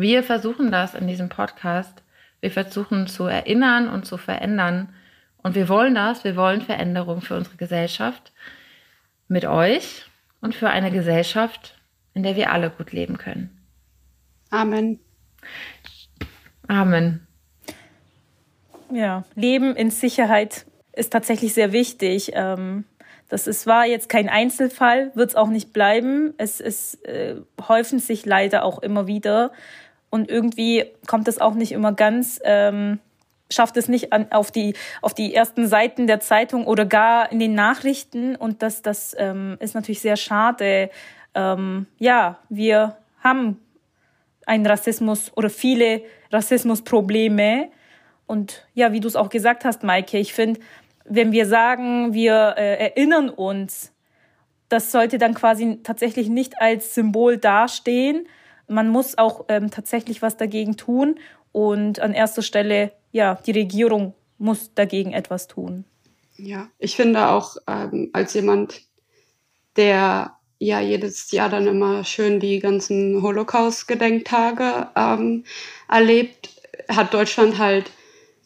Wir 0.00 0.22
versuchen 0.22 0.70
das 0.70 0.94
in 0.94 1.08
diesem 1.08 1.28
Podcast. 1.28 2.04
Wir 2.40 2.52
versuchen 2.52 3.08
zu 3.08 3.24
erinnern 3.24 3.88
und 3.88 4.06
zu 4.06 4.16
verändern. 4.16 4.94
Und 5.38 5.56
wir 5.56 5.68
wollen 5.68 5.96
das. 5.96 6.22
Wir 6.22 6.36
wollen 6.36 6.62
Veränderung 6.62 7.20
für 7.20 7.36
unsere 7.36 7.56
Gesellschaft 7.56 8.30
mit 9.26 9.44
euch 9.44 10.04
und 10.40 10.54
für 10.54 10.70
eine 10.70 10.92
Gesellschaft, 10.92 11.74
in 12.14 12.22
der 12.22 12.36
wir 12.36 12.52
alle 12.52 12.70
gut 12.70 12.92
leben 12.92 13.18
können. 13.18 13.60
Amen. 14.50 15.00
Amen. 16.68 17.26
Ja, 18.92 19.24
Leben 19.34 19.74
in 19.74 19.90
Sicherheit 19.90 20.64
ist 20.92 21.12
tatsächlich 21.12 21.54
sehr 21.54 21.72
wichtig. 21.72 22.30
Ähm, 22.34 22.84
das 23.28 23.48
ist, 23.48 23.66
war 23.66 23.84
jetzt 23.84 24.08
kein 24.08 24.28
Einzelfall, 24.28 25.10
wird 25.16 25.30
es 25.30 25.34
auch 25.34 25.48
nicht 25.48 25.72
bleiben. 25.72 26.34
Es, 26.38 26.60
es 26.60 26.94
äh, 27.02 27.34
häufen 27.66 27.98
sich 27.98 28.24
leider 28.24 28.64
auch 28.64 28.78
immer 28.78 29.08
wieder. 29.08 29.50
Und 30.10 30.30
irgendwie 30.30 30.86
kommt 31.06 31.28
es 31.28 31.40
auch 31.40 31.54
nicht 31.54 31.72
immer 31.72 31.92
ganz, 31.92 32.40
ähm, 32.44 32.98
schafft 33.50 33.76
es 33.76 33.88
nicht 33.88 34.12
an, 34.12 34.30
auf, 34.30 34.50
die, 34.50 34.74
auf 35.02 35.14
die 35.14 35.34
ersten 35.34 35.66
Seiten 35.66 36.06
der 36.06 36.20
Zeitung 36.20 36.66
oder 36.66 36.86
gar 36.86 37.30
in 37.32 37.38
den 37.38 37.54
Nachrichten. 37.54 38.36
Und 38.36 38.62
das, 38.62 38.82
das 38.82 39.14
ähm, 39.18 39.56
ist 39.60 39.74
natürlich 39.74 40.00
sehr 40.00 40.16
schade. 40.16 40.90
Ähm, 41.34 41.86
ja, 41.98 42.38
wir 42.48 42.96
haben 43.22 43.58
einen 44.46 44.66
Rassismus 44.66 45.30
oder 45.36 45.50
viele 45.50 46.02
Rassismusprobleme. 46.32 47.68
Und 48.26 48.66
ja, 48.74 48.92
wie 48.92 49.00
du 49.00 49.08
es 49.08 49.16
auch 49.16 49.28
gesagt 49.28 49.64
hast, 49.64 49.82
Maike, 49.82 50.18
ich 50.18 50.32
finde, 50.32 50.60
wenn 51.04 51.32
wir 51.32 51.46
sagen, 51.46 52.12
wir 52.12 52.54
äh, 52.56 52.76
erinnern 52.88 53.30
uns, 53.30 53.92
das 54.68 54.92
sollte 54.92 55.18
dann 55.18 55.34
quasi 55.34 55.80
tatsächlich 55.82 56.28
nicht 56.28 56.60
als 56.60 56.94
Symbol 56.94 57.38
dastehen. 57.38 58.26
Man 58.68 58.88
muss 58.88 59.18
auch 59.18 59.46
ähm, 59.48 59.70
tatsächlich 59.70 60.22
was 60.22 60.36
dagegen 60.36 60.76
tun. 60.76 61.18
Und 61.52 62.00
an 62.00 62.12
erster 62.12 62.42
Stelle, 62.42 62.92
ja, 63.10 63.36
die 63.46 63.52
Regierung 63.52 64.14
muss 64.38 64.72
dagegen 64.74 65.12
etwas 65.12 65.48
tun. 65.48 65.84
Ja, 66.36 66.68
ich 66.78 66.94
finde 66.94 67.28
auch 67.28 67.56
ähm, 67.66 68.10
als 68.12 68.34
jemand, 68.34 68.82
der 69.76 70.34
ja 70.60 70.80
jedes 70.80 71.30
Jahr 71.32 71.48
dann 71.48 71.66
immer 71.66 72.04
schön 72.04 72.40
die 72.40 72.58
ganzen 72.60 73.22
Holocaust-Gedenktage 73.22 74.88
ähm, 74.94 75.44
erlebt, 75.88 76.50
hat 76.88 77.14
Deutschland 77.14 77.58
halt 77.58 77.90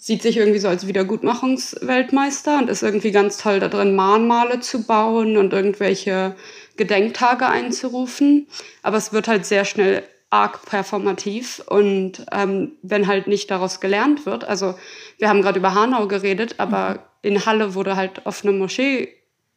sieht 0.03 0.23
sich 0.23 0.37
irgendwie 0.37 0.59
so 0.59 0.67
als 0.67 0.89
Wiedergutmachungsweltmeister 0.89 2.59
und 2.59 2.69
ist 2.69 2.83
irgendwie 2.83 3.13
ganz 3.13 3.39
toll 3.39 3.61
da 3.61 3.69
drin, 3.69 3.95
Mahnmale 3.95 4.59
zu 4.59 4.83
bauen 4.83 5.37
und 5.37 5.53
irgendwelche 5.53 6.35
Gedenktage 6.77 7.47
einzurufen. 7.47 8.49
Aber 8.83 8.97
es 8.97 9.13
wird 9.13 9.29
halt 9.29 9.47
sehr 9.47 9.65
schnell 9.65 10.05
arg 10.33 10.65
performativ 10.65 11.63
und 11.67 12.25
ähm, 12.33 12.73
wenn 12.81 13.07
halt 13.07 13.27
nicht 13.27 13.51
daraus 13.51 13.81
gelernt 13.81 14.25
wird, 14.25 14.44
also 14.44 14.79
wir 15.19 15.29
haben 15.29 15.42
gerade 15.42 15.59
über 15.59 15.75
Hanau 15.75 16.07
geredet, 16.09 16.55
aber 16.57 16.94
mhm. 16.94 16.99
in 17.21 17.46
Halle 17.46 17.75
wurde 17.75 17.96
halt 17.96 18.25
auf 18.25 18.42
eine 18.42 18.53
Moschee 18.53 19.13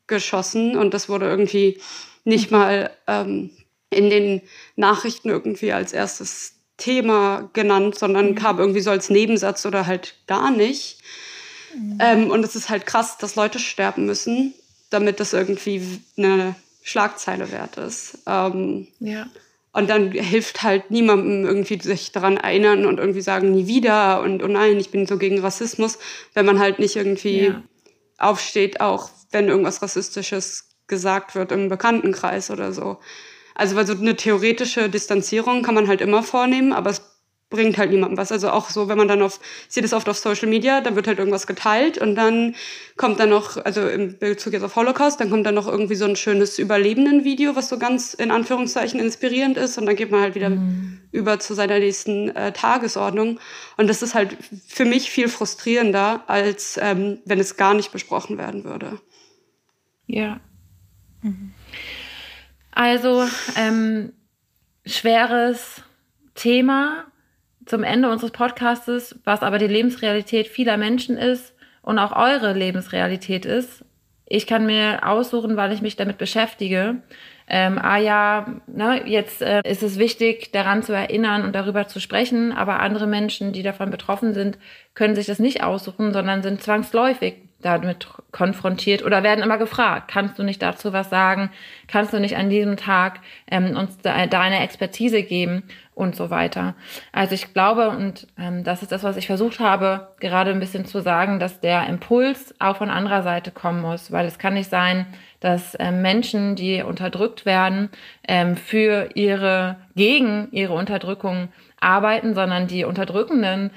geschossen 0.07 0.77
und 0.77 0.93
das 0.93 1.07
wurde 1.07 1.27
irgendwie 1.29 1.79
nicht 2.25 2.51
mal 2.51 2.91
ähm, 3.07 3.51
in 3.89 4.09
den 4.09 4.41
Nachrichten 4.75 5.29
irgendwie 5.29 5.71
als 5.71 5.93
erstes 5.93 6.55
Thema 6.75 7.49
genannt, 7.53 7.97
sondern 7.97 8.31
mhm. 8.31 8.35
kam 8.35 8.59
irgendwie 8.59 8.81
so 8.81 8.91
als 8.91 9.09
Nebensatz 9.09 9.65
oder 9.65 9.87
halt 9.87 10.15
gar 10.27 10.51
nicht. 10.51 10.97
Mhm. 11.73 11.97
Ähm, 12.01 12.31
und 12.31 12.43
es 12.43 12.55
ist 12.55 12.69
halt 12.69 12.85
krass, 12.85 13.17
dass 13.17 13.35
Leute 13.35 13.59
sterben 13.59 14.05
müssen, 14.05 14.53
damit 14.89 15.21
das 15.21 15.31
irgendwie 15.31 16.01
eine 16.17 16.55
Schlagzeile 16.85 17.51
wert 17.51 17.77
ist. 17.77 18.19
Ähm, 18.27 18.87
ja. 18.99 19.27
Und 19.73 19.89
dann 19.89 20.11
hilft 20.11 20.61
halt 20.61 20.91
niemandem 20.91 21.43
irgendwie 21.43 21.81
sich 21.81 22.11
daran 22.11 22.37
erinnern 22.37 22.85
und 22.85 22.99
irgendwie 22.99 23.21
sagen, 23.21 23.51
nie 23.51 23.65
wieder 23.65 24.21
und 24.21 24.41
oh 24.43 24.47
nein, 24.47 24.77
ich 24.77 24.91
bin 24.91 25.07
so 25.07 25.17
gegen 25.17 25.39
Rassismus, 25.39 25.97
wenn 26.35 26.45
man 26.45 26.59
halt 26.59 26.77
nicht 26.77 26.95
irgendwie 26.95 27.47
ja. 27.47 27.63
aufsteht, 28.19 28.81
auch 28.81 29.09
wenn 29.31 29.49
irgendwas 29.49 29.81
Rassistisches 29.81 30.69
gesagt 30.87 31.33
wird 31.33 31.51
im 31.51 31.69
Bekanntenkreis 31.69 32.51
oder 32.51 32.71
so. 32.71 32.99
Also 33.55 33.75
weil 33.75 33.87
so 33.87 33.93
eine 33.93 34.15
theoretische 34.15 34.87
Distanzierung 34.87 35.63
kann 35.63 35.75
man 35.75 35.87
halt 35.87 36.01
immer 36.01 36.21
vornehmen, 36.21 36.71
aber 36.71 36.91
es 36.91 37.01
bringt 37.49 37.77
halt 37.77 37.91
niemandem 37.91 38.17
was. 38.17 38.31
Also 38.31 38.49
auch 38.49 38.69
so, 38.69 38.87
wenn 38.87 38.97
man 38.97 39.07
dann 39.07 39.21
auf, 39.21 39.39
sehe 39.67 39.83
das 39.83 39.93
oft 39.93 40.09
auf 40.09 40.17
Social 40.17 40.47
Media, 40.47 40.81
dann 40.81 40.95
wird 40.95 41.07
halt 41.07 41.19
irgendwas 41.19 41.45
geteilt 41.47 41.97
und 41.97 42.15
dann 42.15 42.55
kommt 42.97 43.19
dann 43.19 43.29
noch, 43.29 43.63
also 43.63 43.87
im 43.87 44.17
Bezug 44.17 44.53
jetzt 44.53 44.63
auf 44.63 44.75
Holocaust, 44.75 45.19
dann 45.19 45.29
kommt 45.29 45.45
dann 45.45 45.55
noch 45.55 45.67
irgendwie 45.67 45.95
so 45.95 46.05
ein 46.05 46.15
schönes 46.15 46.57
Überlebenden-Video, 46.57 47.55
was 47.55 47.69
so 47.69 47.77
ganz 47.77 48.13
in 48.13 48.31
Anführungszeichen 48.31 48.99
inspirierend 48.99 49.57
ist 49.57 49.77
und 49.77 49.85
dann 49.85 49.95
geht 49.95 50.11
man 50.11 50.21
halt 50.21 50.35
wieder 50.35 50.49
mhm. 50.49 51.01
über 51.11 51.39
zu 51.39 51.53
seiner 51.53 51.79
nächsten 51.79 52.35
äh, 52.35 52.51
Tagesordnung. 52.51 53.39
Und 53.77 53.87
das 53.87 54.01
ist 54.01 54.15
halt 54.15 54.35
für 54.67 54.85
mich 54.85 55.11
viel 55.11 55.27
frustrierender, 55.27 56.23
als 56.27 56.79
ähm, 56.81 57.19
wenn 57.25 57.39
es 57.39 57.57
gar 57.57 57.75
nicht 57.75 57.91
besprochen 57.91 58.37
werden 58.37 58.63
würde. 58.63 58.99
Ja. 60.07 60.39
Mhm. 61.21 61.53
Also, 62.71 63.25
ähm, 63.55 64.11
schweres 64.85 65.81
Thema 66.35 67.05
zum 67.65 67.83
Ende 67.83 68.09
unseres 68.09 68.31
Podcastes, 68.31 69.19
was 69.23 69.41
aber 69.41 69.57
die 69.57 69.67
Lebensrealität 69.67 70.47
vieler 70.47 70.77
Menschen 70.77 71.17
ist 71.17 71.53
und 71.81 71.99
auch 71.99 72.15
eure 72.15 72.53
Lebensrealität 72.53 73.45
ist. 73.45 73.83
Ich 74.27 74.47
kann 74.47 74.65
mir 74.65 75.07
aussuchen, 75.07 75.55
weil 75.55 75.71
ich 75.71 75.81
mich 75.81 75.95
damit 75.95 76.17
beschäftige. 76.17 76.97
Ähm, 77.47 77.77
ah 77.79 77.97
ja, 77.97 78.47
ne, 78.65 79.07
jetzt 79.07 79.43
äh, 79.43 79.61
ist 79.63 79.83
es 79.83 79.99
wichtig, 79.99 80.51
daran 80.51 80.81
zu 80.81 80.93
erinnern 80.93 81.43
und 81.43 81.53
darüber 81.53 81.87
zu 81.87 81.99
sprechen, 81.99 82.51
aber 82.51 82.79
andere 82.79 83.05
Menschen, 83.05 83.53
die 83.53 83.61
davon 83.61 83.91
betroffen 83.91 84.33
sind, 84.33 84.57
können 84.95 85.13
sich 85.13 85.27
das 85.27 85.37
nicht 85.37 85.61
aussuchen, 85.61 86.11
sondern 86.11 86.41
sind 86.41 86.63
zwangsläufig 86.63 87.35
damit 87.61 88.07
konfrontiert 88.31 89.03
oder 89.03 89.23
werden 89.23 89.43
immer 89.43 89.57
gefragt, 89.57 90.09
kannst 90.11 90.37
du 90.37 90.43
nicht 90.43 90.61
dazu 90.61 90.93
was 90.93 91.09
sagen, 91.09 91.49
kannst 91.87 92.13
du 92.13 92.19
nicht 92.19 92.37
an 92.37 92.49
diesem 92.49 92.77
Tag 92.77 93.21
ähm, 93.49 93.75
uns 93.75 93.97
de 93.97 94.27
deine 94.27 94.59
Expertise 94.59 95.23
geben? 95.23 95.63
Und 95.95 96.13
so 96.17 96.29
weiter. 96.29 96.75
Also 97.13 97.35
ich 97.35 97.53
glaube, 97.53 97.87
und 97.87 98.27
ähm, 98.37 98.65
das 98.65 98.81
ist 98.81 98.91
das, 98.91 99.03
was 99.03 99.15
ich 99.15 99.27
versucht 99.27 99.61
habe, 99.61 100.09
gerade 100.19 100.51
ein 100.51 100.59
bisschen 100.59 100.83
zu 100.83 100.99
sagen, 100.99 101.39
dass 101.39 101.61
der 101.61 101.87
Impuls 101.87 102.53
auch 102.59 102.75
von 102.75 102.89
anderer 102.89 103.23
Seite 103.23 103.51
kommen 103.51 103.81
muss, 103.81 104.11
weil 104.11 104.25
es 104.25 104.37
kann 104.37 104.55
nicht 104.55 104.69
sein, 104.69 105.05
dass 105.39 105.73
ähm, 105.79 106.01
Menschen, 106.01 106.57
die 106.57 106.83
unterdrückt 106.83 107.45
werden, 107.45 107.89
ähm, 108.27 108.57
für 108.57 109.11
ihre, 109.15 109.77
gegen 109.95 110.49
ihre 110.51 110.73
Unterdrückung 110.73 111.47
arbeiten, 111.79 112.35
sondern 112.35 112.67
die 112.67 112.83
Unterdrückenden 112.83 113.71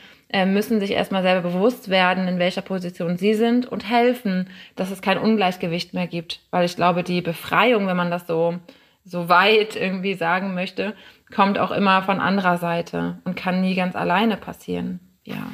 müssen 0.45 0.79
sich 0.81 0.91
erstmal 0.91 1.23
selber 1.23 1.49
bewusst 1.49 1.89
werden, 1.89 2.29
in 2.29 2.39
welcher 2.39 2.63
Position 2.63 3.17
sie 3.17 3.35
sind 3.35 3.67
und 3.67 3.89
helfen, 3.89 4.51
dass 4.77 4.91
es 4.91 5.01
kein 5.01 5.19
Ungleichgewicht 5.19 5.95
mehr 5.95 6.07
gibt. 6.07 6.41
Weil 6.51 6.67
ich 6.67 6.77
glaube, 6.77 7.03
die 7.03 7.23
Befreiung, 7.23 7.87
wenn 7.87 7.97
man 7.97 8.11
das 8.11 8.27
so, 8.27 8.59
so 9.05 9.29
weit 9.29 9.75
irgendwie 9.75 10.15
sagen 10.15 10.55
möchte, 10.55 10.95
kommt 11.35 11.59
auch 11.59 11.71
immer 11.71 12.03
von 12.03 12.21
anderer 12.21 12.59
Seite 12.59 13.21
und 13.25 13.37
kann 13.37 13.63
nie 13.63 13.75
ganz 13.75 13.97
alleine 13.97 14.37
passieren. 14.37 15.01
Ja. 15.25 15.47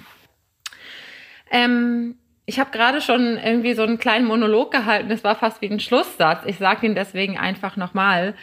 Ähm, 1.50 2.16
ich 2.46 2.58
habe 2.58 2.70
gerade 2.70 3.00
schon 3.00 3.38
irgendwie 3.38 3.74
so 3.74 3.82
einen 3.82 3.98
kleinen 3.98 4.26
Monolog 4.26 4.70
gehalten. 4.70 5.10
Es 5.10 5.24
war 5.24 5.36
fast 5.36 5.62
wie 5.62 5.70
ein 5.70 5.80
Schlusssatz. 5.80 6.42
Ich 6.46 6.58
sage 6.58 6.86
ihn 6.86 6.94
deswegen 6.94 7.38
einfach 7.38 7.76
nochmal. 7.76 8.34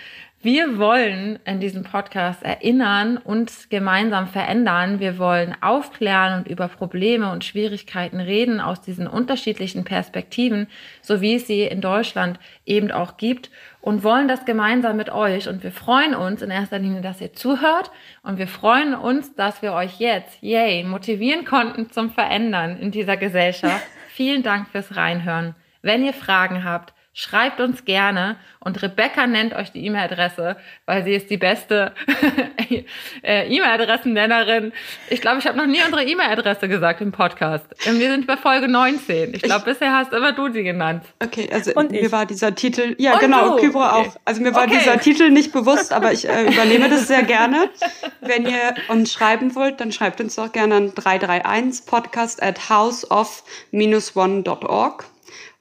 Wir 0.43 0.79
wollen 0.79 1.37
in 1.45 1.59
diesem 1.59 1.83
Podcast 1.83 2.41
erinnern 2.41 3.17
und 3.17 3.69
gemeinsam 3.69 4.27
verändern. 4.27 4.99
Wir 4.99 5.19
wollen 5.19 5.55
aufklären 5.61 6.39
und 6.39 6.47
über 6.47 6.67
Probleme 6.67 7.31
und 7.31 7.43
Schwierigkeiten 7.43 8.19
reden 8.19 8.59
aus 8.59 8.81
diesen 8.81 9.05
unterschiedlichen 9.05 9.83
Perspektiven, 9.83 10.65
so 11.03 11.21
wie 11.21 11.35
es 11.35 11.45
sie 11.45 11.61
in 11.61 11.79
Deutschland 11.79 12.39
eben 12.65 12.89
auch 12.89 13.17
gibt 13.17 13.51
und 13.81 14.03
wollen 14.03 14.27
das 14.27 14.43
gemeinsam 14.43 14.97
mit 14.97 15.11
euch. 15.11 15.47
Und 15.47 15.61
wir 15.61 15.71
freuen 15.71 16.15
uns 16.15 16.41
in 16.41 16.49
erster 16.49 16.79
Linie, 16.79 17.01
dass 17.01 17.21
ihr 17.21 17.33
zuhört 17.33 17.91
und 18.23 18.39
wir 18.39 18.47
freuen 18.47 18.95
uns, 18.95 19.35
dass 19.35 19.61
wir 19.61 19.73
euch 19.73 19.99
jetzt, 19.99 20.41
yay, 20.41 20.83
motivieren 20.83 21.45
konnten 21.45 21.91
zum 21.91 22.09
Verändern 22.09 22.79
in 22.79 22.89
dieser 22.89 23.15
Gesellschaft. 23.15 23.85
Vielen 24.15 24.41
Dank 24.41 24.69
fürs 24.69 24.95
Reinhören. 24.95 25.53
Wenn 25.83 26.03
ihr 26.03 26.13
Fragen 26.13 26.63
habt, 26.63 26.95
Schreibt 27.13 27.59
uns 27.59 27.83
gerne 27.83 28.37
und 28.61 28.81
Rebecca 28.81 29.27
nennt 29.27 29.53
euch 29.53 29.73
die 29.73 29.85
E-Mail-Adresse, 29.85 30.55
weil 30.85 31.03
sie 31.03 31.13
ist 31.13 31.29
die 31.29 31.35
beste 31.35 31.91
äh, 33.21 33.53
E-Mail-Adressennennerin. 33.53 34.71
Ich 35.09 35.19
glaube, 35.19 35.39
ich 35.39 35.45
habe 35.45 35.57
noch 35.57 35.65
nie 35.65 35.81
unsere 35.83 36.05
E-Mail-Adresse 36.05 36.69
gesagt 36.69 37.01
im 37.01 37.11
Podcast. 37.11 37.65
Wir 37.83 38.11
sind 38.11 38.27
bei 38.27 38.37
Folge 38.37 38.69
19. 38.69 39.33
Ich 39.33 39.41
glaube, 39.41 39.65
bisher 39.65 39.93
hast 39.93 40.13
immer 40.13 40.31
du 40.31 40.53
sie 40.53 40.63
genannt. 40.63 41.03
Okay, 41.21 41.49
also 41.51 41.73
und 41.73 41.91
mir 41.91 42.03
ich. 42.03 42.13
war 42.13 42.25
dieser 42.25 42.55
Titel, 42.55 42.95
ja 42.97 43.15
und 43.15 43.19
genau, 43.19 43.57
du. 43.57 43.63
Kybra 43.63 43.97
auch. 43.97 44.15
Also 44.23 44.41
mir 44.41 44.55
war 44.55 44.63
okay. 44.63 44.77
dieser 44.79 44.97
Titel 44.97 45.31
nicht 45.31 45.51
bewusst, 45.51 45.91
aber 45.91 46.13
ich 46.13 46.29
äh, 46.29 46.47
übernehme 46.47 46.89
das 46.89 47.09
sehr 47.09 47.23
gerne. 47.23 47.69
Wenn 48.21 48.45
ihr 48.45 48.75
uns 48.87 49.11
schreiben 49.11 49.53
wollt, 49.55 49.81
dann 49.81 49.91
schreibt 49.91 50.21
uns 50.21 50.35
doch 50.35 50.53
gerne 50.53 50.75
an 50.75 50.95
331 50.95 51.85
podcast 51.85 52.41
at 52.41 52.69
houseof-one.org. 52.69 55.11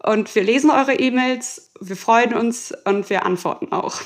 Und 0.02 0.34
wir 0.34 0.42
lesen 0.42 0.70
eure 0.70 0.94
E-Mails, 0.94 1.72
wir 1.80 1.96
freuen 1.96 2.34
uns 2.34 2.74
und 2.84 3.10
wir 3.10 3.26
antworten 3.26 3.72
auch. 3.72 4.00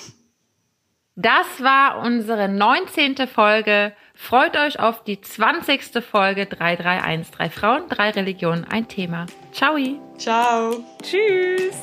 Das 1.17 1.63
war 1.63 2.01
unsere 2.01 2.49
19. 2.49 3.29
Folge. 3.29 3.93
Freut 4.15 4.57
euch 4.57 4.81
auf 4.81 5.05
die 5.05 5.21
20. 5.21 6.03
Folge 6.05 6.47
331. 6.47 7.31
Drei 7.31 7.51
Frauen, 7.51 7.89
drei 7.89 8.11
Religionen, 8.11 8.65
ein 8.65 8.89
Thema. 8.89 9.27
Ciao. 9.53 9.77
Ciao. 10.19 10.85
Tschüss. 11.03 11.77